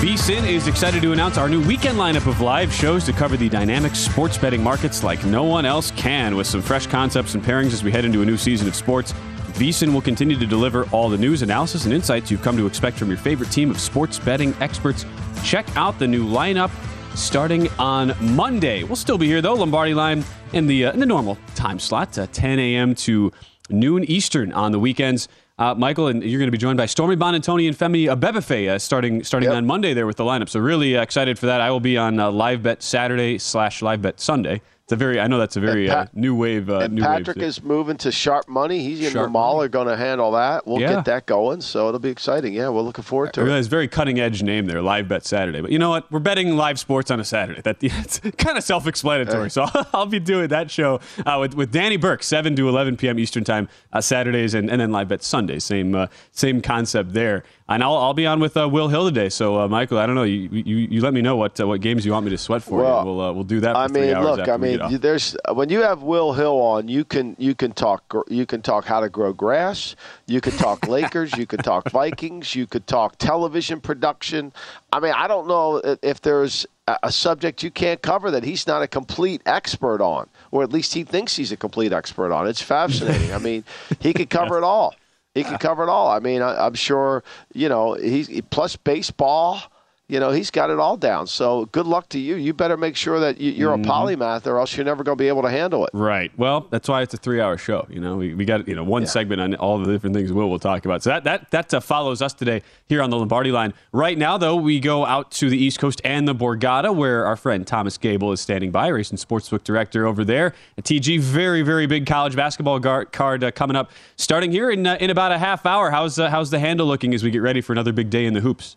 VSIN 0.00 0.46
is 0.46 0.68
excited 0.68 1.00
to 1.00 1.12
announce 1.12 1.38
our 1.38 1.48
new 1.48 1.66
weekend 1.66 1.96
lineup 1.96 2.26
of 2.26 2.42
live 2.42 2.70
shows 2.70 3.02
to 3.04 3.14
cover 3.14 3.34
the 3.34 3.48
dynamic 3.48 3.94
sports 3.94 4.36
betting 4.36 4.62
markets 4.62 5.02
like 5.02 5.24
no 5.24 5.42
one 5.42 5.64
else 5.64 5.90
can, 5.92 6.36
with 6.36 6.46
some 6.46 6.60
fresh 6.60 6.86
concepts 6.86 7.34
and 7.34 7.42
pairings 7.42 7.72
as 7.72 7.82
we 7.82 7.90
head 7.90 8.04
into 8.04 8.20
a 8.20 8.24
new 8.24 8.36
season 8.36 8.68
of 8.68 8.74
sports. 8.74 9.14
VSIN 9.54 9.94
will 9.94 10.02
continue 10.02 10.38
to 10.38 10.44
deliver 10.44 10.84
all 10.90 11.08
the 11.08 11.16
news, 11.16 11.40
analysis, 11.40 11.86
and 11.86 11.94
insights 11.94 12.30
you've 12.30 12.42
come 12.42 12.58
to 12.58 12.66
expect 12.66 12.98
from 12.98 13.08
your 13.08 13.16
favorite 13.16 13.50
team 13.50 13.70
of 13.70 13.80
sports 13.80 14.18
betting 14.18 14.54
experts. 14.60 15.06
Check 15.42 15.66
out 15.78 15.98
the 15.98 16.06
new 16.06 16.26
lineup 16.26 16.70
starting 17.16 17.66
on 17.78 18.14
Monday. 18.20 18.84
We'll 18.84 18.96
still 18.96 19.16
be 19.16 19.26
here 19.26 19.40
though, 19.40 19.54
Lombardi 19.54 19.94
Line 19.94 20.26
in 20.52 20.66
the 20.66 20.84
uh, 20.84 20.92
in 20.92 21.00
the 21.00 21.06
normal 21.06 21.38
time 21.54 21.78
slot, 21.78 22.18
uh, 22.18 22.26
10 22.32 22.58
a.m. 22.58 22.94
to 22.96 23.32
noon 23.70 24.04
Eastern 24.04 24.52
on 24.52 24.72
the 24.72 24.78
weekends. 24.78 25.26
Uh, 25.58 25.74
Michael, 25.74 26.08
and 26.08 26.22
you're 26.22 26.38
going 26.38 26.48
to 26.48 26.52
be 26.52 26.58
joined 26.58 26.76
by 26.76 26.84
Stormy 26.84 27.16
Buonantony 27.16 27.66
and 27.66 27.74
Femi 27.74 28.14
Abebefe 28.14 28.68
uh, 28.68 28.78
starting 28.78 29.24
starting 29.24 29.48
yep. 29.48 29.56
on 29.56 29.66
Monday 29.66 29.94
there 29.94 30.06
with 30.06 30.16
the 30.16 30.24
lineup. 30.24 30.50
So 30.50 30.60
really 30.60 30.98
uh, 30.98 31.02
excited 31.02 31.38
for 31.38 31.46
that. 31.46 31.62
I 31.62 31.70
will 31.70 31.80
be 31.80 31.96
on 31.96 32.20
uh, 32.20 32.30
Live 32.30 32.62
Bet 32.62 32.82
Saturday 32.82 33.38
slash 33.38 33.80
Live 33.80 34.02
Bet 34.02 34.20
Sunday. 34.20 34.60
It's 34.86 34.92
a 34.92 34.96
very, 34.96 35.18
I 35.18 35.26
know 35.26 35.40
that's 35.40 35.56
a 35.56 35.60
very 35.60 35.90
uh, 35.90 36.06
new 36.14 36.36
wave. 36.36 36.70
Uh, 36.70 36.78
and 36.78 36.94
new 36.94 37.02
Patrick 37.02 37.38
wave 37.38 37.46
is 37.46 37.60
moving 37.60 37.96
to 37.96 38.12
sharp 38.12 38.46
money. 38.46 38.78
He's 38.84 39.04
and 39.04 39.16
Ramal 39.16 39.60
are 39.60 39.66
going 39.68 39.88
to 39.88 39.96
handle 39.96 40.30
that. 40.30 40.64
We'll 40.64 40.80
yeah. 40.80 40.94
get 40.94 41.06
that 41.06 41.26
going, 41.26 41.60
so 41.60 41.88
it'll 41.88 41.98
be 41.98 42.08
exciting. 42.08 42.54
Yeah, 42.54 42.68
we're 42.68 42.82
looking 42.82 43.02
forward 43.02 43.32
to 43.32 43.40
I 43.40 43.42
it. 43.42 43.46
Realize 43.46 43.66
very 43.66 43.88
cutting 43.88 44.20
edge 44.20 44.44
name 44.44 44.66
there, 44.66 44.80
Live 44.80 45.08
Bet 45.08 45.24
Saturday. 45.24 45.60
But 45.60 45.72
you 45.72 45.80
know 45.80 45.90
what? 45.90 46.08
We're 46.12 46.20
betting 46.20 46.56
live 46.56 46.78
sports 46.78 47.10
on 47.10 47.18
a 47.18 47.24
Saturday. 47.24 47.62
That 47.62 47.78
it's 47.82 48.20
kind 48.38 48.56
of 48.56 48.62
self 48.62 48.86
explanatory. 48.86 49.50
So 49.50 49.66
I'll 49.92 50.06
be 50.06 50.20
doing 50.20 50.46
that 50.50 50.70
show 50.70 51.00
uh, 51.26 51.38
with 51.40 51.54
with 51.54 51.72
Danny 51.72 51.96
Burke, 51.96 52.22
seven 52.22 52.54
to 52.54 52.68
eleven 52.68 52.96
p.m. 52.96 53.18
Eastern 53.18 53.42
time 53.42 53.68
uh, 53.92 54.00
Saturdays, 54.00 54.54
and, 54.54 54.70
and 54.70 54.80
then 54.80 54.92
Live 54.92 55.08
Bet 55.08 55.24
Sundays. 55.24 55.64
Same 55.64 55.96
uh, 55.96 56.06
same 56.30 56.62
concept 56.62 57.12
there. 57.12 57.42
And 57.68 57.82
I'll, 57.82 57.96
I'll 57.96 58.14
be 58.14 58.26
on 58.26 58.38
with 58.38 58.56
uh, 58.56 58.68
Will 58.68 58.88
Hill 58.88 59.06
today. 59.06 59.28
So, 59.28 59.60
uh, 59.60 59.68
Michael, 59.68 59.98
I 59.98 60.06
don't 60.06 60.14
know. 60.14 60.22
You, 60.22 60.48
you, 60.50 60.76
you 60.76 61.00
let 61.00 61.12
me 61.12 61.20
know 61.20 61.34
what 61.34 61.58
uh, 61.60 61.66
what 61.66 61.80
games 61.80 62.06
you 62.06 62.12
want 62.12 62.24
me 62.24 62.30
to 62.30 62.38
sweat 62.38 62.62
for. 62.62 62.78
Well, 62.82 63.04
we'll 63.04 63.20
uh, 63.20 63.32
we'll 63.32 63.44
do 63.44 63.58
that. 63.60 63.74
I 63.74 63.88
mean, 63.88 64.20
look. 64.20 64.48
I 64.48 64.56
mean, 64.56 64.80
there's 65.00 65.36
when 65.52 65.68
you 65.68 65.82
have 65.82 66.02
Will 66.02 66.32
Hill 66.32 66.60
on, 66.60 66.86
you 66.86 67.04
can 67.04 67.34
you 67.38 67.56
can 67.56 67.72
talk 67.72 68.14
you 68.28 68.46
can 68.46 68.62
talk 68.62 68.84
how 68.84 69.00
to 69.00 69.08
grow 69.08 69.32
grass. 69.32 69.96
You 70.26 70.40
can 70.40 70.52
talk 70.52 70.86
Lakers. 70.88 71.36
You 71.36 71.46
can 71.46 71.58
talk 71.58 71.90
Vikings. 71.90 72.54
You 72.54 72.68
could 72.68 72.86
talk 72.86 73.18
television 73.18 73.80
production. 73.80 74.52
I 74.92 75.00
mean, 75.00 75.12
I 75.12 75.26
don't 75.26 75.48
know 75.48 75.82
if 76.02 76.20
there's 76.20 76.66
a 77.02 77.10
subject 77.10 77.64
you 77.64 77.70
can't 77.72 78.00
cover 78.00 78.30
that 78.30 78.44
he's 78.44 78.68
not 78.68 78.80
a 78.80 78.86
complete 78.86 79.42
expert 79.44 80.00
on, 80.00 80.28
or 80.52 80.62
at 80.62 80.72
least 80.72 80.94
he 80.94 81.02
thinks 81.02 81.34
he's 81.34 81.50
a 81.50 81.56
complete 81.56 81.92
expert 81.92 82.32
on. 82.32 82.46
It's 82.46 82.62
fascinating. 82.62 83.32
I 83.32 83.38
mean, 83.38 83.64
he 83.98 84.12
could 84.12 84.30
cover 84.30 84.56
it 84.56 84.62
all. 84.62 84.94
He 85.36 85.44
can 85.44 85.58
cover 85.58 85.82
it 85.82 85.90
all. 85.90 86.08
I 86.08 86.18
mean, 86.18 86.40
I, 86.40 86.66
am 86.66 86.72
sure 86.72 87.22
you 87.52 87.68
know 87.68 87.92
he's 87.92 88.40
plus 88.50 88.74
baseball. 88.74 89.60
You 90.08 90.20
know, 90.20 90.30
he's 90.30 90.52
got 90.52 90.70
it 90.70 90.78
all 90.78 90.96
down. 90.96 91.26
So 91.26 91.64
good 91.66 91.86
luck 91.86 92.08
to 92.10 92.18
you. 92.18 92.36
You 92.36 92.54
better 92.54 92.76
make 92.76 92.94
sure 92.94 93.18
that 93.18 93.40
you, 93.40 93.68
are 93.68 93.76
mm-hmm. 93.76 93.90
a 93.90 93.92
polymath, 93.92 94.46
or 94.46 94.60
else 94.60 94.76
you're 94.76 94.84
never 94.84 95.02
going 95.02 95.18
to 95.18 95.22
be 95.22 95.26
able 95.26 95.42
to 95.42 95.50
handle 95.50 95.84
it. 95.84 95.90
Right. 95.92 96.30
Well, 96.38 96.68
that's 96.70 96.88
why 96.88 97.02
it's 97.02 97.12
a 97.12 97.16
three-hour 97.16 97.58
show. 97.58 97.86
You 97.90 98.00
know, 98.00 98.16
we, 98.16 98.32
we 98.32 98.44
got 98.44 98.68
you 98.68 98.76
know 98.76 98.84
one 98.84 99.02
yeah. 99.02 99.08
segment 99.08 99.40
on 99.40 99.56
all 99.56 99.78
the 99.78 99.92
different 99.92 100.14
things 100.14 100.32
Will 100.32 100.48
will 100.48 100.60
talk 100.60 100.84
about. 100.84 101.02
So 101.02 101.10
that 101.10 101.24
that 101.24 101.50
that 101.50 101.74
uh, 101.74 101.80
follows 101.80 102.22
us 102.22 102.34
today 102.34 102.62
here 102.88 103.02
on 103.02 103.10
the 103.10 103.16
Lombardi 103.16 103.50
line. 103.50 103.74
Right 103.90 104.16
now, 104.16 104.38
though, 104.38 104.54
we 104.54 104.78
go 104.78 105.04
out 105.04 105.32
to 105.32 105.50
the 105.50 105.58
East 105.58 105.80
Coast 105.80 106.00
and 106.04 106.28
the 106.28 106.34
Borgata, 106.34 106.94
where 106.94 107.26
our 107.26 107.36
friend 107.36 107.66
Thomas 107.66 107.98
Gable 107.98 108.30
is 108.30 108.40
standing 108.40 108.70
by, 108.70 108.86
racing 108.88 109.18
sportsbook 109.18 109.64
director 109.64 110.06
over 110.06 110.24
there. 110.24 110.54
A 110.78 110.82
TG, 110.82 111.18
very 111.18 111.62
very 111.62 111.86
big 111.86 112.06
college 112.06 112.36
basketball 112.36 112.78
guard, 112.78 113.10
card 113.10 113.42
uh, 113.42 113.50
coming 113.50 113.74
up, 113.74 113.90
starting 114.14 114.52
here 114.52 114.70
in 114.70 114.86
uh, 114.86 114.98
in 115.00 115.10
about 115.10 115.32
a 115.32 115.38
half 115.38 115.66
hour. 115.66 115.90
How's 115.90 116.20
uh, 116.20 116.30
how's 116.30 116.50
the 116.50 116.60
handle 116.60 116.86
looking 116.86 117.12
as 117.12 117.24
we 117.24 117.32
get 117.32 117.42
ready 117.42 117.60
for 117.60 117.72
another 117.72 117.92
big 117.92 118.08
day 118.08 118.24
in 118.24 118.32
the 118.32 118.40
hoops? 118.40 118.76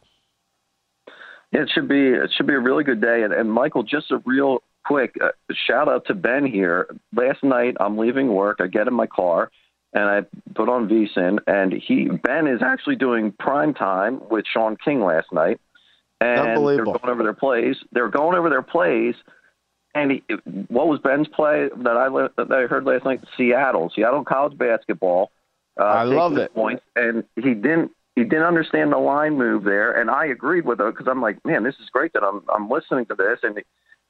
Yeah, 1.52 1.62
it 1.62 1.72
should 1.74 1.88
be 1.88 2.10
it 2.10 2.32
should 2.36 2.48
be 2.48 2.54
a 2.54 2.60
really 2.60 2.84
good 2.84 3.02
day. 3.02 3.24
And, 3.24 3.34
and 3.34 3.52
Michael, 3.52 3.84
just 3.84 4.12
a 4.12 4.22
real 4.26 4.62
quick 4.86 5.16
uh, 5.22 5.30
shout 5.68 5.88
out 5.88 6.06
to 6.08 6.14
Ben 6.14 6.46
here. 6.46 6.88
Last 7.16 7.44
night, 7.44 7.76
I'm 7.80 7.98
leaving 7.98 8.34
work. 8.34 8.58
I 8.60 8.68
get 8.68 8.88
in 8.88 8.94
my 8.94 9.08
car 9.08 9.52
and 9.94 10.04
I 10.04 10.22
put 10.54 10.70
on 10.70 10.88
VSIN, 10.88 11.40
and 11.48 11.74
he 11.74 12.06
Ben 12.06 12.48
is 12.48 12.62
actually 12.64 12.96
doing 12.96 13.32
prime 13.32 13.74
time 13.74 14.22
with 14.30 14.46
Sean 14.52 14.78
King 14.78 15.02
last 15.02 15.32
night. 15.32 15.60
And 16.22 16.58
they're 16.68 16.84
going 16.84 17.00
over 17.04 17.24
their 17.24 17.34
plays. 17.34 17.78
They're 17.92 18.10
going 18.10 18.38
over 18.38 18.50
their 18.50 18.62
plays. 18.62 19.16
And 19.96 20.12
he, 20.12 20.24
what 20.68 20.88
was 20.88 21.00
Ben's 21.00 21.28
play 21.30 21.70
that 21.76 21.98
I 21.98 22.10
that 22.38 22.52
I 22.52 22.68
heard 22.68 22.86
last 22.86 23.06
night? 23.06 23.24
Seattle, 23.38 23.92
Seattle 23.96 24.24
college 24.24 24.58
basketball. 24.58 25.32
Uh, 25.80 25.86
I 25.86 26.04
love 26.04 26.38
it. 26.38 26.54
Points, 26.54 26.84
and 26.96 27.24
he 27.36 27.54
didn't 27.54 27.92
he 28.20 28.26
didn't 28.26 28.46
understand 28.46 28.92
the 28.92 28.98
line 28.98 29.38
move 29.38 29.64
there, 29.64 29.92
and 29.92 30.10
I 30.10 30.26
agreed 30.26 30.66
with 30.66 30.80
him 30.80 30.92
because 30.92 31.08
I'm 31.08 31.22
like, 31.22 31.44
man, 31.46 31.64
this 31.64 31.76
is 31.76 31.90
great 31.90 32.14
that 32.14 32.24
I'm 32.24 32.44
I'm 32.54 32.70
listening 32.70 33.06
to 33.08 33.16
this, 33.16 33.40
and 33.44 33.62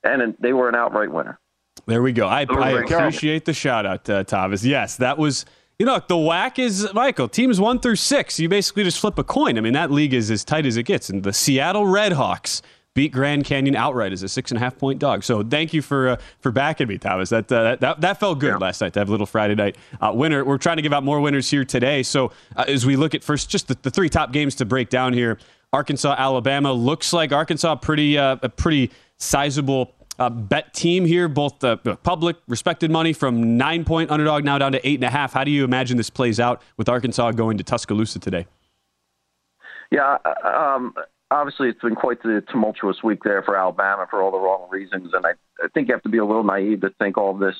and 0.04 0.36
they 0.40 0.54
were 0.54 0.68
an 0.68 0.76
outright 0.76 1.12
winner. 1.12 1.40
There 1.86 2.02
we 2.02 2.12
go. 2.12 2.28
I, 2.28 2.46
I 2.50 2.82
appreciate 2.82 3.46
the 3.46 3.54
shout 3.54 3.86
out, 3.86 4.10
uh, 4.10 4.24
Thomas. 4.24 4.64
Yes, 4.66 4.98
that 4.98 5.18
was. 5.18 5.46
You 5.78 5.86
know, 5.86 6.02
the 6.06 6.18
whack 6.18 6.60
is 6.60 6.94
Michael. 6.94 7.30
Teams 7.30 7.58
one 7.58 7.80
through 7.80 7.96
six, 7.96 8.38
you 8.38 8.50
basically 8.50 8.84
just 8.84 9.00
flip 9.00 9.18
a 9.18 9.24
coin. 9.24 9.58
I 9.58 9.62
mean, 9.62 9.72
that 9.72 9.92
league 9.92 10.14
is 10.14 10.30
as 10.30 10.44
tight 10.44 10.66
as 10.66 10.76
it 10.76 10.84
gets. 10.84 11.10
And 11.10 11.24
the 11.24 11.32
Seattle 11.32 11.86
Redhawks 11.86 12.62
beat 12.96 13.12
Grand 13.12 13.46
Canyon 13.46 13.76
outright 13.76 14.12
as 14.12 14.24
a 14.24 14.30
six 14.30 14.52
and 14.52 14.58
a 14.58 14.60
half 14.60 14.78
point 14.78 15.00
dog. 15.00 15.24
So 15.24 15.44
thank 15.44 15.74
you 15.74 15.82
for 15.82 16.10
uh, 16.10 16.18
for 16.40 16.52
backing 16.52 16.88
me, 16.88 16.98
Thomas. 16.98 17.30
That, 17.30 17.52
uh, 17.52 17.76
that 17.78 18.02
that 18.02 18.20
felt 18.20 18.40
good 18.40 18.54
yeah. 18.54 18.58
last 18.58 18.82
night 18.82 18.94
to 18.94 19.00
have 19.00 19.10
a 19.10 19.12
little 19.12 19.26
Friday 19.26 19.56
night 19.56 19.78
uh, 20.02 20.12
winner. 20.14 20.44
We're 20.44 20.58
trying 20.58 20.78
to 20.78 20.82
give 20.82 20.94
out 20.94 21.04
more 21.04 21.22
winners 21.22 21.50
here 21.50 21.66
today. 21.66 22.04
So 22.04 22.32
uh, 22.56 22.66
as 22.68 22.86
we 22.86 22.96
look 22.96 23.16
at 23.16 23.24
first, 23.24 23.50
just 23.50 23.68
the, 23.68 23.78
the, 23.82 23.92
three 23.92 24.10
top 24.10 24.32
games 24.32 24.56
to 24.56 24.66
break 24.66 24.90
down 24.90 25.14
here: 25.14 25.38
Arkansas, 25.72 26.16
Alabama. 26.18 26.74
Looks 26.74 27.14
like 27.14 27.32
Arkansas 27.32 27.76
pretty 27.76 28.18
uh, 28.18 28.38
a 28.42 28.50
pretty 28.50 28.92
sizable. 29.18 29.94
Uh, 30.18 30.30
bet 30.30 30.74
team 30.74 31.06
here, 31.06 31.30
both 31.30 31.60
the 31.60 31.78
public 32.04 32.36
respected 32.50 32.92
money 32.92 33.14
from 33.14 33.56
nine 33.56 33.86
point 33.86 34.12
underdog 34.12 34.44
now 34.44 34.58
down 34.58 34.74
to 34.74 34.86
eight 34.86 34.96
and 34.96 35.06
a 35.06 35.10
half. 35.10 35.32
How 35.32 35.46
do 35.46 35.52
you 35.52 35.64
imagine 35.64 35.96
this 35.96 36.10
plays 36.10 36.42
out 36.42 36.62
with 36.76 36.90
Arkansas 36.90 37.32
going 37.32 37.58
to 37.58 37.64
Tuscaloosa 37.64 38.20
today? 38.20 38.46
Yeah, 39.92 40.18
um, 40.44 40.94
obviously 41.32 41.70
it's 41.70 41.82
been 41.82 41.96
quite 41.96 42.22
the 42.24 42.44
tumultuous 42.52 43.04
week 43.04 43.24
there 43.24 43.42
for 43.44 43.58
Alabama 43.58 44.08
for 44.10 44.22
all 44.22 44.32
the 44.32 44.40
wrong 44.40 44.68
reasons, 44.70 45.12
and 45.14 45.26
I, 45.26 45.32
I 45.64 45.68
think 45.74 45.88
you 45.88 45.94
have 45.94 46.04
to 46.04 46.10
be 46.10 46.18
a 46.18 46.26
little 46.26 46.44
naive 46.44 46.82
to 46.82 46.90
think 47.00 47.18
all 47.18 47.38
this 47.38 47.56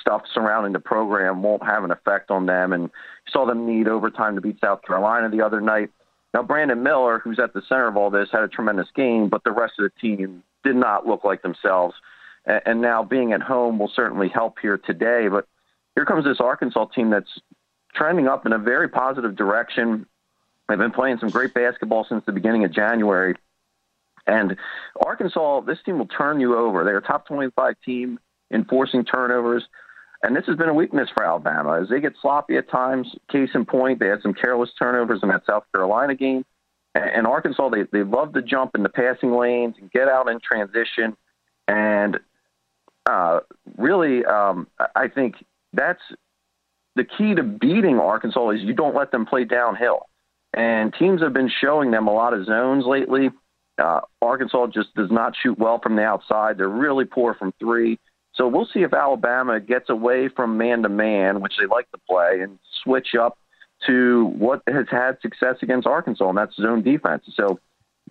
stuff 0.00 0.22
surrounding 0.32 0.72
the 0.72 0.80
program 0.80 1.42
won't 1.42 1.64
have 1.64 1.84
an 1.84 1.90
effect 1.90 2.30
on 2.30 2.46
them. 2.46 2.72
And 2.72 2.84
you 2.84 3.30
saw 3.30 3.46
them 3.46 3.66
need 3.66 3.88
overtime 3.88 4.34
to 4.34 4.40
beat 4.40 4.60
South 4.60 4.82
Carolina 4.86 5.28
the 5.28 5.42
other 5.42 5.60
night. 5.60 5.90
Now 6.34 6.42
Brandon 6.42 6.82
Miller, 6.82 7.20
who's 7.22 7.38
at 7.38 7.52
the 7.52 7.62
center 7.68 7.88
of 7.88 7.96
all 7.96 8.10
this, 8.10 8.28
had 8.32 8.42
a 8.42 8.48
tremendous 8.48 8.88
game, 8.94 9.28
but 9.28 9.44
the 9.44 9.50
rest 9.50 9.74
of 9.78 9.84
the 9.84 10.00
team 10.00 10.42
did 10.64 10.76
not 10.76 11.06
look 11.06 11.24
like 11.24 11.42
themselves. 11.42 11.94
And, 12.46 12.62
and 12.64 12.80
now 12.80 13.02
being 13.02 13.32
at 13.32 13.42
home 13.42 13.78
will 13.78 13.92
certainly 13.94 14.28
help 14.28 14.56
here 14.60 14.78
today. 14.78 15.28
But 15.30 15.46
here 15.94 16.04
comes 16.04 16.24
this 16.24 16.40
Arkansas 16.40 16.86
team 16.86 17.10
that's 17.10 17.40
trending 17.94 18.28
up 18.28 18.46
in 18.46 18.52
a 18.52 18.58
very 18.58 18.88
positive 18.88 19.36
direction. 19.36 20.06
They've 20.68 20.78
been 20.78 20.92
playing 20.92 21.18
some 21.18 21.30
great 21.30 21.54
basketball 21.54 22.06
since 22.08 22.24
the 22.24 22.32
beginning 22.32 22.64
of 22.64 22.72
January. 22.72 23.34
And 24.26 24.56
Arkansas, 25.04 25.62
this 25.62 25.78
team 25.84 25.98
will 25.98 26.06
turn 26.06 26.40
you 26.40 26.56
over. 26.56 26.84
They're 26.84 26.98
a 26.98 27.02
top 27.02 27.26
25 27.26 27.74
team 27.84 28.18
in 28.50 28.64
forcing 28.64 29.04
turnovers. 29.04 29.64
And 30.22 30.36
this 30.36 30.44
has 30.46 30.56
been 30.56 30.68
a 30.68 30.74
weakness 30.74 31.08
for 31.12 31.24
Alabama 31.24 31.80
as 31.82 31.88
they 31.88 32.00
get 32.00 32.12
sloppy 32.22 32.56
at 32.56 32.70
times. 32.70 33.08
Case 33.30 33.50
in 33.54 33.64
point, 33.64 33.98
they 33.98 34.06
had 34.06 34.22
some 34.22 34.34
careless 34.34 34.70
turnovers 34.78 35.20
in 35.22 35.28
that 35.30 35.44
South 35.46 35.64
Carolina 35.74 36.14
game. 36.14 36.44
And 36.94 37.26
Arkansas, 37.26 37.70
they, 37.70 37.84
they 37.90 38.04
love 38.04 38.34
to 38.34 38.42
jump 38.42 38.72
in 38.74 38.82
the 38.82 38.88
passing 38.88 39.32
lanes 39.32 39.74
and 39.80 39.90
get 39.90 40.08
out 40.08 40.28
in 40.28 40.38
transition. 40.40 41.16
And 41.66 42.20
uh, 43.06 43.40
really, 43.76 44.24
um, 44.24 44.68
I 44.94 45.08
think 45.08 45.36
that's 45.72 46.02
the 46.94 47.04
key 47.04 47.34
to 47.34 47.42
beating 47.42 47.98
Arkansas 47.98 48.50
is 48.50 48.60
you 48.60 48.74
don't 48.74 48.94
let 48.94 49.10
them 49.10 49.26
play 49.26 49.44
downhill. 49.44 50.06
And 50.54 50.92
teams 50.98 51.22
have 51.22 51.32
been 51.32 51.50
showing 51.60 51.90
them 51.90 52.08
a 52.08 52.12
lot 52.12 52.34
of 52.34 52.44
zones 52.44 52.84
lately. 52.86 53.30
Uh, 53.78 54.00
Arkansas 54.20 54.66
just 54.68 54.94
does 54.94 55.10
not 55.10 55.34
shoot 55.42 55.58
well 55.58 55.80
from 55.82 55.96
the 55.96 56.02
outside. 56.02 56.58
They're 56.58 56.68
really 56.68 57.06
poor 57.06 57.34
from 57.34 57.52
three. 57.58 57.98
So 58.34 58.48
we'll 58.48 58.68
see 58.72 58.80
if 58.80 58.92
Alabama 58.92 59.60
gets 59.60 59.88
away 59.90 60.28
from 60.28 60.58
man 60.58 60.82
to 60.82 60.88
man, 60.88 61.40
which 61.40 61.54
they 61.58 61.66
like 61.66 61.90
to 61.92 61.98
play, 62.08 62.40
and 62.40 62.58
switch 62.82 63.14
up 63.18 63.38
to 63.86 64.26
what 64.38 64.62
has 64.66 64.86
had 64.90 65.20
success 65.20 65.56
against 65.62 65.86
Arkansas, 65.86 66.28
and 66.28 66.38
that's 66.38 66.54
zone 66.56 66.82
defense. 66.82 67.24
So 67.34 67.58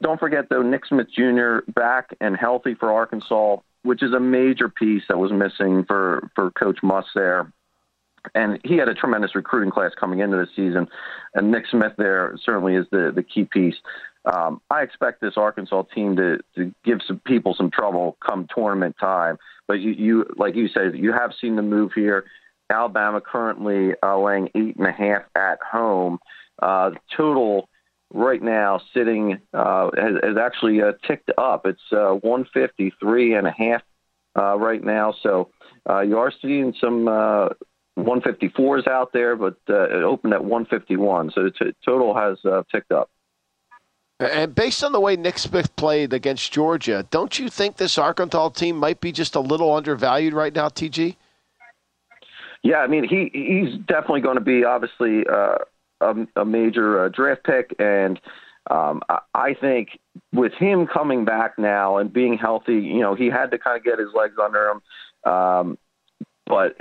don't 0.01 0.19
forget, 0.19 0.49
though, 0.49 0.63
Nick 0.63 0.86
Smith 0.86 1.08
Jr. 1.12 1.60
back 1.71 2.15
and 2.19 2.36
healthy 2.36 2.73
for 2.73 2.91
Arkansas, 2.91 3.58
which 3.84 4.04
is 4.04 4.13
a 4.13 4.19
major 4.19 4.67
piece 4.67 5.04
that 5.10 5.17
was 5.17 5.32
missing 5.32 5.86
for, 5.86 6.30
for 6.36 6.51
Coach 6.51 6.80
Muss 6.84 7.06
there 7.15 7.51
and 8.36 8.60
he 8.63 8.77
had 8.77 8.89
a 8.89 8.93
tremendous 8.93 9.36
recruiting 9.36 9.71
class 9.71 9.91
coming 9.99 10.19
into 10.19 10.38
the 10.38 10.47
season. 10.55 10.88
And 11.34 11.51
Nick 11.51 11.65
Smith 11.69 11.93
there 11.97 12.38
certainly 12.43 12.75
is 12.75 12.86
the 12.91 13.12
the 13.13 13.23
key 13.23 13.45
piece. 13.45 13.75
Um, 14.31 14.62
I 14.69 14.81
expect 14.81 15.21
this 15.21 15.34
Arkansas 15.38 15.84
team 15.93 16.15
to 16.17 16.39
to 16.55 16.73
give 16.84 16.99
some 17.05 17.21
people 17.25 17.53
some 17.55 17.71
trouble 17.71 18.17
come 18.25 18.47
tournament 18.53 18.95
time. 18.99 19.38
But 19.67 19.79
you, 19.79 19.91
you 19.91 20.25
like 20.38 20.55
you 20.55 20.67
said, 20.67 20.95
you 20.95 21.13
have 21.13 21.31
seen 21.39 21.55
the 21.55 21.62
move 21.62 21.91
here. 21.93 22.25
Alabama 22.69 23.21
currently 23.21 23.93
uh, 24.01 24.17
laying 24.17 24.49
eight 24.55 24.77
and 24.77 24.88
a 24.88 24.91
half 24.91 25.23
at 25.36 25.60
home. 25.62 26.19
Uh, 26.62 26.91
total 27.15 27.67
right 28.13 28.41
now 28.41 28.79
sitting 28.93 29.39
uh, 29.53 29.89
has, 29.97 30.13
has 30.23 30.38
actually 30.38 30.81
uh, 30.81 30.93
ticked 31.07 31.31
up. 31.38 31.65
It's 31.65 31.81
uh, 31.91 32.13
153 32.21 33.36
and 33.36 33.47
a 33.47 33.51
half 33.51 33.81
uh, 34.38 34.57
right 34.57 34.84
now. 34.84 35.13
So 35.23 35.49
uh, 35.89 36.01
you 36.01 36.17
are 36.17 36.31
seeing 36.41 36.73
some 36.79 37.07
uh, 38.02 38.04
154s 38.04 38.88
out 38.88 39.14
there, 39.14 39.36
but 39.36 39.58
uh, 39.70 39.84
it 39.84 40.04
opened 40.04 40.34
at 40.34 40.44
151. 40.44 41.32
So 41.34 41.44
the 41.44 41.52
t- 41.52 41.76
total 41.86 42.16
has 42.16 42.38
uh, 42.46 42.64
ticked 42.72 42.92
up. 42.92 43.10
And 44.20 44.54
based 44.54 44.84
on 44.84 44.92
the 44.92 45.00
way 45.00 45.16
Nick 45.16 45.40
Smith 45.40 45.76
played 45.76 46.14
against 46.14 46.52
Georgia, 46.52 47.06
don't 47.10 47.40
you 47.40 47.50
think 47.50 47.78
this 47.78 47.98
Arkansas 47.98 48.50
team 48.50 48.78
might 48.78 49.02
be 49.02 49.12
just 49.12 49.36
a 49.36 49.40
little 49.40 49.74
undervalued 49.74 50.34
right 50.34 50.54
now, 50.54 50.70
TG? 50.70 51.16
Yeah, 52.64 52.78
I 52.78 52.88
mean 52.88 53.04
he 53.04 53.32
he's 53.34 53.76
definitely 53.88 54.22
going 54.22 54.38
to 54.38 54.44
be 54.44 54.64
obviously 54.64 55.24
uh, 55.28 55.58
a, 56.00 56.16
a, 56.36 56.46
major 56.46 57.06
uh, 57.06 57.10
draft 57.10 57.44
pick, 57.44 57.76
and 57.80 58.22
um, 58.70 59.02
I, 59.10 59.20
I 59.34 59.54
think 59.56 59.98
with 60.32 60.54
him 60.54 60.86
coming 60.86 61.26
back 61.26 61.58
now 61.58 61.98
and 61.98 62.14
being 62.14 62.38
healthy, 62.38 62.76
you 62.76 63.00
know, 63.00 63.16
he 63.16 63.28
had 63.28 63.50
to 63.50 63.58
kind 63.58 63.78
of 63.78 63.84
get 63.84 63.98
his 63.98 64.10
legs 64.14 64.36
under 64.40 64.70
him. 64.70 65.32
Um, 65.34 65.78
but 66.46 66.76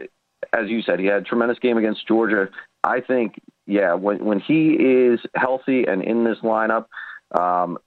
as 0.53 0.69
you 0.69 0.83
said, 0.83 0.99
he 0.99 1.07
had 1.07 1.23
a 1.23 1.25
tremendous 1.25 1.59
game 1.59 1.77
against 1.77 2.07
Georgia. 2.07 2.49
I 2.83 3.01
think, 3.01 3.41
yeah, 3.67 3.95
when 3.95 4.25
when 4.25 4.41
he 4.41 4.73
is 4.73 5.21
healthy 5.35 5.85
and 5.87 6.03
in 6.03 6.25
this 6.25 6.39
lineup, 6.43 6.87
um, 7.39 7.79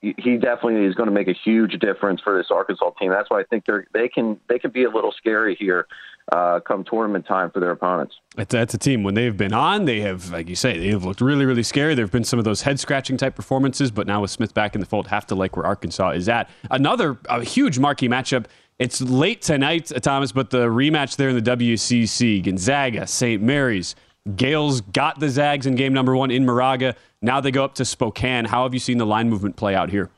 he 0.00 0.36
definitely 0.36 0.84
is 0.84 0.96
going 0.96 1.08
to 1.08 1.14
make 1.14 1.28
a 1.28 1.34
huge 1.44 1.78
difference 1.78 2.20
for 2.22 2.36
this 2.36 2.48
Arkansas 2.50 2.90
team. 2.98 3.10
That's 3.10 3.30
why 3.30 3.40
I 3.40 3.44
think 3.44 3.64
they 3.66 3.74
they 3.94 4.08
can 4.08 4.38
they 4.48 4.58
can 4.58 4.72
be 4.72 4.84
a 4.84 4.90
little 4.90 5.12
scary 5.12 5.54
here 5.54 5.86
uh, 6.30 6.60
come 6.60 6.84
tournament 6.84 7.26
time 7.26 7.50
for 7.50 7.60
their 7.60 7.70
opponents. 7.70 8.14
That's, 8.36 8.74
a 8.74 8.78
team 8.78 9.02
when 9.02 9.14
they've 9.14 9.36
been 9.36 9.52
on, 9.52 9.84
they 9.84 10.00
have, 10.00 10.30
like 10.30 10.48
you 10.48 10.56
say, 10.56 10.78
they 10.78 10.88
have 10.88 11.04
looked 11.04 11.20
really 11.20 11.44
really 11.44 11.62
scary. 11.62 11.94
There 11.94 12.04
have 12.04 12.12
been 12.12 12.24
some 12.24 12.38
of 12.38 12.44
those 12.44 12.62
head 12.62 12.80
scratching 12.80 13.16
type 13.16 13.34
performances, 13.34 13.90
but 13.90 14.06
now 14.06 14.22
with 14.22 14.30
Smith 14.30 14.54
back 14.54 14.74
in 14.74 14.80
the 14.80 14.86
fold, 14.86 15.06
have 15.08 15.26
to 15.28 15.34
like 15.34 15.56
where 15.56 15.66
Arkansas 15.66 16.10
is 16.10 16.28
at. 16.28 16.50
Another 16.70 17.18
huge 17.42 17.78
marquee 17.78 18.08
matchup 18.08 18.46
it's 18.82 19.00
late 19.00 19.40
tonight, 19.42 19.92
Thomas, 20.02 20.32
but 20.32 20.50
the 20.50 20.66
rematch 20.66 21.14
there 21.14 21.28
in 21.28 21.36
the 21.36 21.56
WCC, 21.56 22.42
Gonzaga, 22.42 23.06
St. 23.06 23.40
Mary's. 23.40 23.94
Gaels 24.34 24.80
got 24.92 25.20
the 25.20 25.28
Zags 25.28 25.66
in 25.66 25.76
game 25.76 25.92
number 25.92 26.16
one 26.16 26.32
in 26.32 26.44
Moraga. 26.44 26.96
Now 27.20 27.40
they 27.40 27.52
go 27.52 27.64
up 27.64 27.76
to 27.76 27.84
Spokane. 27.84 28.44
How 28.44 28.64
have 28.64 28.74
you 28.74 28.80
seen 28.80 28.98
the 28.98 29.06
line 29.06 29.30
movement 29.30 29.54
play 29.54 29.76
out 29.76 29.90
here? 29.90 30.10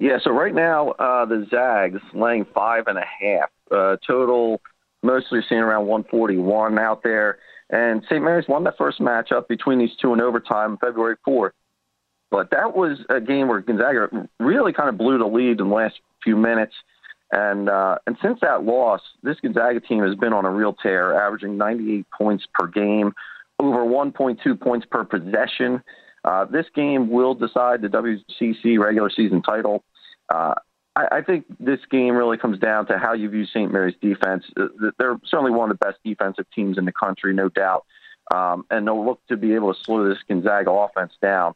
Yeah, 0.00 0.18
so 0.20 0.32
right 0.32 0.54
now 0.54 0.90
uh, 0.90 1.24
the 1.26 1.46
Zags 1.48 2.00
laying 2.12 2.44
five 2.44 2.88
and 2.88 2.98
a 2.98 3.04
half. 3.04 3.50
Uh, 3.70 3.96
total, 4.04 4.60
mostly 5.04 5.40
seeing 5.48 5.60
around 5.60 5.86
141 5.86 6.76
out 6.76 7.04
there. 7.04 7.38
And 7.70 8.02
St. 8.04 8.22
Mary's 8.22 8.48
won 8.48 8.64
that 8.64 8.76
first 8.76 9.00
matchup 9.00 9.46
between 9.46 9.78
these 9.78 9.94
two 10.02 10.12
in 10.12 10.20
overtime 10.20 10.76
February 10.78 11.16
4th. 11.26 11.50
but 12.32 12.50
that 12.50 12.76
was 12.76 12.98
a 13.10 13.20
game 13.20 13.46
where 13.46 13.60
Gonzaga 13.60 14.28
really 14.40 14.72
kind 14.72 14.88
of 14.88 14.98
blew 14.98 15.18
the 15.18 15.26
lead 15.26 15.60
in 15.60 15.68
the 15.68 15.74
last 15.74 16.00
few 16.22 16.36
minutes. 16.36 16.74
And 17.32 17.68
uh, 17.68 17.98
and 18.06 18.16
since 18.22 18.38
that 18.42 18.64
loss, 18.64 19.00
this 19.22 19.36
Gonzaga 19.40 19.80
team 19.80 20.02
has 20.04 20.14
been 20.14 20.32
on 20.32 20.44
a 20.44 20.50
real 20.50 20.74
tear, 20.74 21.20
averaging 21.20 21.56
98 21.56 22.06
points 22.16 22.44
per 22.54 22.68
game, 22.68 23.14
over 23.58 23.78
1.2 23.78 24.60
points 24.60 24.86
per 24.90 25.04
possession. 25.04 25.82
Uh, 26.24 26.44
this 26.44 26.66
game 26.74 27.10
will 27.10 27.34
decide 27.34 27.82
the 27.82 27.88
WCC 27.88 28.78
regular 28.78 29.10
season 29.10 29.42
title. 29.42 29.82
Uh, 30.32 30.54
I, 30.94 31.18
I 31.18 31.22
think 31.22 31.46
this 31.58 31.80
game 31.90 32.14
really 32.14 32.36
comes 32.36 32.58
down 32.58 32.86
to 32.86 32.98
how 32.98 33.12
you 33.12 33.28
view 33.28 33.44
St. 33.46 33.72
Mary's 33.72 33.96
defense. 34.00 34.44
Uh, 34.56 34.66
they're 34.98 35.16
certainly 35.24 35.52
one 35.52 35.70
of 35.70 35.78
the 35.78 35.84
best 35.84 35.98
defensive 36.04 36.46
teams 36.54 36.78
in 36.78 36.84
the 36.84 36.92
country, 36.92 37.34
no 37.34 37.48
doubt, 37.48 37.86
um, 38.32 38.64
and 38.70 38.86
they'll 38.86 39.04
look 39.04 39.20
to 39.28 39.36
be 39.36 39.54
able 39.54 39.74
to 39.74 39.80
slow 39.84 40.08
this 40.08 40.18
Gonzaga 40.28 40.70
offense 40.70 41.12
down. 41.20 41.54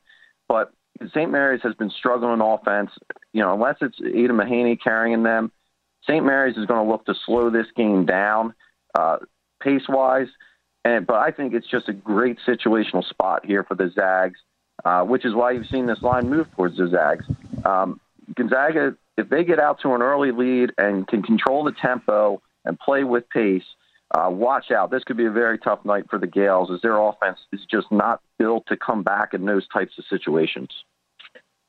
But 0.48 0.72
St. 1.08 1.30
Mary's 1.30 1.62
has 1.62 1.74
been 1.74 1.90
struggling 1.90 2.40
on 2.40 2.58
offense. 2.58 2.90
You 3.32 3.42
know, 3.42 3.54
unless 3.54 3.76
it's 3.80 3.98
Aidan 4.00 4.36
Mahaney 4.36 4.78
carrying 4.82 5.22
them, 5.22 5.50
St. 6.04 6.24
Mary's 6.24 6.56
is 6.56 6.66
going 6.66 6.84
to 6.84 6.90
look 6.90 7.04
to 7.06 7.14
slow 7.26 7.50
this 7.50 7.66
game 7.76 8.06
down 8.06 8.54
uh, 8.98 9.18
pace 9.62 9.88
wise. 9.88 10.28
And 10.84 11.06
but 11.06 11.16
I 11.16 11.30
think 11.30 11.52
it's 11.54 11.66
just 11.66 11.88
a 11.88 11.92
great 11.92 12.38
situational 12.46 13.06
spot 13.06 13.44
here 13.44 13.64
for 13.64 13.74
the 13.74 13.90
Zags, 13.94 14.38
uh, 14.84 15.02
which 15.02 15.24
is 15.24 15.34
why 15.34 15.52
you've 15.52 15.68
seen 15.68 15.86
this 15.86 16.02
line 16.02 16.30
move 16.30 16.46
towards 16.56 16.78
the 16.78 16.88
Zags. 16.88 17.26
Um, 17.64 18.00
Gonzaga, 18.34 18.96
if 19.18 19.28
they 19.28 19.44
get 19.44 19.58
out 19.58 19.80
to 19.82 19.94
an 19.94 20.02
early 20.02 20.32
lead 20.32 20.72
and 20.78 21.06
can 21.06 21.22
control 21.22 21.64
the 21.64 21.72
tempo 21.72 22.40
and 22.64 22.78
play 22.78 23.04
with 23.04 23.28
pace, 23.28 23.64
uh, 24.12 24.28
watch 24.30 24.70
out. 24.70 24.90
This 24.90 25.04
could 25.04 25.16
be 25.16 25.26
a 25.26 25.30
very 25.30 25.58
tough 25.58 25.84
night 25.84 26.04
for 26.08 26.18
the 26.18 26.26
Gaels 26.26 26.70
as 26.70 26.80
their 26.80 26.98
offense 26.98 27.38
is 27.52 27.60
just 27.70 27.92
not 27.92 28.20
built 28.38 28.64
to 28.68 28.76
come 28.76 29.02
back 29.02 29.34
in 29.34 29.44
those 29.44 29.68
types 29.68 29.98
of 29.98 30.04
situations. 30.08 30.70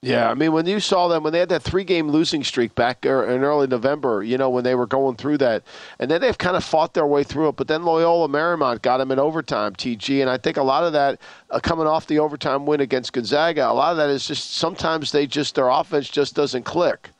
Yeah, 0.03 0.31
I 0.31 0.33
mean, 0.33 0.51
when 0.51 0.65
you 0.65 0.79
saw 0.79 1.07
them, 1.07 1.21
when 1.21 1.31
they 1.31 1.37
had 1.37 1.49
that 1.49 1.61
three 1.61 1.83
game 1.83 2.09
losing 2.09 2.43
streak 2.43 2.73
back 2.73 3.05
er, 3.05 3.23
in 3.29 3.43
early 3.43 3.67
November, 3.67 4.23
you 4.23 4.35
know, 4.35 4.49
when 4.49 4.63
they 4.63 4.73
were 4.73 4.87
going 4.87 5.15
through 5.15 5.37
that, 5.39 5.61
and 5.99 6.09
then 6.09 6.21
they've 6.21 6.37
kind 6.37 6.57
of 6.57 6.63
fought 6.63 6.95
their 6.95 7.05
way 7.05 7.23
through 7.23 7.49
it. 7.49 7.55
But 7.55 7.67
then 7.67 7.83
Loyola 7.83 8.27
Marymount 8.27 8.81
got 8.81 8.97
them 8.97 9.11
in 9.11 9.19
overtime, 9.19 9.73
TG. 9.73 10.21
And 10.21 10.27
I 10.27 10.37
think 10.37 10.57
a 10.57 10.63
lot 10.63 10.83
of 10.83 10.93
that 10.93 11.21
uh, 11.51 11.59
coming 11.59 11.85
off 11.85 12.07
the 12.07 12.17
overtime 12.17 12.65
win 12.65 12.81
against 12.81 13.13
Gonzaga, 13.13 13.69
a 13.69 13.73
lot 13.73 13.91
of 13.91 13.97
that 13.97 14.09
is 14.09 14.25
just 14.25 14.55
sometimes 14.55 15.11
they 15.11 15.27
just, 15.27 15.53
their 15.53 15.69
offense 15.69 16.09
just 16.09 16.33
doesn't 16.33 16.63
click. 16.63 17.11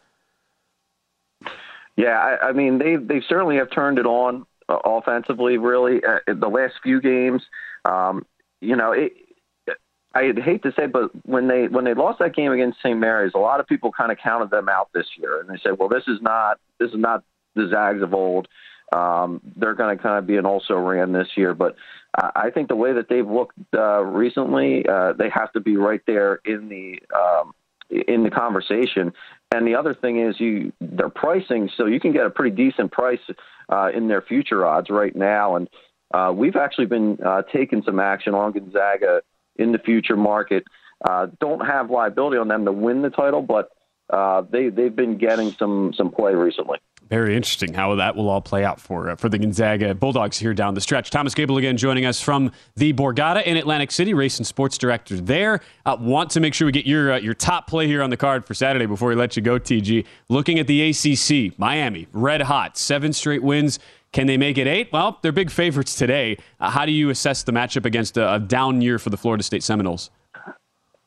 Yeah, 1.98 2.18
I, 2.18 2.48
I 2.48 2.52
mean, 2.52 2.80
they, 2.80 2.96
they 2.96 3.22
certainly 3.30 3.58
have 3.58 3.70
turned 3.70 4.00
it 4.00 4.08
on 4.08 4.48
uh, 4.70 4.80
offensively, 4.84 5.60
really. 5.60 6.02
Uh, 6.04 6.34
the 6.34 6.48
last 6.48 6.74
few 6.82 7.00
games, 7.00 7.44
um, 7.86 8.26
you 8.60 8.76
know, 8.76 8.92
it, 8.92 9.14
I 10.14 10.34
hate 10.44 10.64
to 10.64 10.74
say, 10.78 10.88
but 10.88 11.12
when 11.26 11.48
they 11.48 11.68
when 11.68 11.86
they 11.86 11.94
lost 11.94 12.20
that 12.20 12.36
game 12.36 12.52
against 12.52 12.80
St. 12.80 13.00
Mary's, 13.00 13.32
a 13.34 13.40
lot 13.40 13.60
of 13.60 13.68
people 13.68 13.92
kind 13.92 14.12
of 14.12 14.18
counted 14.18 14.50
them 14.50 14.68
out 14.68 14.90
this 14.94 15.06
year, 15.18 15.40
and 15.40 15.50
they 15.50 15.60
said, 15.64 15.78
"Well, 15.80 15.88
this 15.88 16.04
is 16.08 16.22
not 16.22 16.60
this 16.80 16.90
is 16.90 16.98
not 16.98 17.24
the 17.56 17.70
Zags 17.70 18.02
of 18.02 18.14
old. 18.14 18.48
Um, 18.92 19.40
they're 19.56 19.74
going 19.74 19.96
to 19.96 20.04
kind 20.04 20.18
of 20.18 20.28
be 20.28 20.36
an 20.36 20.46
also 20.46 20.76
ran 20.76 21.14
this 21.14 21.30
year." 21.38 21.54
But 21.54 21.76
I 22.14 22.50
think 22.54 22.68
the 22.68 22.76
way 22.76 22.92
that 22.94 23.08
they've 23.08 23.28
looked 23.28 23.58
uh, 23.74 24.04
recently, 24.04 24.86
uh, 24.86 25.14
they 25.14 25.30
have 25.30 25.54
to 25.54 25.62
be 25.62 25.78
right 25.78 26.02
there 26.06 26.42
in 26.44 26.68
the 26.68 27.00
um, 27.18 27.54
in 27.90 28.24
the 28.24 28.32
conversation. 28.32 29.14
And 29.54 29.66
the 29.66 29.76
other 29.76 29.94
thing 29.94 30.20
is, 30.20 30.38
you 30.40 30.74
their 30.82 31.10
pricing, 31.10 31.70
so 31.78 31.86
you 31.86 32.02
can 32.02 32.12
get 32.12 32.26
a 32.26 32.30
pretty 32.30 32.56
decent 32.56 32.92
price 32.92 33.20
uh, 33.70 33.92
in 33.96 34.10
their 34.10 34.22
future 34.22 34.66
odds 34.66 34.90
right 34.90 35.16
now, 35.16 35.56
and 35.56 35.70
uh, 36.14 36.34
we've 36.36 36.58
actually 36.58 36.88
been 36.88 37.18
uh, 37.26 37.44
taking 37.54 37.82
some 37.84 38.00
action 38.00 38.34
on 38.34 38.52
Gonzaga 38.52 39.22
in 39.62 39.72
the 39.72 39.80
future 39.80 40.18
market. 40.18 40.64
Uh, 41.04 41.28
don't 41.40 41.66
have 41.66 41.90
liability 41.90 42.38
on 42.38 42.48
them 42.48 42.66
to 42.66 42.72
win 42.72 43.02
the 43.02 43.10
title, 43.10 43.42
but 43.42 43.70
uh, 44.12 44.44
they 44.52 44.70
they've 44.70 44.96
been 44.96 45.18
getting 45.18 45.52
some 45.54 45.94
some 45.96 46.12
play 46.12 46.36
recently. 46.36 46.78
Very 47.10 47.36
interesting 47.36 47.74
how 47.74 47.96
that 47.96 48.16
will 48.16 48.30
all 48.30 48.40
play 48.40 48.64
out 48.64 48.80
for 48.80 49.10
uh, 49.10 49.16
for 49.16 49.28
the 49.28 49.38
Gonzaga 49.38 49.96
Bulldogs 49.96 50.38
here 50.38 50.54
down 50.54 50.76
the 50.76 50.82
stretch. 50.82 51.10
Thomas 51.10 51.34
Gable 51.34 51.58
again 51.58 51.76
joining 51.76 52.06
us 52.06 52.22
from 52.22 52.52
the 52.76 52.94
Borgata 52.94 53.44
in 53.44 53.58
Atlantic 53.58 53.92
City, 53.92 54.14
race 54.14 54.38
and 54.38 54.46
sports 54.46 54.78
director 54.78 55.20
there. 55.20 55.62
Uh, 55.86 55.98
want 56.00 56.30
to 56.32 56.40
make 56.40 56.54
sure 56.54 56.66
we 56.66 56.72
get 56.72 56.86
your 56.86 57.14
uh, 57.14 57.20
your 57.20 57.34
top 57.34 57.68
play 57.68 57.88
here 57.88 58.02
on 58.02 58.10
the 58.12 58.18
card 58.18 58.46
for 58.46 58.54
Saturday 58.54 58.86
before 58.86 59.10
we 59.10 59.16
let 59.16 59.36
you 59.36 59.42
go, 59.42 59.60
TG. 59.60 60.06
Looking 60.30 60.60
at 60.60 60.68
the 60.68 60.90
ACC, 60.90 61.58
Miami 61.58 62.08
red 62.14 62.42
hot, 62.44 62.78
seven 62.78 63.12
straight 63.12 63.44
wins. 63.44 63.80
Can 64.14 64.28
they 64.28 64.38
make 64.38 64.58
it 64.58 64.68
eight? 64.68 64.92
Well, 64.92 65.20
they're 65.22 65.32
big 65.32 65.50
favorites 65.50 65.96
today. 65.96 66.38
Uh, 66.60 66.70
how 66.70 66.86
do 66.86 66.92
you 66.92 67.10
assess 67.10 67.44
the 67.44 67.54
matchup 67.54 67.86
against 67.86 68.18
a, 68.18 68.34
a, 68.34 68.40
down 68.40 68.82
year 68.82 69.00
for 69.00 69.10
the 69.10 69.18
Florida 69.18 69.44
State 69.44 69.64
Seminoles? 69.64 70.10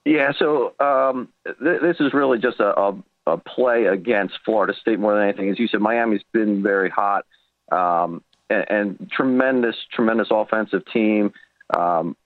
Yeah, 0.06 0.32
so 0.38 0.74
um, 0.80 1.28
th- 1.44 1.80
this 1.82 1.96
is 2.00 2.14
really 2.14 2.38
just 2.38 2.60
a, 2.60 2.78
a, 2.78 3.02
a, 3.26 3.36
play 3.36 3.86
against 3.86 4.38
Florida 4.44 4.74
State 4.80 4.98
more 4.98 5.14
than 5.14 5.24
anything. 5.24 5.50
As 5.50 5.58
you 5.58 5.68
said, 5.68 5.80
Miami's 5.80 6.22
been 6.32 6.62
very 6.62 6.88
hot 6.88 7.26
um, 7.70 8.22
and, 8.48 8.64
and, 8.70 9.10
tremendous, 9.10 9.76
tremendous 9.92 10.28
offensive 10.30 10.82
team. 10.90 11.32
Um, 11.76 12.16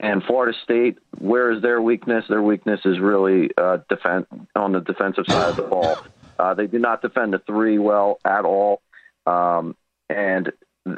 and 0.00 0.22
Florida 0.24 0.56
State, 0.62 0.98
where 1.18 1.50
is 1.50 1.62
their 1.62 1.80
weakness? 1.82 2.24
Their 2.28 2.42
weakness 2.42 2.80
is 2.84 2.98
really 3.00 3.50
uh, 3.56 3.78
defense 3.88 4.26
on 4.54 4.72
the 4.72 4.80
defensive 4.80 5.24
side 5.28 5.50
of 5.50 5.56
the 5.56 5.62
ball. 5.62 5.96
Uh, 6.38 6.54
they 6.54 6.66
do 6.66 6.78
not 6.78 7.02
defend 7.02 7.32
the 7.32 7.40
three 7.40 7.78
well 7.78 8.20
at 8.24 8.44
all. 8.44 8.80
Um, 9.26 9.74
and 10.08 10.52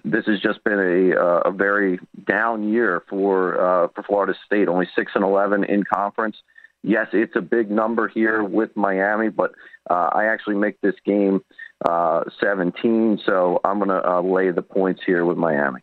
this 0.04 0.26
has 0.26 0.40
just 0.40 0.62
been 0.64 0.78
a, 0.78 1.16
uh, 1.16 1.40
a 1.46 1.50
very 1.50 1.98
down 2.26 2.68
year 2.68 3.02
for 3.08 3.60
uh, 3.60 3.88
for 3.94 4.02
Florida 4.02 4.34
State. 4.46 4.68
Only 4.68 4.88
six 4.94 5.12
and 5.14 5.24
eleven 5.24 5.64
in 5.64 5.84
conference. 5.84 6.36
Yes, 6.82 7.08
it's 7.12 7.36
a 7.36 7.40
big 7.40 7.70
number 7.70 8.08
here 8.08 8.42
with 8.42 8.74
Miami, 8.74 9.28
but 9.28 9.52
uh, 9.90 10.10
I 10.12 10.26
actually 10.26 10.56
make 10.56 10.80
this 10.80 10.94
game 11.04 11.42
uh, 11.86 12.24
17, 12.40 13.20
so 13.26 13.60
I'm 13.64 13.78
going 13.78 13.90
to 13.90 14.10
uh, 14.10 14.22
lay 14.22 14.50
the 14.50 14.62
points 14.62 15.02
here 15.04 15.26
with 15.26 15.36
Miami. 15.36 15.80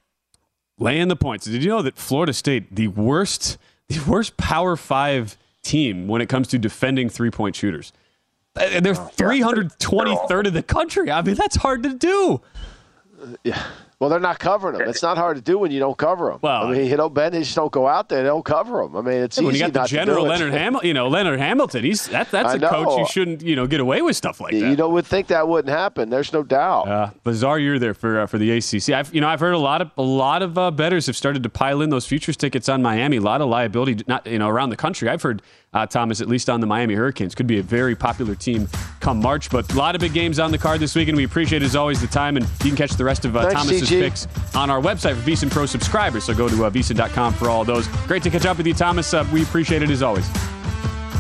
Laying 0.80 1.08
the 1.08 1.16
points. 1.16 1.46
Did 1.46 1.64
you 1.64 1.70
know 1.70 1.84
that 1.84 1.98
Florida 1.98 2.34
State, 2.34 2.76
the 2.76 2.88
worst, 2.88 3.60
the 3.90 4.00
worst 4.10 4.38
Power 4.38 4.76
Five 4.76 5.38
team 5.62 6.08
when 6.08 6.20
it 6.20 6.30
comes 6.30 6.48
to 6.48 6.58
defending 6.58 7.10
three 7.10 7.30
point 7.30 7.56
shooters? 7.56 7.94
And 8.60 8.84
they're 8.84 8.96
323rd 8.96 10.48
in 10.48 10.54
the 10.56 10.64
country. 10.64 11.12
I 11.12 11.22
mean, 11.22 11.36
that's 11.36 11.58
hard 11.58 11.84
to 11.84 11.94
do 11.94 12.42
yeah. 13.44 13.62
Well, 14.00 14.12
they're 14.12 14.20
not 14.20 14.38
covering 14.38 14.78
them. 14.78 14.88
It's 14.88 15.02
not 15.02 15.18
hard 15.18 15.38
to 15.38 15.42
do 15.42 15.58
when 15.58 15.72
you 15.72 15.80
don't 15.80 15.98
cover 15.98 16.30
them. 16.30 16.40
Well, 16.44 16.68
I 16.68 16.72
mean, 16.72 16.86
you 16.86 16.98
know, 16.98 17.10
Ben, 17.10 17.32
they 17.32 17.40
just 17.40 17.56
don't 17.56 17.72
go 17.72 17.88
out 17.88 18.10
there. 18.10 18.22
They 18.22 18.28
don't 18.30 18.46
cover 18.46 18.84
them. 18.84 18.96
I 18.96 19.02
mean, 19.02 19.24
it's 19.24 19.42
when 19.42 19.56
you 19.56 19.60
got 19.60 19.74
the 19.74 19.86
general 19.86 20.24
Leonard 20.24 20.54
Hamilton. 20.54 20.88
You 20.88 20.94
know, 20.94 21.08
Leonard 21.08 21.40
Hamilton. 21.40 21.84
He's 21.84 22.08
that, 22.10 22.30
that's 22.30 22.54
a 22.54 22.60
coach. 22.60 23.00
You 23.00 23.08
shouldn't 23.08 23.42
you 23.42 23.56
know 23.56 23.66
get 23.66 23.80
away 23.80 24.04
with 24.04 24.16
stuff 24.16 24.40
like 24.40 24.52
that. 24.54 24.60
You 24.60 24.76
know, 24.76 24.90
would 24.90 25.08
think 25.08 25.28
that 25.28 25.48
wouldn't 25.48 25.76
happen. 25.76 26.12
There's 26.12 26.32
no 26.32 26.44
doubt. 26.44 26.88
Uh, 26.88 27.10
bizarre 27.24 27.58
year 27.58 27.80
there 27.80 27.96
for 27.96 28.20
uh, 28.20 28.28
for 28.28 28.38
the 28.38 28.52
ACC. 28.52 28.90
I've 28.90 29.12
you 29.16 29.22
know 29.22 29.30
I've 29.30 29.40
heard 29.40 29.56
a 29.56 29.58
lot 29.58 29.82
of 29.82 29.90
a 29.98 30.04
lot 30.04 30.44
of 30.44 30.60
uh, 30.60 30.70
bettors 30.70 31.08
have 31.08 31.18
started 31.18 31.42
to 31.42 31.50
pile 31.50 31.82
in 31.82 31.90
those 31.90 32.06
futures 32.06 32.38
tickets 32.38 32.70
on 32.70 32.84
Miami. 32.84 33.18
A 33.18 33.22
lot 33.22 33.42
of 33.42 33.50
liability, 33.50 34.04
not 34.06 34.28
you 34.28 34.38
know 34.38 34.48
around 34.48 34.70
the 34.70 34.78
country. 34.78 35.10
I've 35.10 35.24
heard 35.24 35.42
uh, 35.74 35.86
Thomas, 35.88 36.22
at 36.22 36.28
least 36.28 36.50
on 36.50 36.62
the 36.62 36.68
Miami 36.68 36.94
Hurricanes. 36.94 37.36
Could 37.36 37.48
be 37.48 37.60
a 37.60 37.64
very 37.64 37.96
popular 37.96 38.36
team 38.36 38.68
come 39.00 39.20
March, 39.20 39.50
but 39.50 39.72
a 39.74 39.76
lot 39.76 39.96
of 39.96 40.02
big 40.02 40.14
games 40.14 40.40
on 40.40 40.52
the 40.52 40.58
card 40.58 40.80
this 40.80 40.96
week, 40.96 41.08
and 41.08 41.18
we 41.18 41.24
appreciate 41.24 41.62
as 41.64 41.76
always 41.76 42.00
the 42.00 42.08
time. 42.08 42.38
And 42.38 42.46
you 42.64 42.70
can 42.70 42.76
catch 42.76 42.92
the 42.92 43.04
rest 43.04 43.26
of 43.26 43.36
uh, 43.36 43.50
Thanks, 43.88 44.26
Thomas's 44.26 44.28
CG. 44.28 44.36
picks 44.36 44.56
on 44.56 44.70
our 44.70 44.82
website 44.82 45.16
for 45.16 45.30
VSiN 45.30 45.50
Pro 45.52 45.66
subscribers. 45.66 46.24
So 46.26 46.34
go 46.34 46.48
to 46.48 46.66
uh, 46.66 46.70
VSiN.com 46.70 47.34
for 47.34 47.50
all 47.50 47.64
those. 47.64 47.88
Great 48.08 48.24
to 48.24 48.30
catch 48.30 48.46
up 48.46 48.58
with 48.58 48.68
you, 48.68 48.74
Thomas. 48.74 49.14
Uh, 49.14 49.26
we 49.32 49.44
appreciate 49.44 49.82
it 49.84 49.90
as 49.90 50.02
always. 50.04 50.28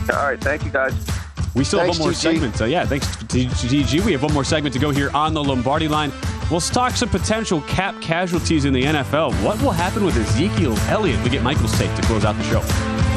All 0.10 0.24
right, 0.26 0.40
thank 0.40 0.64
you 0.64 0.72
guys. 0.72 0.94
We 1.56 1.64
still 1.64 1.80
Thanks, 1.80 1.98
have 1.98 2.02
one 2.06 2.10
more 2.10 2.14
TG. 2.14 2.16
segment. 2.16 2.62
Uh, 2.62 2.66
yeah, 2.66 2.86
thanks 2.86 3.08
to 3.16 3.26
TG. 3.26 4.06
We 4.06 4.12
have 4.12 4.22
one 4.24 4.34
more 4.34 4.44
segment 4.44 4.74
to 4.74 4.80
go 4.80 4.92
here 4.92 5.10
on 5.14 5.34
the 5.34 5.44
Lombardi 5.44 5.88
line. 5.88 6.12
We'll 6.52 6.62
talk 6.62 6.94
some 6.94 7.10
potential 7.10 7.62
cap 7.62 8.00
casualties 8.02 8.66
in 8.66 8.74
the 8.74 8.84
NFL. 8.84 9.34
What 9.44 9.62
will 9.62 9.72
happen 9.72 10.06
with 10.06 10.16
Ezekiel 10.16 10.78
Elliott? 10.88 11.22
We 11.24 11.30
get 11.30 11.44
Michael's 11.44 11.78
take 11.78 11.94
to 11.96 12.02
close 12.04 12.24
out 12.24 12.36
the 12.38 12.44
show. 12.44 13.17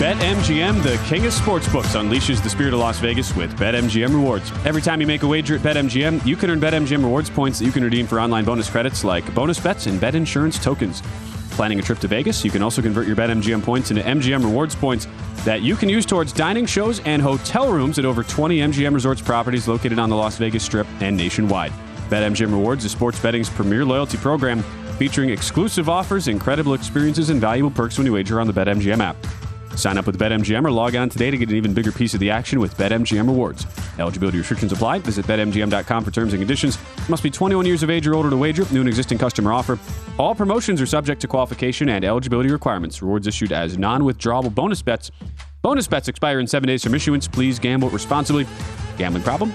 BetMGM, 0.00 0.82
the 0.82 0.96
king 1.08 1.26
of 1.26 1.34
sportsbooks, 1.34 1.94
unleashes 1.94 2.42
the 2.42 2.48
spirit 2.48 2.72
of 2.72 2.80
Las 2.80 2.98
Vegas 3.00 3.36
with 3.36 3.54
BetMGM 3.58 4.14
rewards. 4.14 4.50
Every 4.64 4.80
time 4.80 4.98
you 5.02 5.06
make 5.06 5.24
a 5.24 5.26
wager 5.26 5.56
at 5.56 5.60
BetMGM, 5.60 6.24
you 6.24 6.36
can 6.36 6.48
earn 6.48 6.58
BetMGM 6.58 7.02
rewards 7.02 7.28
points 7.28 7.58
that 7.58 7.66
you 7.66 7.70
can 7.70 7.84
redeem 7.84 8.06
for 8.06 8.18
online 8.18 8.46
bonus 8.46 8.70
credits 8.70 9.04
like 9.04 9.34
bonus 9.34 9.60
bets 9.60 9.84
and 9.84 10.00
bet 10.00 10.14
insurance 10.14 10.58
tokens. 10.58 11.02
Planning 11.50 11.80
a 11.80 11.82
trip 11.82 11.98
to 11.98 12.08
Vegas, 12.08 12.42
you 12.46 12.50
can 12.50 12.62
also 12.62 12.80
convert 12.80 13.06
your 13.06 13.14
BetMGM 13.14 13.62
points 13.62 13.90
into 13.90 14.02
MGM 14.02 14.42
rewards 14.42 14.74
points 14.74 15.06
that 15.44 15.60
you 15.60 15.76
can 15.76 15.90
use 15.90 16.06
towards 16.06 16.32
dining 16.32 16.64
shows 16.64 17.00
and 17.00 17.20
hotel 17.20 17.70
rooms 17.70 17.98
at 17.98 18.06
over 18.06 18.22
20 18.22 18.56
MGM 18.56 18.94
Resorts 18.94 19.20
properties 19.20 19.68
located 19.68 19.98
on 19.98 20.08
the 20.08 20.16
Las 20.16 20.38
Vegas 20.38 20.64
Strip 20.64 20.86
and 21.00 21.14
nationwide. 21.14 21.72
BetMGM 22.08 22.50
Rewards 22.52 22.86
is 22.86 22.92
sports 22.92 23.20
betting's 23.20 23.50
premier 23.50 23.84
loyalty 23.84 24.16
program 24.16 24.62
featuring 24.96 25.28
exclusive 25.28 25.90
offers, 25.90 26.26
incredible 26.26 26.72
experiences, 26.72 27.28
and 27.28 27.38
valuable 27.38 27.70
perks 27.70 27.98
when 27.98 28.06
you 28.06 28.14
wager 28.14 28.40
on 28.40 28.46
the 28.46 28.54
BetMGM 28.54 29.02
app. 29.02 29.18
Sign 29.76 29.98
up 29.98 30.06
with 30.06 30.18
BetMGM 30.18 30.64
or 30.64 30.70
log 30.70 30.96
on 30.96 31.08
today 31.08 31.30
to 31.30 31.36
get 31.36 31.48
an 31.48 31.56
even 31.56 31.74
bigger 31.74 31.92
piece 31.92 32.14
of 32.14 32.20
the 32.20 32.30
action 32.30 32.60
with 32.60 32.76
BetMGM 32.76 33.26
rewards. 33.26 33.66
Eligibility 33.98 34.38
restrictions 34.38 34.72
apply. 34.72 34.98
Visit 35.00 35.26
BetMGM.com 35.26 36.04
for 36.04 36.10
terms 36.10 36.32
and 36.32 36.40
conditions. 36.40 36.78
Must 37.08 37.22
be 37.22 37.30
21 37.30 37.66
years 37.66 37.82
of 37.82 37.90
age 37.90 38.06
or 38.06 38.14
older 38.14 38.30
to 38.30 38.36
wager. 38.36 38.64
New 38.72 38.80
and 38.80 38.88
existing 38.88 39.18
customer 39.18 39.52
offer. 39.52 39.78
All 40.18 40.34
promotions 40.34 40.80
are 40.80 40.86
subject 40.86 41.20
to 41.22 41.28
qualification 41.28 41.88
and 41.88 42.04
eligibility 42.04 42.50
requirements. 42.50 43.00
Rewards 43.02 43.26
issued 43.26 43.52
as 43.52 43.78
non 43.78 44.02
withdrawable 44.02 44.54
bonus 44.54 44.82
bets. 44.82 45.10
Bonus 45.62 45.86
bets 45.86 46.08
expire 46.08 46.40
in 46.40 46.46
seven 46.46 46.66
days 46.66 46.82
from 46.82 46.94
issuance. 46.94 47.28
Please 47.28 47.58
gamble 47.58 47.90
responsibly. 47.90 48.46
Gambling 48.96 49.22
problem? 49.22 49.52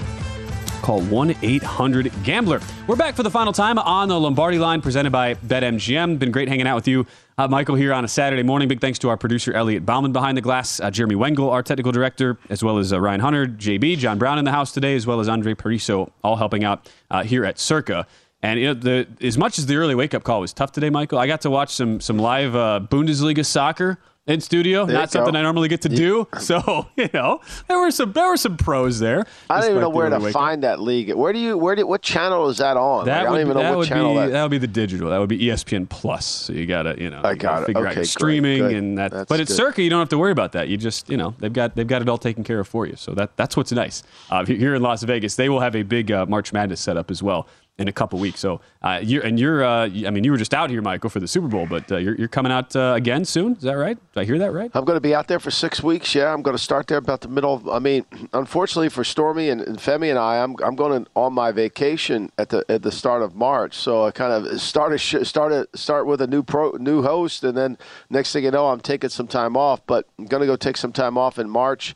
Call 0.85 1.01
1 1.01 1.35
800 1.41 2.11
Gambler. 2.23 2.61
We're 2.85 2.95
back 2.95 3.15
for 3.15 3.23
the 3.23 3.31
final 3.31 3.51
time 3.51 3.79
on 3.79 4.07
the 4.07 4.19
Lombardi 4.19 4.59
line 4.59 4.83
presented 4.83 5.11
by 5.11 5.33
BetMGM. 5.33 6.19
Been 6.19 6.29
great 6.29 6.47
hanging 6.47 6.67
out 6.67 6.75
with 6.75 6.87
you, 6.87 7.07
uh, 7.39 7.47
Michael, 7.47 7.73
here 7.73 7.91
on 7.91 8.05
a 8.05 8.07
Saturday 8.07 8.43
morning. 8.43 8.67
Big 8.67 8.81
thanks 8.81 8.99
to 8.99 9.09
our 9.09 9.17
producer, 9.17 9.51
Elliot 9.51 9.83
Bauman, 9.83 10.11
behind 10.11 10.37
the 10.37 10.41
glass, 10.41 10.79
uh, 10.79 10.91
Jeremy 10.91 11.15
Wengel, 11.15 11.51
our 11.51 11.63
technical 11.63 11.91
director, 11.91 12.37
as 12.51 12.63
well 12.63 12.77
as 12.77 12.93
uh, 12.93 13.01
Ryan 13.01 13.19
Hunter, 13.19 13.47
JB, 13.47 13.97
John 13.97 14.19
Brown 14.19 14.37
in 14.37 14.45
the 14.45 14.51
house 14.51 14.71
today, 14.71 14.95
as 14.95 15.07
well 15.07 15.19
as 15.19 15.27
Andre 15.27 15.55
Pariso, 15.55 16.11
all 16.23 16.35
helping 16.35 16.63
out 16.63 16.87
uh, 17.09 17.23
here 17.23 17.45
at 17.45 17.57
Circa. 17.57 18.05
And 18.43 18.59
you 18.59 18.67
know, 18.67 18.73
the, 18.75 19.07
as 19.21 19.39
much 19.39 19.57
as 19.57 19.65
the 19.65 19.77
early 19.77 19.95
wake 19.95 20.13
up 20.13 20.23
call 20.23 20.41
was 20.41 20.53
tough 20.53 20.71
today, 20.71 20.91
Michael, 20.91 21.17
I 21.17 21.25
got 21.25 21.41
to 21.41 21.49
watch 21.49 21.73
some 21.73 21.99
some 21.99 22.19
live 22.19 22.55
uh, 22.55 22.79
Bundesliga 22.79 23.43
soccer 23.43 23.97
in 24.27 24.41
studio. 24.41 24.85
There 24.85 24.95
Not 24.95 25.11
something. 25.11 25.35
I 25.35 25.41
normally 25.41 25.67
get 25.67 25.81
to 25.81 25.89
do. 25.89 26.27
So 26.45 26.85
you 26.95 27.09
know, 27.13 27.39
there 27.67 27.79
were 27.79 27.89
some 27.91 28.11
there 28.11 28.27
were 28.27 28.37
some 28.37 28.55
pros 28.57 28.99
there. 28.99 29.25
I 29.49 29.61
don't 29.61 29.69
even 29.71 29.81
know 29.81 29.89
where 29.89 30.09
to 30.09 30.17
up. 30.17 30.31
find 30.31 30.63
that 30.63 30.79
league. 30.79 31.11
Where 31.13 31.33
do 31.33 31.39
you? 31.39 31.57
Where 31.57 31.75
do? 31.75 31.87
What 31.87 32.01
channel 32.03 32.49
is 32.49 32.57
that 32.57 32.77
on? 32.77 33.05
That 33.05 33.21
Like, 33.23 33.27
I 33.27 33.31
would, 33.31 33.37
don't 33.37 33.47
even 33.47 33.57
that 33.63 33.71
know 33.71 33.77
what 33.79 33.87
channel 33.87 34.13
be 34.13 34.19
that. 34.19 34.31
that 34.31 34.41
would 34.43 34.51
be 34.51 34.57
the 34.59 34.67
digital. 34.67 35.09
That 35.09 35.17
would 35.19 35.29
be 35.29 35.39
ESPN 35.39 35.89
Plus. 35.89 36.25
So 36.25 36.53
you 36.53 36.65
gotta 36.67 36.95
you 37.01 37.09
know 37.09 37.21
I 37.23 37.33
gotta 37.35 37.63
it. 37.63 37.65
figure 37.67 37.81
out 37.81 37.91
Okay, 37.91 37.95
great, 37.95 38.07
streaming 38.07 38.59
good. 38.59 38.75
and 38.75 38.97
that. 38.97 39.11
That's 39.11 39.29
but 39.29 39.39
at 39.39 39.47
good. 39.47 39.53
Circa, 39.55 39.81
you 39.81 39.89
don't 39.89 39.99
have 39.99 40.09
to 40.09 40.17
worry 40.17 40.31
about 40.31 40.51
that. 40.51 40.67
You 40.67 40.77
just 40.77 41.09
you 41.09 41.17
know 41.17 41.33
they've 41.39 41.53
got 41.53 41.75
they've 41.75 41.87
got 41.87 42.01
it 42.03 42.09
all 42.09 42.17
taken 42.19 42.43
care 42.43 42.59
of 42.59 42.67
for 42.67 42.85
you. 42.85 42.95
So 42.95 43.13
that 43.13 43.35
that's 43.37 43.57
what's 43.57 43.71
nice. 43.71 44.03
Uh, 44.29 44.45
here 44.45 44.75
in 44.75 44.81
Las 44.83 45.01
Vegas, 45.03 45.35
they 45.35 45.49
will 45.49 45.61
have 45.61 45.75
a 45.75 45.83
big 45.83 46.11
uh, 46.11 46.25
March 46.27 46.53
Madness 46.53 46.81
setup 46.81 47.09
as 47.09 47.23
well 47.23 47.47
in 47.77 47.87
a 47.87 47.91
couple 47.91 48.19
weeks. 48.19 48.39
So 48.39 48.61
uh, 48.81 49.01
you're 49.03 49.23
and 49.23 49.39
you're 49.39 49.63
uh, 49.63 49.85
I 49.85 50.09
mean 50.09 50.23
you 50.23 50.31
were 50.31 50.37
just 50.37 50.53
out 50.53 50.69
here, 50.69 50.81
Michael, 50.81 51.09
for 51.09 51.19
the 51.19 51.27
Super 51.27 51.47
Bowl, 51.47 51.65
but 51.65 51.91
uh, 51.91 51.97
you're 51.97 52.15
you're 52.15 52.27
coming 52.27 52.51
out 52.51 52.75
uh, 52.75 52.93
again 52.95 53.25
soon. 53.25 53.53
Is 53.53 53.63
that 53.63 53.73
right? 53.73 53.97
Did 54.13 54.19
I 54.19 54.23
hear 54.23 54.39
that 54.39 54.51
right? 54.51 54.71
I'm 54.73 54.85
going 54.85 54.95
to 54.95 55.01
be 55.01 55.13
out 55.13 55.27
there 55.27 55.39
for 55.39 55.51
six 55.51 55.83
weeks. 55.83 56.15
Yeah, 56.15 56.33
I'm 56.33 56.41
going 56.41 56.55
to 56.55 56.61
start 56.61 56.87
there 56.87 56.97
about 56.97 57.21
the 57.21 57.27
middle. 57.27 57.53
Of, 57.53 57.67
I 57.67 57.79
mean, 57.79 58.05
unfortunately 58.33 58.89
for 58.89 59.03
Stormy 59.03 59.49
and, 59.49 59.61
and 59.61 59.77
Femi 59.77 60.09
and 60.09 60.17
I, 60.17 60.41
I'm 60.41 60.55
I'm 60.63 60.75
going 60.75 61.05
on 61.15 61.33
my 61.33 61.51
vacation 61.51 62.31
at 62.37 62.49
the 62.49 62.63
at 62.69 62.81
the 62.81 62.91
start 62.91 63.21
of 63.21 63.35
March. 63.35 63.75
So 63.75 64.05
I 64.05 64.11
kind 64.11 64.31
of 64.31 64.61
started 64.61 64.99
started 64.99 65.67
start 65.75 66.07
with 66.07 66.21
a 66.21 66.27
new 66.27 66.43
pro 66.43 66.71
new 66.71 67.01
host, 67.03 67.43
and 67.43 67.57
then 67.57 67.77
next 68.09 68.31
thing 68.31 68.45
you 68.45 68.51
know, 68.51 68.69
I'm 68.69 68.79
taking 68.79 69.09
some 69.09 69.27
time 69.27 69.57
off. 69.57 69.85
But 69.85 70.07
I'm 70.17 70.25
going 70.25 70.41
to 70.41 70.47
go 70.47 70.55
take 70.55 70.77
some 70.77 70.93
time 70.93 71.17
off 71.17 71.39
in 71.39 71.49
March. 71.49 71.93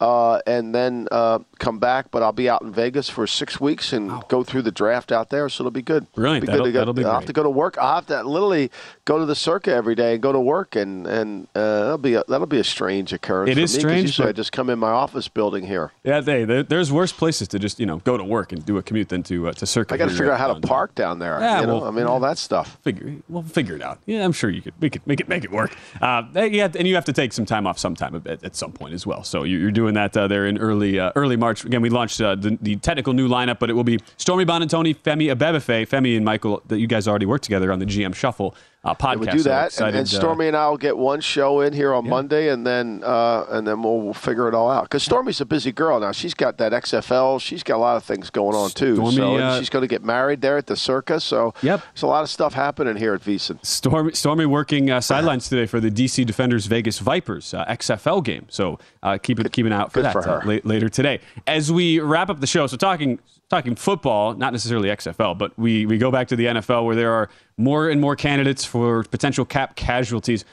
Uh, 0.00 0.40
and 0.46 0.74
then 0.74 1.06
uh, 1.10 1.38
come 1.60 1.78
back, 1.78 2.10
but 2.10 2.22
I'll 2.24 2.32
be 2.32 2.48
out 2.48 2.62
in 2.62 2.72
Vegas 2.72 3.08
for 3.08 3.26
six 3.28 3.60
weeks 3.60 3.92
and 3.92 4.10
go 4.28 4.42
through 4.42 4.62
the 4.62 4.72
draft 4.72 5.12
out 5.12 5.30
there, 5.30 5.48
so 5.48 5.62
it'll 5.62 5.70
be 5.70 5.82
good. 5.82 6.10
Brilliant. 6.14 6.46
Be 6.46 6.50
That'll- 6.50 6.64
to 6.66 6.72
go- 6.72 6.92
be 6.92 7.04
I'll 7.04 7.14
have 7.14 7.26
to 7.26 7.32
go 7.32 7.42
to 7.44 7.50
work. 7.50 7.76
I'll 7.78 7.94
have 7.96 8.06
to 8.06 8.22
literally 8.24 8.70
go 9.04 9.18
to 9.18 9.26
the 9.26 9.34
Circa 9.36 9.70
every 9.72 9.94
day 9.94 10.14
and 10.14 10.22
go 10.22 10.32
to 10.32 10.40
work, 10.40 10.74
and 10.74 11.06
and 11.06 11.46
uh, 11.54 11.80
that'll 11.82 11.98
be 11.98 12.14
a, 12.14 12.24
that'll 12.26 12.46
be 12.46 12.58
a 12.58 12.64
strange 12.64 13.12
occurrence. 13.12 13.50
It 13.50 13.58
is 13.58 13.74
me, 13.74 13.80
strange, 13.80 14.02
Usually, 14.06 14.28
I 14.28 14.32
just 14.32 14.50
come 14.52 14.70
in 14.70 14.78
my 14.78 14.90
office 14.90 15.28
building 15.28 15.66
here. 15.66 15.92
Yeah, 16.02 16.20
they, 16.20 16.44
there's 16.44 16.90
worse 16.90 17.12
places 17.12 17.46
to 17.48 17.58
just 17.58 17.78
you 17.78 17.86
know 17.86 17.98
go 17.98 18.16
to 18.16 18.24
work 18.24 18.52
and 18.52 18.64
do 18.64 18.78
a 18.78 18.82
commute 18.82 19.10
than 19.10 19.22
to 19.24 19.48
uh, 19.48 19.52
to 19.52 19.66
Circa. 19.66 19.94
I 19.94 19.98
got 19.98 20.06
to 20.08 20.10
figure 20.10 20.32
out 20.32 20.38
how 20.40 20.46
to 20.48 20.54
Mountain 20.54 20.68
park 20.68 20.94
down 20.94 21.18
there. 21.18 21.38
Yeah, 21.40 21.60
you 21.60 21.66
know? 21.66 21.78
well, 21.78 21.84
I 21.88 21.90
mean, 21.90 22.06
all 22.06 22.20
that 22.20 22.38
stuff. 22.38 22.78
Figure 22.82 23.16
we'll 23.28 23.42
figure 23.42 23.76
it 23.76 23.82
out. 23.82 23.98
Yeah, 24.06 24.24
I'm 24.24 24.32
sure 24.32 24.50
you 24.50 24.62
could. 24.62 24.74
We 24.80 24.88
could 24.90 25.06
make 25.06 25.20
it 25.20 25.28
make 25.28 25.44
it 25.44 25.50
work. 25.50 25.76
Uh, 26.00 26.22
yeah, 26.34 26.68
and 26.74 26.88
you 26.88 26.94
have 26.94 27.04
to 27.04 27.12
take 27.12 27.32
some 27.32 27.44
time 27.44 27.66
off 27.66 27.78
sometime 27.78 28.14
at, 28.26 28.42
at 28.42 28.56
some 28.56 28.72
point 28.72 28.94
as 28.94 29.06
well. 29.06 29.22
So 29.24 29.44
you- 29.44 29.58
you're 29.58 29.70
doing 29.70 29.92
that 29.94 30.16
uh, 30.16 30.26
there 30.26 30.46
in 30.46 30.56
early 30.56 30.98
uh, 30.98 31.12
early 31.16 31.36
March. 31.36 31.49
Again, 31.50 31.82
we 31.82 31.90
launched 31.90 32.20
uh, 32.20 32.34
the, 32.34 32.58
the 32.60 32.76
technical 32.76 33.12
new 33.12 33.28
lineup, 33.28 33.58
but 33.58 33.70
it 33.70 33.74
will 33.74 33.84
be 33.84 33.98
Stormy 34.16 34.44
Buonantony, 34.44 34.96
Femi 34.96 35.34
Abebefe, 35.34 35.86
Femi 35.88 36.16
and 36.16 36.24
Michael. 36.24 36.62
That 36.66 36.78
you 36.78 36.86
guys 36.86 37.06
already 37.08 37.26
worked 37.26 37.44
together 37.44 37.72
on 37.72 37.78
the 37.78 37.86
GM 37.86 38.14
Shuffle 38.14 38.54
uh, 38.82 38.94
podcast. 38.94 39.16
we 39.18 39.26
do 39.26 39.38
So 39.40 39.48
that, 39.50 39.78
and, 39.80 39.88
and 39.96 40.06
uh, 40.06 40.10
Stormy 40.10 40.48
and 40.48 40.56
I 40.56 40.68
will 40.68 40.78
get 40.78 40.96
one 40.96 41.20
show 41.20 41.60
in 41.60 41.72
here 41.72 41.92
on 41.92 42.08
Monday, 42.08 42.48
and 42.48 42.66
then 42.66 43.02
uh, 43.04 43.44
and 43.50 43.66
then 43.66 43.82
we'll, 43.82 44.00
we'll 44.00 44.14
figure 44.14 44.48
it 44.48 44.54
all 44.54 44.70
out. 44.70 44.84
Because 44.84 45.02
Stormy's 45.02 45.40
a 45.40 45.44
busy 45.44 45.70
girl 45.70 46.00
now. 46.00 46.12
She's 46.12 46.32
got 46.34 46.56
that 46.58 46.72
XFL. 46.72 47.40
She's 47.40 47.62
got 47.62 47.76
a 47.76 47.78
lot 47.78 47.96
of 47.96 48.04
things 48.04 48.30
going 48.30 48.56
on 48.56 48.70
too. 48.70 48.96
Stormy, 48.96 49.16
so 49.16 49.36
uh, 49.36 49.58
she's 49.58 49.68
going 49.68 49.82
to 49.82 49.86
get 49.88 50.02
married 50.02 50.40
there 50.40 50.56
at 50.56 50.66
the 50.66 50.76
circus. 50.76 51.24
So 51.24 51.52
Yep. 51.62 51.82
there's 51.94 52.02
a 52.02 52.06
lot 52.06 52.22
of 52.22 52.30
stuff 52.30 52.54
happening 52.54 52.96
here 52.96 53.12
at 53.14 53.20
VSiN. 53.20 53.64
Stormy, 53.64 54.12
Stormy 54.14 54.46
working 54.46 54.90
uh, 54.90 55.00
sidelines 55.00 55.48
today 55.48 55.66
for 55.66 55.80
the 55.80 55.90
DC 55.90 56.24
Defenders 56.24 56.66
Vegas 56.66 56.98
Vipers 57.00 57.52
uh, 57.52 57.64
XFL 57.66 58.24
game. 58.24 58.46
So 58.48 58.78
uh, 59.02 59.18
keep 59.18 59.38
it 59.40 59.52
keep 59.52 59.66
an 59.66 59.72
eye 59.72 59.80
out 59.80 59.92
for 59.92 59.98
good 60.02 60.06
that 60.06 60.12
for 60.12 60.60
later 60.64 60.88
today. 60.88 61.20
As 61.46 61.70
we 61.70 62.00
wrap 62.00 62.30
up 62.30 62.40
the 62.40 62.46
show, 62.46 62.66
so 62.66 62.76
talking 62.78 63.18
talking 63.50 63.74
football, 63.74 64.34
not 64.34 64.52
necessarily 64.52 64.88
XFL, 64.88 65.36
but 65.36 65.56
we 65.58 65.84
we 65.84 65.98
go 65.98 66.10
back 66.10 66.28
to 66.28 66.36
the 66.36 66.46
NFL 66.46 66.86
where 66.86 66.96
there 66.96 67.12
are 67.12 67.28
more 67.58 67.90
and 67.90 68.00
more 68.00 68.16
candidates 68.16 68.64
for 68.64 69.02
potential 69.04 69.44
cap 69.44 69.76
casualties. 69.76 70.44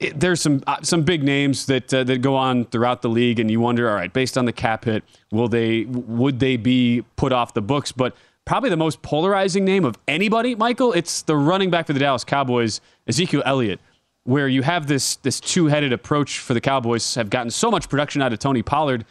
It, 0.00 0.18
there's 0.18 0.40
some 0.40 0.62
uh, 0.66 0.82
some 0.82 1.02
big 1.02 1.22
names 1.22 1.66
that 1.66 1.94
uh, 1.94 2.04
that 2.04 2.18
go 2.18 2.34
on 2.34 2.66
throughout 2.66 3.02
the 3.02 3.08
league, 3.08 3.38
and 3.38 3.50
you 3.50 3.60
wonder, 3.60 3.88
all 3.88 3.94
right, 3.94 4.12
based 4.12 4.36
on 4.36 4.44
the 4.44 4.52
cap 4.52 4.84
hit, 4.84 5.04
will 5.30 5.48
they 5.48 5.84
would 5.84 6.40
they 6.40 6.56
be 6.56 7.04
put 7.16 7.32
off 7.32 7.54
the 7.54 7.62
books? 7.62 7.92
But 7.92 8.16
probably 8.44 8.70
the 8.70 8.76
most 8.76 9.00
polarizing 9.02 9.64
name 9.64 9.84
of 9.84 9.96
anybody, 10.08 10.54
Michael, 10.56 10.92
it's 10.92 11.22
the 11.22 11.36
running 11.36 11.70
back 11.70 11.86
for 11.86 11.92
the 11.92 12.00
Dallas 12.00 12.24
Cowboys, 12.24 12.80
Ezekiel 13.06 13.42
Elliott, 13.46 13.78
where 14.24 14.48
you 14.48 14.62
have 14.62 14.88
this 14.88 15.16
this 15.16 15.38
two 15.38 15.66
headed 15.66 15.92
approach 15.92 16.40
for 16.40 16.54
the 16.54 16.60
Cowboys. 16.60 17.14
Have 17.14 17.30
gotten 17.30 17.50
so 17.50 17.70
much 17.70 17.88
production 17.88 18.22
out 18.22 18.32
of 18.32 18.40
Tony 18.40 18.62
Pollard. 18.62 19.04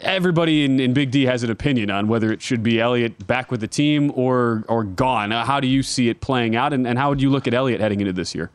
Everybody 0.00 0.64
in, 0.64 0.80
in 0.80 0.92
Big 0.92 1.12
D 1.12 1.26
has 1.26 1.44
an 1.44 1.50
opinion 1.50 1.90
on 1.90 2.08
whether 2.08 2.32
it 2.32 2.42
should 2.42 2.62
be 2.62 2.80
Elliott 2.80 3.26
back 3.26 3.52
with 3.52 3.60
the 3.60 3.68
team 3.68 4.10
or 4.16 4.64
or 4.68 4.82
gone. 4.82 5.30
Uh, 5.30 5.44
How 5.44 5.60
do 5.60 5.68
you 5.68 5.82
see 5.84 6.08
it 6.08 6.20
playing 6.20 6.56
out, 6.56 6.72
and, 6.72 6.86
and 6.86 6.98
how 6.98 7.08
would 7.10 7.22
you 7.22 7.30
look 7.30 7.46
at 7.46 7.54
Elliott 7.54 7.80
heading 7.80 8.00
into 8.00 8.12
this 8.12 8.34
year? 8.34 8.50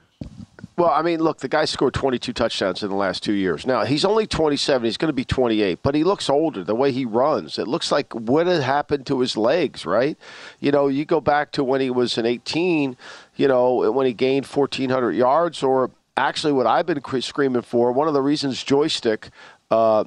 Well, 0.78 0.90
I 0.90 1.02
mean, 1.04 1.22
look, 1.22 1.38
the 1.38 1.48
guy 1.48 1.64
scored 1.64 1.94
22 1.94 2.34
touchdowns 2.34 2.84
in 2.84 2.90
the 2.90 2.98
last 2.98 3.24
two 3.24 3.32
years. 3.32 3.66
Now, 3.66 3.86
he's 3.86 4.04
only 4.04 4.28
27. 4.28 4.84
He's 4.84 4.98
going 4.98 5.08
to 5.08 5.14
be 5.14 5.24
28, 5.24 5.80
but 5.82 5.96
he 5.96 6.04
looks 6.04 6.30
older 6.30 6.66
the 6.66 6.76
way 6.76 6.92
he 6.92 7.06
runs. 7.06 7.58
It 7.58 7.66
looks 7.66 7.94
like 7.94 8.14
what 8.14 8.46
had 8.46 8.62
happened 8.62 9.06
to 9.08 9.22
his 9.22 9.38
legs, 9.38 9.86
right? 9.86 10.18
You 10.60 10.74
know, 10.74 10.90
you 10.90 11.06
go 11.06 11.22
back 11.22 11.54
to 11.54 11.64
when 11.64 11.80
he 11.80 11.90
was 11.90 12.18
an 12.18 12.26
18, 12.26 12.98
you 13.38 13.48
know, 13.48 13.90
when 13.90 14.06
he 14.06 14.12
gained 14.12 14.48
1,400 14.48 15.14
yards, 15.14 15.64
or 15.64 15.92
actually 16.18 16.52
what 16.52 16.68
I've 16.68 16.86
been 16.86 17.02
screaming 17.22 17.62
for, 17.62 17.94
one 17.94 18.10
of 18.10 18.14
the 18.14 18.22
reasons 18.22 18.62
joystick. 18.62 19.30
Uh, 19.72 20.04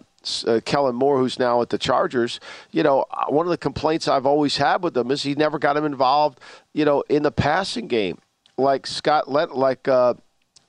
uh, 0.46 0.60
Kellen 0.64 0.94
Moore, 0.94 1.18
who's 1.18 1.38
now 1.38 1.62
at 1.62 1.70
the 1.70 1.78
Chargers, 1.78 2.40
you 2.70 2.82
know, 2.82 3.04
uh, 3.10 3.26
one 3.28 3.46
of 3.46 3.50
the 3.50 3.58
complaints 3.58 4.08
I've 4.08 4.26
always 4.26 4.56
had 4.56 4.82
with 4.82 4.96
him 4.96 5.10
is 5.10 5.22
he 5.22 5.34
never 5.34 5.58
got 5.58 5.76
him 5.76 5.84
involved, 5.84 6.40
you 6.72 6.84
know, 6.84 7.02
in 7.08 7.22
the 7.22 7.30
passing 7.30 7.86
game, 7.88 8.18
like 8.56 8.86
Scott 8.86 9.30
Let, 9.30 9.56
like 9.56 9.88
uh, 9.88 10.14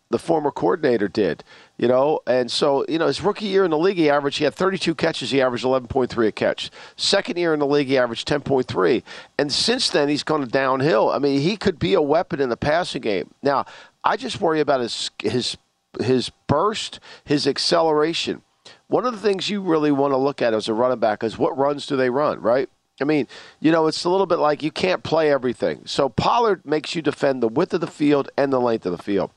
the 0.10 0.20
former 0.20 0.52
coordinator 0.52 1.08
did, 1.08 1.44
you 1.78 1.88
know. 1.88 2.20
And 2.26 2.52
so, 2.52 2.86
you 2.90 2.98
know, 2.98 3.08
his 3.08 3.22
rookie 3.22 3.46
year 3.46 3.64
in 3.64 3.72
the 3.72 3.78
league, 3.78 3.98
he 3.98 4.10
averaged, 4.10 4.40
he 4.40 4.44
had 4.44 4.56
32 4.56 4.96
catches, 4.96 5.32
he 5.32 5.42
averaged 5.42 5.66
11.3 5.66 6.28
a 6.28 6.32
catch. 6.32 6.72
Second 6.96 7.38
year 7.38 7.54
in 7.54 7.60
the 7.60 7.68
league, 7.68 7.88
he 7.88 7.98
averaged 7.98 8.28
10.3. 8.28 9.04
And 9.38 9.52
since 9.52 9.90
then, 9.90 10.10
he's 10.10 10.24
gone 10.24 10.48
downhill. 10.48 11.12
I 11.12 11.20
mean, 11.20 11.42
he 11.42 11.58
could 11.58 11.78
be 11.80 11.94
a 11.94 12.02
weapon 12.02 12.42
in 12.42 12.50
the 12.50 12.58
passing 12.58 13.02
game. 13.02 13.34
Now, 13.44 13.66
I 14.04 14.18
just 14.18 14.42
worry 14.42 14.60
about 14.60 14.82
his 14.82 15.12
his 15.22 15.58
his 16.02 16.32
burst, 16.48 17.00
his 17.24 17.48
acceleration. 17.48 18.42
One 18.90 19.06
of 19.06 19.14
the 19.14 19.20
things 19.20 19.50
you 19.50 19.62
really 19.62 19.92
want 19.92 20.14
to 20.14 20.18
look 20.18 20.42
at 20.42 20.54
as 20.54 20.68
a 20.68 20.74
running 20.74 21.00
back 21.00 21.24
is 21.24 21.38
what 21.38 21.58
runs 21.58 21.86
do 21.86 21.96
they 21.96 22.10
run, 22.10 22.42
right? 22.42 22.68
I 23.00 23.06
mean, 23.06 23.28
you 23.60 23.72
know, 23.72 23.88
it's 23.88 24.04
a 24.04 24.10
little 24.10 24.26
bit 24.26 24.40
like 24.40 24.64
you 24.64 24.72
can't 24.72 25.04
play 25.04 25.32
everything. 25.32 25.84
So 25.86 26.10
Pollard 26.10 26.66
makes 26.66 26.96
you 26.96 27.02
defend 27.02 27.42
the 27.42 27.48
width 27.48 27.74
of 27.74 27.82
the 27.82 27.88
field 27.88 28.30
and 28.36 28.52
the 28.52 28.60
length 28.60 28.86
of 28.86 28.92
the 28.92 29.02
field. 29.02 29.32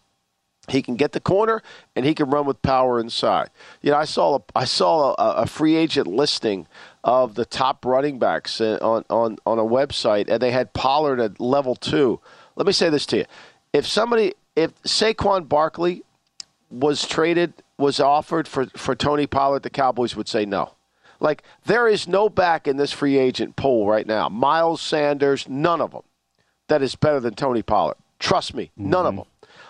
He 0.69 0.81
can 0.81 0.95
get 0.95 1.13
the 1.13 1.21
corner 1.21 1.63
and 1.95 2.07
he 2.07 2.15
can 2.15 2.31
run 2.31 2.47
with 2.47 2.63
power 2.63 2.99
inside. 2.99 3.51
You 3.83 3.91
know, 3.91 3.99
I 3.99 4.05
saw 4.05 4.37
a, 4.37 4.43
I 4.55 4.65
saw 4.65 5.15
a, 5.19 5.43
a 5.43 5.47
free 5.47 5.77
agent 5.77 6.07
listing 6.07 6.67
of 7.05 7.35
the 7.35 7.45
top 7.45 7.85
running 7.85 8.19
backs 8.19 8.61
uh, 8.61 8.79
on, 8.81 9.05
on, 9.11 9.39
on 9.45 9.59
a 9.59 9.65
website, 9.65 10.31
and 10.31 10.41
they 10.41 10.53
had 10.53 10.73
Pollard 10.73 11.21
at 11.21 11.41
level 11.41 11.75
two. 11.75 12.21
Let 12.55 12.67
me 12.67 12.73
say 12.73 12.91
this 12.91 13.07
to 13.07 13.19
you: 13.19 13.25
if 13.73 13.87
somebody, 13.87 14.35
if 14.55 14.81
Saquon 14.83 15.49
Barkley 15.49 16.05
was 16.71 17.07
traded, 17.07 17.55
was 17.83 18.01
offered 18.01 18.49
for 18.49 18.67
for 18.67 18.95
Tony 18.95 19.27
Pollard, 19.27 19.63
the 19.63 19.71
Cowboys 19.71 20.17
would 20.17 20.29
say 20.29 20.47
no. 20.47 20.75
Like 21.21 21.43
there 21.67 21.87
is 21.87 22.09
no 22.09 22.29
back 22.29 22.67
in 22.67 22.79
this 22.79 22.93
free 22.93 23.19
agent 23.19 23.57
pool 23.57 23.87
right 23.87 24.07
now. 24.07 24.29
Miles 24.29 24.81
Sanders, 24.81 25.49
none 25.49 25.81
of 25.81 25.91
them 25.91 26.03
that 26.69 26.83
is 26.83 26.97
better 26.97 27.21
than 27.21 27.35
Tony 27.35 27.63
Pollard. 27.63 27.97
Trust 28.19 28.55
me, 28.55 28.71
none 28.77 29.05
of 29.05 29.11
mm-hmm. 29.11 29.19
them. 29.19 29.27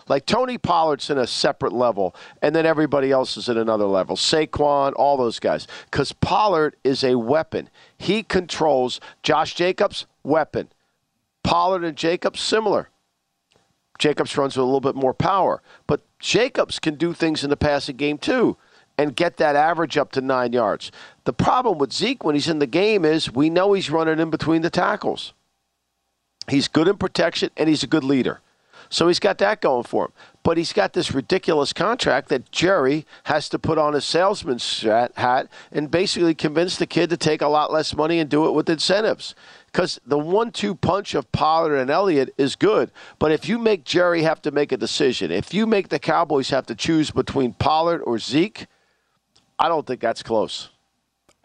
Like 0.09 0.27
Tony 0.27 0.59
Pollard's 0.59 1.11
in 1.11 1.19
a 1.19 1.27
separate 1.27 1.73
level, 1.73 2.15
and 2.41 2.55
then 2.55 2.67
everybody 2.67 3.11
else 3.11 3.37
is 3.37 3.49
at 3.49 3.57
another 3.57 3.87
level. 3.87 4.17
Saquon, 4.17 4.93
all 4.97 5.17
those 5.17 5.39
guys. 5.39 5.67
Because 5.87 6.13
Pollard 6.13 6.77
is 6.85 7.03
a 7.03 7.17
weapon. 7.17 7.71
He 7.97 8.23
controls 8.23 9.01
Josh 9.23 9.55
Jacobs, 9.55 10.07
weapon. 10.23 10.69
Pollard 11.43 11.85
and 11.85 11.97
Jacobs, 11.97 12.41
similar. 12.41 12.89
Jacobs 13.99 14.37
runs 14.37 14.57
with 14.57 14.63
a 14.63 14.67
little 14.67 14.81
bit 14.81 14.95
more 14.95 15.15
power. 15.15 15.63
But 15.87 16.01
Jacobs 16.19 16.79
can 16.79 16.97
do 16.97 17.13
things 17.13 17.45
in 17.45 17.51
the 17.51 17.57
passing 17.57 17.97
game 17.97 18.19
too 18.19 18.57
and 18.99 19.17
get 19.17 19.37
that 19.39 19.57
average 19.57 19.97
up 19.97 20.13
to 20.13 20.21
nine 20.21 20.53
yards. 20.53 20.93
The 21.25 21.33
problem 21.33 21.79
with 21.79 21.93
Zeke 21.93 22.25
when 22.25 22.35
he's 22.35 22.49
in 22.49 22.59
the 22.59 22.67
game 22.67 23.05
is 23.05 23.33
we 23.33 23.51
know 23.51 23.73
he's 23.73 23.91
running 23.91 24.19
in 24.19 24.31
between 24.31 24.63
the 24.63 24.71
tackles. 24.71 25.33
He's 26.49 26.69
good 26.69 26.89
in 26.89 26.97
protection 26.97 27.51
and 27.57 27.69
he's 27.69 27.83
a 27.83 27.89
good 27.89 28.05
leader. 28.05 28.41
So 28.91 29.09
he's 29.09 29.21
got 29.21 29.39
that 29.39 29.63
going 29.63 29.85
for 29.85 30.07
him. 30.07 30.13
But 30.43 30.59
he's 30.59 30.73
got 30.73 30.93
this 30.93 31.13
ridiculous 31.13 31.73
contract 31.73 32.29
that 32.29 32.51
Jerry 32.53 33.07
has 33.25 33.49
to 33.49 33.59
put 33.59 33.79
on 33.79 33.95
his 33.95 34.05
salesman's 34.05 34.83
hat 34.83 35.49
and 35.71 35.91
basically 35.91 36.35
convince 36.35 36.77
the 36.77 36.87
kid 36.87 37.09
to 37.11 37.17
take 37.17 37.41
a 37.41 37.49
lot 37.49 37.73
less 37.73 37.97
money 37.97 38.19
and 38.19 38.29
do 38.29 38.47
it 38.47 38.53
with 38.53 38.69
incentives. 38.69 39.35
Because 39.73 39.99
the 40.07 40.19
one 40.19 40.53
two 40.53 40.75
punch 40.75 41.15
of 41.15 41.31
Pollard 41.33 41.77
and 41.77 41.91
Elliott 41.91 42.35
is 42.37 42.57
good. 42.57 42.91
But 43.19 43.33
if 43.33 43.49
you 43.49 43.59
make 43.59 43.85
Jerry 43.85 44.23
have 44.23 44.43
to 44.43 44.51
make 44.51 44.71
a 44.71 44.77
decision, 44.77 45.31
if 45.31 45.55
you 45.55 45.67
make 45.67 45.89
the 45.89 45.99
Cowboys 45.99 46.51
have 46.51 46.67
to 46.67 46.75
choose 46.75 47.11
between 47.11 47.55
Pollard 47.55 48.03
or 48.03 48.19
Zeke, 48.19 48.67
I 49.59 49.69
don't 49.69 49.87
think 49.87 50.01
that's 50.01 50.23
close. 50.23 50.69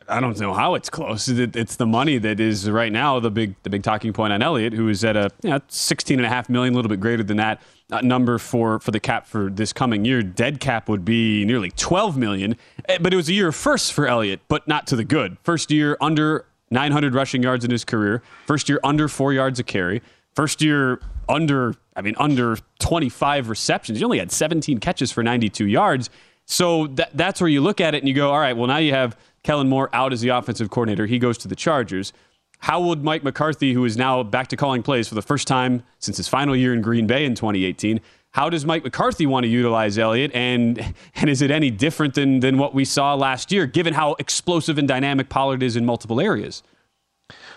I 0.09 0.21
don't 0.21 0.39
know 0.39 0.53
how 0.53 0.75
it's 0.75 0.89
close. 0.89 1.27
It's 1.27 1.75
the 1.75 1.85
money 1.85 2.17
that 2.17 2.39
is 2.39 2.69
right 2.69 2.91
now 2.91 3.19
the 3.19 3.29
big 3.29 3.55
the 3.63 3.69
big 3.69 3.83
talking 3.83 4.13
point 4.13 4.31
on 4.31 4.41
Elliott, 4.41 4.73
who 4.73 4.87
is 4.87 5.03
at 5.03 5.17
a 5.17 5.29
you 5.43 5.49
know, 5.49 5.59
16 5.67 6.17
and 6.17 6.25
a 6.25 6.29
half 6.29 6.49
million, 6.49 6.73
a 6.73 6.75
little 6.75 6.89
bit 6.89 6.99
greater 7.01 7.23
than 7.23 7.37
that 7.37 7.61
uh, 7.91 7.99
number 8.01 8.37
for 8.37 8.79
for 8.79 8.91
the 8.91 8.99
cap 8.99 9.27
for 9.27 9.49
this 9.49 9.73
coming 9.73 10.05
year. 10.05 10.21
Dead 10.23 10.59
cap 10.59 10.87
would 10.87 11.03
be 11.03 11.43
nearly 11.45 11.71
12 11.71 12.17
million, 12.17 12.55
Eh, 12.87 12.97
but 13.01 13.13
it 13.13 13.17
was 13.17 13.27
a 13.27 13.33
year 13.33 13.49
of 13.49 13.55
firsts 13.55 13.89
for 13.89 14.07
Elliott, 14.07 14.39
but 14.47 14.67
not 14.67 14.87
to 14.87 14.95
the 14.95 15.03
good. 15.03 15.37
First 15.43 15.71
year 15.71 15.97
under 15.99 16.45
900 16.69 17.13
rushing 17.13 17.43
yards 17.43 17.63
in 17.63 17.71
his 17.71 17.85
career. 17.85 18.21
First 18.45 18.69
year 18.69 18.79
under 18.83 19.07
four 19.07 19.33
yards 19.33 19.59
a 19.59 19.63
carry. 19.63 20.01
First 20.35 20.61
year 20.61 20.99
under 21.29 21.75
I 21.95 22.01
mean 22.01 22.15
under 22.17 22.57
25 22.79 23.49
receptions. 23.49 23.99
He 23.99 24.05
only 24.05 24.19
had 24.19 24.31
17 24.31 24.79
catches 24.79 25.11
for 25.11 25.23
92 25.23 25.65
yards. 25.65 26.09
So 26.45 26.87
that, 26.87 27.09
that's 27.13 27.41
where 27.41 27.49
you 27.49 27.61
look 27.61 27.81
at 27.81 27.93
it 27.93 27.99
and 27.99 28.07
you 28.07 28.13
go, 28.13 28.31
all 28.31 28.39
right, 28.39 28.55
well, 28.55 28.67
now 28.67 28.77
you 28.77 28.93
have 28.93 29.17
Kellen 29.43 29.67
Moore 29.67 29.89
out 29.93 30.13
as 30.13 30.21
the 30.21 30.29
offensive 30.29 30.69
coordinator. 30.69 31.05
He 31.05 31.19
goes 31.19 31.37
to 31.39 31.47
the 31.47 31.55
Chargers. 31.55 32.13
How 32.59 32.81
would 32.81 33.03
Mike 33.03 33.23
McCarthy, 33.23 33.73
who 33.73 33.85
is 33.85 33.97
now 33.97 34.23
back 34.23 34.47
to 34.47 34.55
calling 34.55 34.81
plays 34.81 35.07
for 35.07 35.15
the 35.15 35.21
first 35.21 35.47
time 35.47 35.83
since 35.99 36.17
his 36.17 36.27
final 36.27 36.55
year 36.55 36.73
in 36.73 36.81
Green 36.81 37.05
Bay 37.05 37.25
in 37.25 37.35
2018, 37.35 37.99
how 38.37 38.51
does 38.51 38.67
Mike 38.67 38.83
McCarthy 38.83 39.25
want 39.25 39.45
to 39.45 39.47
utilize 39.47 39.97
Elliott? 39.97 40.31
And, 40.35 40.93
and 41.15 41.27
is 41.27 41.41
it 41.41 41.49
any 41.49 41.71
different 41.71 42.13
than, 42.13 42.39
than 42.39 42.59
what 42.59 42.71
we 42.71 42.85
saw 42.85 43.15
last 43.15 43.51
year, 43.51 43.65
given 43.65 43.95
how 43.95 44.13
explosive 44.19 44.77
and 44.77 44.87
dynamic 44.87 45.27
Pollard 45.27 45.63
is 45.63 45.75
in 45.75 45.87
multiple 45.87 46.21
areas? 46.21 46.61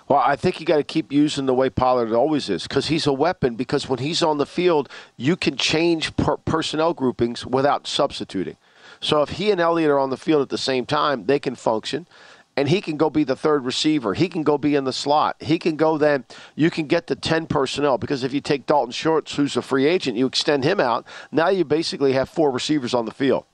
Well, 0.09 0.23
I 0.25 0.37
think 0.37 0.59
you 0.59 0.65
got 0.65 0.79
to 0.79 0.83
keep 0.83 1.13
using 1.13 1.45
the 1.45 1.53
way 1.53 1.69
Pollard 1.69 2.15
always 2.15 2.49
is 2.49 2.63
because 2.63 2.87
he's 2.87 3.07
a 3.07 3.13
weapon. 3.13 3.57
Because 3.57 3.91
when 3.91 3.99
he's 3.99 4.23
on 4.23 4.39
the 4.39 4.47
field, 4.47 4.89
you 5.19 5.37
can 5.37 5.59
change 5.59 6.17
per- 6.17 6.39
personnel 6.39 6.95
groupings 6.95 7.45
without 7.45 7.87
substituting. 7.87 8.57
So 9.01 9.21
if 9.21 9.33
he 9.33 9.51
and 9.51 9.61
Elliott 9.61 9.91
are 9.91 9.99
on 9.99 10.09
the 10.09 10.17
field 10.17 10.41
at 10.41 10.49
the 10.49 10.57
same 10.57 10.87
time, 10.87 11.27
they 11.27 11.39
can 11.39 11.57
function. 11.57 12.09
And 12.57 12.69
he 12.69 12.81
can 12.81 12.97
go 12.97 13.09
be 13.09 13.25
the 13.25 13.37
third 13.37 13.65
receiver. 13.65 14.15
He 14.15 14.29
can 14.29 14.43
go 14.43 14.59
be 14.59 14.75
in 14.75 14.85
the 14.85 14.93
slot. 14.93 15.37
He 15.41 15.59
can 15.59 15.77
go 15.77 15.97
then, 15.97 16.25
you 16.55 16.71
can 16.71 16.87
get 16.87 17.07
to 17.07 17.15
10 17.15 17.47
personnel 17.47 17.99
because 17.99 18.25
if 18.25 18.33
you 18.33 18.41
take 18.41 18.67
Dalton 18.67 18.93
Schultz, 18.93 19.35
who's 19.35 19.57
a 19.57 19.63
free 19.63 19.87
agent, 19.87 20.17
you 20.17 20.27
extend 20.27 20.65
him 20.65 20.81
out. 20.81 21.07
Now 21.31 21.49
you 21.49 21.65
basically 21.65 22.13
have 22.13 22.29
four 22.29 22.51
receivers 22.51 22.93
on 22.93 23.05
the 23.05 23.13
field. 23.13 23.45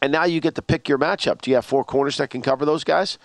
And 0.00 0.12
now 0.12 0.24
you 0.24 0.40
get 0.40 0.54
to 0.54 0.62
pick 0.62 0.88
your 0.88 0.98
matchup. 0.98 1.40
Do 1.40 1.50
you 1.50 1.56
have 1.56 1.64
four 1.64 1.84
corners 1.84 2.18
that 2.18 2.30
can 2.30 2.42
cover 2.42 2.64
those 2.64 2.84
guys? 2.84 3.18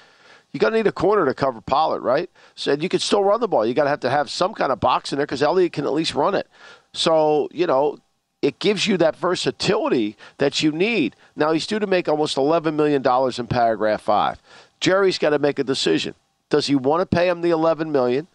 You're 0.51 0.59
going 0.59 0.73
to 0.73 0.77
need 0.77 0.87
a 0.87 0.91
corner 0.91 1.25
to 1.25 1.33
cover 1.33 1.61
Pollard, 1.61 2.01
right? 2.01 2.29
So 2.55 2.73
you 2.73 2.87
can 2.87 2.99
still 2.99 3.23
run 3.23 3.39
the 3.39 3.47
ball. 3.47 3.65
You 3.65 3.73
got 3.73 3.85
to 3.85 3.89
have 3.89 3.99
to 4.01 4.09
have 4.09 4.29
some 4.29 4.53
kind 4.53 4.71
of 4.71 4.79
box 4.79 5.11
in 5.11 5.17
there 5.17 5.25
because 5.25 5.41
Elliott 5.41 5.73
can 5.73 5.85
at 5.85 5.93
least 5.93 6.13
run 6.13 6.35
it. 6.35 6.47
So, 6.93 7.49
you 7.51 7.65
know, 7.65 7.97
it 8.43 8.59
gives 8.59 8.85
you 8.85 8.97
that 8.97 9.15
versatility 9.15 10.17
that 10.37 10.61
you 10.61 10.73
need. 10.73 11.15
Now, 11.33 11.53
he's 11.53 11.65
due 11.65 11.79
to 11.79 11.87
make 11.87 12.09
almost 12.09 12.35
$11 12.35 12.75
million 12.75 13.01
in 13.37 13.47
paragraph 13.47 14.01
five. 14.01 14.41
Jerry's 14.81 15.17
got 15.17 15.29
to 15.29 15.39
make 15.39 15.59
a 15.59 15.63
decision. 15.63 16.13
Does 16.49 16.67
he 16.67 16.75
want 16.75 16.99
to 16.99 17.05
pay 17.05 17.29
him 17.29 17.39
the 17.39 17.51
11 17.51 17.89
million 17.89 18.27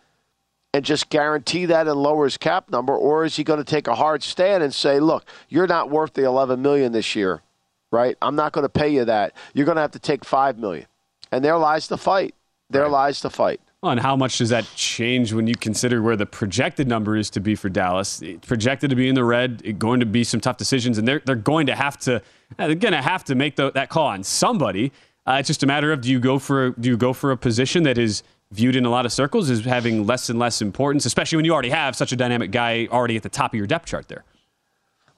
and 0.73 0.83
just 0.83 1.11
guarantee 1.11 1.67
that 1.67 1.87
and 1.87 2.03
lower 2.03 2.25
his 2.25 2.39
cap 2.39 2.71
number, 2.71 2.97
or 2.97 3.27
is 3.27 3.37
he 3.37 3.45
going 3.45 3.59
to 3.59 3.65
take 3.65 3.87
a 3.87 3.95
hard 3.95 4.23
stand 4.23 4.63
and 4.63 4.75
say, 4.75 4.99
look, 4.99 5.27
you're 5.51 5.67
not 5.67 5.91
worth 5.91 6.15
the 6.15 6.25
11 6.25 6.63
million 6.63 6.93
this 6.93 7.15
year, 7.15 7.43
right? 7.91 8.17
I'm 8.23 8.35
not 8.35 8.53
going 8.53 8.65
to 8.65 8.71
pay 8.71 8.89
you 8.89 9.05
that. 9.05 9.35
You're 9.53 9.67
going 9.67 9.77
to 9.77 9.83
have 9.83 9.93
to 9.93 9.99
take 9.99 10.23
$5 10.23 10.57
million. 10.57 10.87
And 11.31 11.45
there 11.45 11.59
lies 11.59 11.87
the 11.87 11.99
fight. 11.99 12.35
There 12.71 12.83
right. 12.83 12.91
lies 12.91 13.21
the 13.21 13.31
fight. 13.31 13.61
And 13.83 14.01
how 14.01 14.17
much 14.17 14.39
does 14.39 14.49
that 14.49 14.67
change 14.75 15.33
when 15.33 15.47
you 15.47 15.55
consider 15.55 16.03
where 16.03 16.17
the 16.17 16.27
projected 16.27 16.89
number 16.89 17.17
is 17.17 17.31
to 17.31 17.41
be 17.41 17.55
for 17.55 17.69
Dallas? 17.69 18.21
It's 18.23 18.45
projected 18.45 18.91
to 18.91 18.97
be 18.97 19.09
in 19.09 19.15
the 19.15 19.23
red, 19.23 19.63
it's 19.65 19.79
going 19.79 20.01
to 20.01 20.07
be 20.07 20.25
some 20.25 20.41
tough 20.41 20.57
decisions, 20.57 20.99
and 20.99 21.07
they're 21.07 21.23
they're 21.25 21.37
going 21.37 21.67
to 21.67 21.77
have 21.77 21.97
to 22.01 22.21
they're 22.57 22.75
going 22.75 22.93
to 22.93 23.03
have 23.03 23.23
to 23.25 23.37
make 23.37 23.55
the, 23.55 23.71
that 23.73 23.89
call 23.89 24.09
on 24.09 24.25
somebody. 24.25 24.91
Uh, 25.27 25.37
it's 25.39 25.47
just 25.47 25.63
a 25.63 25.67
matter 25.67 25.93
of 25.93 26.01
do 26.01 26.11
you 26.11 26.19
go 26.19 26.41
for 26.41 26.71
do 26.71 26.89
you 26.89 26.97
go 26.97 27.13
for 27.13 27.31
a 27.31 27.37
position 27.37 27.85
that 27.85 27.99
is 27.99 28.25
viewed 28.51 28.75
in 28.75 28.85
a 28.85 28.91
lot 28.91 29.07
of 29.07 29.13
circles 29.13 29.49
as 29.49 29.65
having 29.65 30.07
less 30.07 30.29
and 30.29 30.41
less 30.41 30.61
importance, 30.61 31.07
especially 31.07 31.37
when 31.37 31.45
you 31.45 31.53
already 31.53 31.71
have 31.71 31.95
such 31.95 32.11
a 32.11 32.17
dynamic 32.17 32.51
guy 32.51 32.89
already 32.91 33.15
at 33.15 33.23
the 33.23 33.29
top 33.29 33.53
of 33.53 33.59
your 33.59 33.67
depth 33.67 33.87
chart 33.87 34.09
there. 34.09 34.25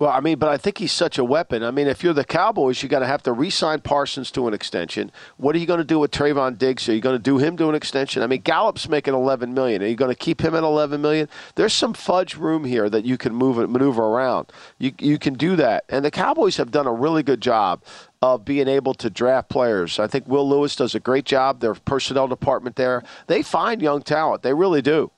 Well, 0.01 0.11
I 0.11 0.21
mean, 0.21 0.39
but 0.39 0.49
I 0.49 0.57
think 0.57 0.79
he's 0.79 0.93
such 0.93 1.19
a 1.19 1.25
weapon. 1.25 1.63
I 1.63 1.71
mean, 1.71 1.87
if 1.87 2.03
you're 2.03 2.15
the 2.15 2.25
Cowboys, 2.25 2.83
you're 2.83 2.89
going 2.89 3.03
to 3.03 3.07
have 3.07 3.23
to 3.25 3.33
re-sign 3.35 3.83
Parsons 3.83 4.31
to 4.31 4.49
an 4.49 4.55
extension. 4.55 5.13
What 5.37 5.55
are 5.55 5.59
you 5.59 5.67
going 5.67 5.79
to 5.79 5.85
do 5.85 5.99
with 5.99 6.11
Trevon 6.11 6.57
Diggs? 6.57 6.89
Are 6.89 6.95
you 6.95 7.03
going 7.03 7.17
to 7.17 7.23
do 7.23 7.37
him 7.37 7.59
to 7.59 7.69
an 7.69 7.75
extension? 7.75 8.23
I 8.23 8.27
mean, 8.27 8.41
Gallup's 8.41 8.89
making 8.89 9.13
11 9.13 9.53
million. 9.53 9.83
Are 9.83 9.87
you 9.87 9.97
going 9.97 10.11
to 10.11 10.19
keep 10.19 10.41
him 10.41 10.55
at 10.55 10.63
11 10.63 11.03
million? 11.03 11.29
There's 11.55 11.75
some 11.75 11.93
fudge 11.93 12.35
room 12.35 12.65
here 12.65 12.89
that 12.89 13.05
you 13.05 13.19
can 13.19 13.35
move 13.35 13.59
maneuver 13.69 14.03
around. 14.03 14.51
You 14.79 14.93
you 14.99 15.19
can 15.19 15.35
do 15.35 15.55
that, 15.57 15.85
and 15.91 16.03
the 16.03 16.11
Cowboys 16.11 16.57
have 16.57 16.71
done 16.71 16.87
a 16.87 16.93
really 16.93 17.23
good 17.23 17.43
job 17.43 17.85
of 18.23 18.43
being 18.43 18.69
able 18.69 18.95
to 18.95 19.11
draft 19.11 19.51
players. 19.51 19.99
I 19.99 20.07
think 20.07 20.27
Will 20.27 20.49
Lewis 20.49 20.77
does 20.77 20.95
a 20.95 21.01
great 21.01 21.27
job. 21.27 21.61
Their 21.61 21.75
personnel 21.75 22.27
department 22.27 22.77
there, 22.77 23.03
they 23.27 23.43
find 23.43 23.83
young 23.83 24.01
talent. 24.01 24.43
They 24.43 24.55
really 24.55 24.81
do. 24.81 25.11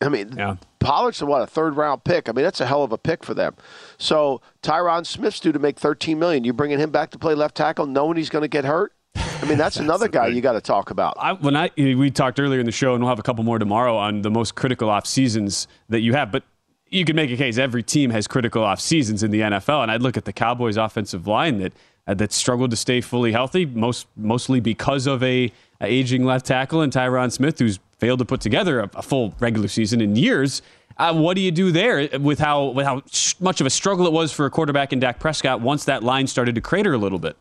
I 0.00 0.08
mean, 0.08 0.34
yeah. 0.36 0.56
Pollard's 0.78 1.22
what 1.22 1.42
a 1.42 1.46
third 1.46 1.76
round 1.76 2.04
pick. 2.04 2.28
I 2.28 2.32
mean, 2.32 2.42
that's 2.42 2.60
a 2.60 2.66
hell 2.66 2.82
of 2.82 2.90
a 2.90 2.98
pick 2.98 3.22
for 3.22 3.34
them. 3.34 3.54
So 4.00 4.40
Tyron 4.62 5.06
Smith's 5.06 5.40
due 5.40 5.52
to 5.52 5.58
make 5.58 5.78
13 5.78 6.18
million. 6.18 6.42
You 6.42 6.52
bringing 6.52 6.78
him 6.78 6.90
back 6.90 7.10
to 7.10 7.18
play 7.18 7.34
left 7.34 7.54
tackle, 7.54 7.86
knowing 7.86 8.16
he's 8.16 8.30
going 8.30 8.42
to 8.42 8.48
get 8.48 8.64
hurt. 8.64 8.92
I 9.14 9.20
mean, 9.20 9.58
that's, 9.58 9.58
that's 9.58 9.76
another 9.76 10.08
guy 10.08 10.28
you 10.28 10.40
got 10.40 10.52
to 10.52 10.60
talk 10.60 10.90
about. 10.90 11.16
I, 11.20 11.34
when 11.34 11.54
I 11.54 11.70
we 11.76 12.10
talked 12.10 12.40
earlier 12.40 12.60
in 12.60 12.66
the 12.66 12.72
show, 12.72 12.94
and 12.94 13.02
we'll 13.02 13.10
have 13.10 13.18
a 13.18 13.22
couple 13.22 13.44
more 13.44 13.58
tomorrow 13.58 13.96
on 13.96 14.22
the 14.22 14.30
most 14.30 14.54
critical 14.54 14.88
off 14.88 15.06
seasons 15.06 15.68
that 15.90 16.00
you 16.00 16.14
have. 16.14 16.32
But 16.32 16.44
you 16.88 17.04
can 17.04 17.14
make 17.14 17.30
a 17.30 17.36
case 17.36 17.58
every 17.58 17.82
team 17.82 18.10
has 18.10 18.26
critical 18.26 18.64
off 18.64 18.80
seasons 18.80 19.22
in 19.22 19.30
the 19.30 19.40
NFL, 19.40 19.82
and 19.82 19.90
I'd 19.92 20.02
look 20.02 20.16
at 20.16 20.24
the 20.24 20.32
Cowboys' 20.32 20.78
offensive 20.78 21.26
line 21.26 21.58
that 21.58 21.72
uh, 22.06 22.14
that 22.14 22.32
struggled 22.32 22.70
to 22.70 22.76
stay 22.76 23.02
fully 23.02 23.32
healthy, 23.32 23.66
most 23.66 24.06
mostly 24.16 24.60
because 24.60 25.06
of 25.06 25.22
a, 25.22 25.52
a 25.80 25.86
aging 25.86 26.24
left 26.24 26.46
tackle 26.46 26.80
and 26.80 26.90
Tyron 26.90 27.30
Smith, 27.30 27.58
who's 27.58 27.78
failed 27.98 28.18
to 28.20 28.24
put 28.24 28.40
together 28.40 28.80
a, 28.80 28.90
a 28.94 29.02
full 29.02 29.34
regular 29.40 29.68
season 29.68 30.00
in 30.00 30.16
years. 30.16 30.62
Uh, 31.00 31.14
what 31.14 31.34
do 31.34 31.40
you 31.40 31.50
do 31.50 31.72
there 31.72 32.10
with 32.18 32.38
how 32.38 32.66
with 32.66 32.84
how 32.84 33.02
much 33.40 33.62
of 33.62 33.66
a 33.66 33.70
struggle 33.70 34.06
it 34.06 34.12
was 34.12 34.32
for 34.32 34.44
a 34.44 34.50
quarterback 34.50 34.92
in 34.92 35.00
Dak 35.00 35.18
Prescott 35.18 35.62
once 35.62 35.86
that 35.86 36.02
line 36.02 36.26
started 36.26 36.54
to 36.56 36.60
crater 36.60 36.92
a 36.92 36.98
little 36.98 37.18
bit? 37.18 37.38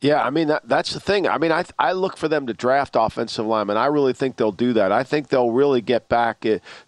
Yeah, 0.00 0.22
I 0.22 0.30
mean 0.30 0.48
that, 0.48 0.68
that's 0.68 0.92
the 0.92 0.98
thing. 0.98 1.28
I 1.28 1.38
mean, 1.38 1.52
I 1.52 1.64
I 1.78 1.92
look 1.92 2.16
for 2.16 2.26
them 2.26 2.48
to 2.48 2.52
draft 2.52 2.96
offensive 2.98 3.46
linemen. 3.46 3.76
I 3.76 3.86
really 3.86 4.12
think 4.12 4.36
they'll 4.36 4.50
do 4.50 4.72
that. 4.72 4.90
I 4.90 5.04
think 5.04 5.28
they'll 5.28 5.52
really 5.52 5.80
get 5.80 6.08
back 6.08 6.44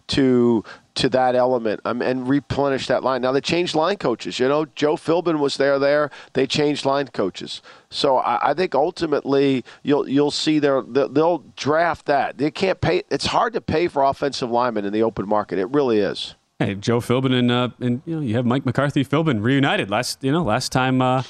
to 0.07 0.63
to 1.01 1.09
that 1.09 1.35
element 1.35 1.81
um, 1.83 2.01
and 2.01 2.29
replenish 2.29 2.85
that 2.87 3.03
line. 3.03 3.21
Now 3.21 3.31
they 3.31 3.41
changed 3.41 3.73
line 3.73 3.97
coaches. 3.97 4.39
You 4.39 4.47
know, 4.47 4.65
Joe 4.75 4.95
Philbin 4.95 5.39
was 5.39 5.57
there. 5.57 5.79
There 5.79 6.11
they 6.33 6.45
changed 6.45 6.85
line 6.85 7.07
coaches. 7.07 7.61
So 7.89 8.17
I, 8.17 8.51
I 8.51 8.53
think 8.53 8.75
ultimately 8.75 9.65
you'll 9.83 10.07
you'll 10.07 10.31
see 10.31 10.59
their 10.59 10.81
they'll 10.83 11.43
draft 11.55 12.05
that. 12.05 12.37
They 12.37 12.51
can't 12.51 12.79
pay. 12.79 13.03
It's 13.09 13.25
hard 13.25 13.53
to 13.53 13.61
pay 13.61 13.87
for 13.87 14.03
offensive 14.03 14.51
linemen 14.51 14.85
in 14.85 14.93
the 14.93 15.03
open 15.03 15.27
market. 15.27 15.57
It 15.57 15.69
really 15.71 15.99
is. 15.99 16.35
Hey, 16.59 16.75
Joe 16.75 16.99
Philbin 16.99 17.33
and 17.33 17.51
uh, 17.51 17.69
and 17.79 18.03
you 18.05 18.15
know 18.15 18.21
you 18.21 18.35
have 18.35 18.45
Mike 18.45 18.65
McCarthy 18.65 19.03
Philbin 19.03 19.41
reunited 19.41 19.89
last 19.89 20.23
you 20.23 20.31
know 20.31 20.43
last 20.43 20.71
time. 20.71 21.01
Uh, 21.01 21.23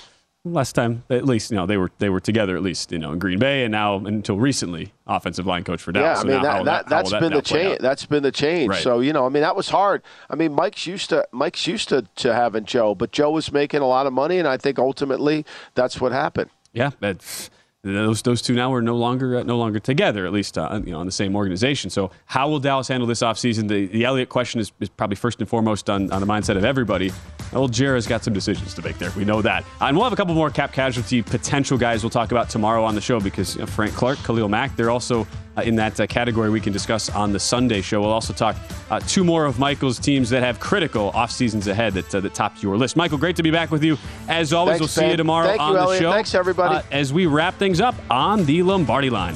last 0.43 0.73
time 0.73 1.03
at 1.11 1.23
least 1.23 1.51
you 1.51 1.57
know 1.57 1.67
they 1.67 1.77
were 1.77 1.91
they 1.99 2.09
were 2.09 2.19
together 2.19 2.55
at 2.55 2.63
least 2.63 2.91
you 2.91 2.97
know 2.97 3.11
in 3.11 3.19
Green 3.19 3.37
Bay 3.37 3.63
and 3.63 3.71
now 3.71 3.97
until 3.97 4.37
recently 4.39 4.91
offensive 5.05 5.45
line 5.45 5.63
coach 5.63 5.81
for 5.81 5.91
Dallas. 5.91 6.17
Yeah, 6.17 6.21
I 6.21 6.23
mean 6.23 6.43
so 6.43 6.63
that, 6.63 6.89
that, 6.89 7.07
has 7.07 7.21
been 7.21 7.33
the 7.33 7.41
change. 7.41 7.79
That's 7.79 8.05
been 8.05 8.23
the 8.23 8.31
change. 8.31 8.69
Right. 8.69 8.81
So 8.83 9.01
you 9.01 9.13
know, 9.13 9.25
I 9.25 9.29
mean 9.29 9.43
that 9.43 9.55
was 9.55 9.69
hard. 9.69 10.01
I 10.29 10.35
mean 10.35 10.53
Mike's 10.53 10.87
used 10.87 11.09
to 11.09 11.27
Mike's 11.31 11.67
used 11.67 11.89
to, 11.89 12.07
to 12.17 12.33
having 12.33 12.65
Joe, 12.65 12.95
but 12.95 13.11
Joe 13.11 13.31
was 13.31 13.51
making 13.51 13.81
a 13.81 13.87
lot 13.87 14.07
of 14.07 14.13
money, 14.13 14.39
and 14.39 14.47
I 14.47 14.57
think 14.57 14.79
ultimately 14.79 15.45
that's 15.75 16.01
what 16.01 16.11
happened. 16.11 16.49
Yeah, 16.73 16.91
that's 16.99 17.51
those 17.83 18.21
those 18.21 18.43
two 18.43 18.53
now 18.53 18.71
are 18.73 18.81
no 18.81 18.95
longer 18.95 19.37
uh, 19.37 19.43
no 19.43 19.57
longer 19.57 19.79
together, 19.79 20.27
at 20.27 20.33
least 20.33 20.57
uh, 20.57 20.79
you 20.85 20.91
know 20.91 21.01
in 21.01 21.07
the 21.07 21.11
same 21.11 21.35
organization. 21.35 21.89
So 21.89 22.11
how 22.25 22.47
will 22.47 22.59
Dallas 22.59 22.87
handle 22.87 23.07
this 23.07 23.21
offseason? 23.23 23.67
The 23.67 23.87
the 23.87 24.05
Elliott 24.05 24.29
question 24.29 24.61
is, 24.61 24.71
is 24.79 24.89
probably 24.89 25.15
first 25.15 25.39
and 25.39 25.49
foremost 25.49 25.89
on, 25.89 26.11
on 26.11 26.21
the 26.21 26.27
mindset 26.27 26.57
of 26.57 26.63
everybody. 26.63 27.11
Old 27.53 27.73
Jera's 27.73 28.05
got 28.05 28.23
some 28.23 28.33
decisions 28.33 28.75
to 28.75 28.83
make 28.83 28.99
there. 28.99 29.11
We 29.17 29.25
know 29.25 29.41
that. 29.41 29.65
And 29.81 29.97
we'll 29.97 30.03
have 30.05 30.13
a 30.13 30.15
couple 30.15 30.35
more 30.35 30.51
cap 30.51 30.73
casualty 30.73 31.23
potential 31.23 31.77
guys 31.77 32.03
we'll 32.03 32.11
talk 32.11 32.31
about 32.31 32.49
tomorrow 32.49 32.83
on 32.83 32.93
the 32.93 33.01
show 33.01 33.19
because 33.19 33.55
you 33.55 33.61
know, 33.61 33.67
Frank 33.67 33.93
Clark, 33.93 34.19
Khalil 34.19 34.47
Mack, 34.47 34.75
they're 34.75 34.91
also 34.91 35.27
uh, 35.57 35.61
in 35.61 35.75
that 35.75 35.99
uh, 35.99 36.07
category 36.07 36.49
we 36.49 36.59
can 36.59 36.73
discuss 36.73 37.09
on 37.09 37.31
the 37.31 37.39
Sunday 37.39 37.81
show. 37.81 38.01
We'll 38.01 38.11
also 38.11 38.33
talk 38.33 38.55
uh, 38.89 38.99
two 39.01 39.23
more 39.23 39.45
of 39.45 39.59
Michael's 39.59 39.99
teams 39.99 40.29
that 40.29 40.43
have 40.43 40.59
critical 40.59 41.09
off 41.11 41.31
seasons 41.31 41.67
ahead 41.67 41.93
that, 41.93 42.13
uh, 42.13 42.19
that 42.21 42.33
topped 42.33 42.63
your 42.63 42.77
list. 42.77 42.95
Michael, 42.95 43.17
great 43.17 43.35
to 43.35 43.43
be 43.43 43.51
back 43.51 43.71
with 43.71 43.83
you. 43.83 43.97
As 44.27 44.53
always, 44.53 44.79
Thanks, 44.79 44.79
we'll 44.97 45.05
see 45.05 45.11
you 45.11 45.17
tomorrow 45.17 45.47
Thank 45.47 45.61
on 45.61 45.71
you, 45.71 45.77
the 45.77 45.83
Elliot. 45.83 46.01
show. 46.01 46.11
Thanks, 46.11 46.35
everybody. 46.35 46.75
Uh, 46.75 46.83
as 46.91 47.13
we 47.13 47.25
wrap 47.25 47.55
things 47.55 47.81
up 47.81 47.95
on 48.09 48.45
the 48.45 48.63
Lombardi 48.63 49.09
line. 49.09 49.35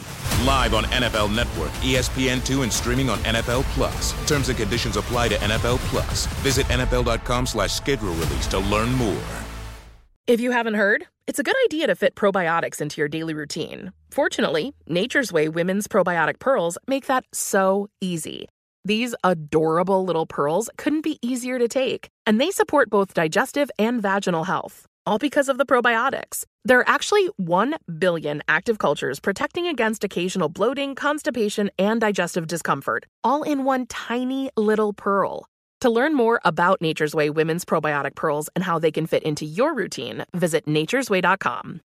Live 0.45 0.73
on 0.73 0.83
NFL 0.85 1.35
Network, 1.35 1.71
E 1.83 1.95
ESPN2, 1.95 2.63
and 2.63 2.73
streaming 2.73 3.09
on 3.09 3.19
NFL 3.19 3.63
Plus. 3.75 4.13
Terms 4.27 4.49
and 4.49 4.57
conditions 4.57 4.97
apply 4.97 5.29
to 5.29 5.35
NFL 5.35 5.77
Plus. 5.89 6.25
Visit 6.43 6.65
NFL.com 6.67 7.45
slash 7.45 7.71
schedule 7.73 8.13
release 8.13 8.47
to 8.47 8.59
learn 8.59 8.91
more. 8.93 9.21
If 10.27 10.39
you 10.39 10.51
haven't 10.51 10.75
heard, 10.75 11.05
it's 11.27 11.39
a 11.39 11.43
good 11.43 11.55
idea 11.65 11.87
to 11.87 11.95
fit 11.95 12.15
probiotics 12.15 12.79
into 12.81 13.01
your 13.01 13.07
daily 13.07 13.33
routine. 13.33 13.91
Fortunately, 14.11 14.73
Nature's 14.87 15.33
Way 15.33 15.49
Women's 15.49 15.87
Probiotic 15.87 16.39
Pearls 16.39 16.77
make 16.87 17.07
that 17.07 17.25
so 17.33 17.89
easy. 18.01 18.47
These 18.85 19.13
adorable 19.23 20.05
little 20.05 20.25
pearls 20.25 20.69
couldn't 20.77 21.03
be 21.03 21.19
easier 21.21 21.59
to 21.59 21.67
take, 21.67 22.07
and 22.25 22.39
they 22.39 22.49
support 22.51 22.89
both 22.89 23.13
digestive 23.13 23.69
and 23.77 24.01
vaginal 24.01 24.45
health, 24.45 24.85
all 25.05 25.17
because 25.19 25.49
of 25.49 25.57
the 25.57 25.65
probiotics. 25.65 26.45
There 26.63 26.79
are 26.79 26.87
actually 26.87 27.27
1 27.37 27.75
billion 27.97 28.43
active 28.47 28.77
cultures 28.77 29.19
protecting 29.19 29.65
against 29.65 30.03
occasional 30.03 30.47
bloating, 30.47 30.93
constipation, 30.93 31.71
and 31.79 31.99
digestive 31.99 32.45
discomfort, 32.45 33.05
all 33.23 33.41
in 33.41 33.63
one 33.63 33.87
tiny 33.87 34.51
little 34.55 34.93
pearl. 34.93 35.47
To 35.81 35.89
learn 35.89 36.13
more 36.13 36.39
about 36.45 36.79
Nature's 36.79 37.15
Way 37.15 37.31
Women's 37.31 37.65
Probiotic 37.65 38.13
Pearls 38.13 38.47
and 38.55 38.63
how 38.63 38.77
they 38.77 38.91
can 38.91 39.07
fit 39.07 39.23
into 39.23 39.45
your 39.45 39.73
routine, 39.73 40.23
visit 40.35 40.67
nature'sway.com. 40.67 41.79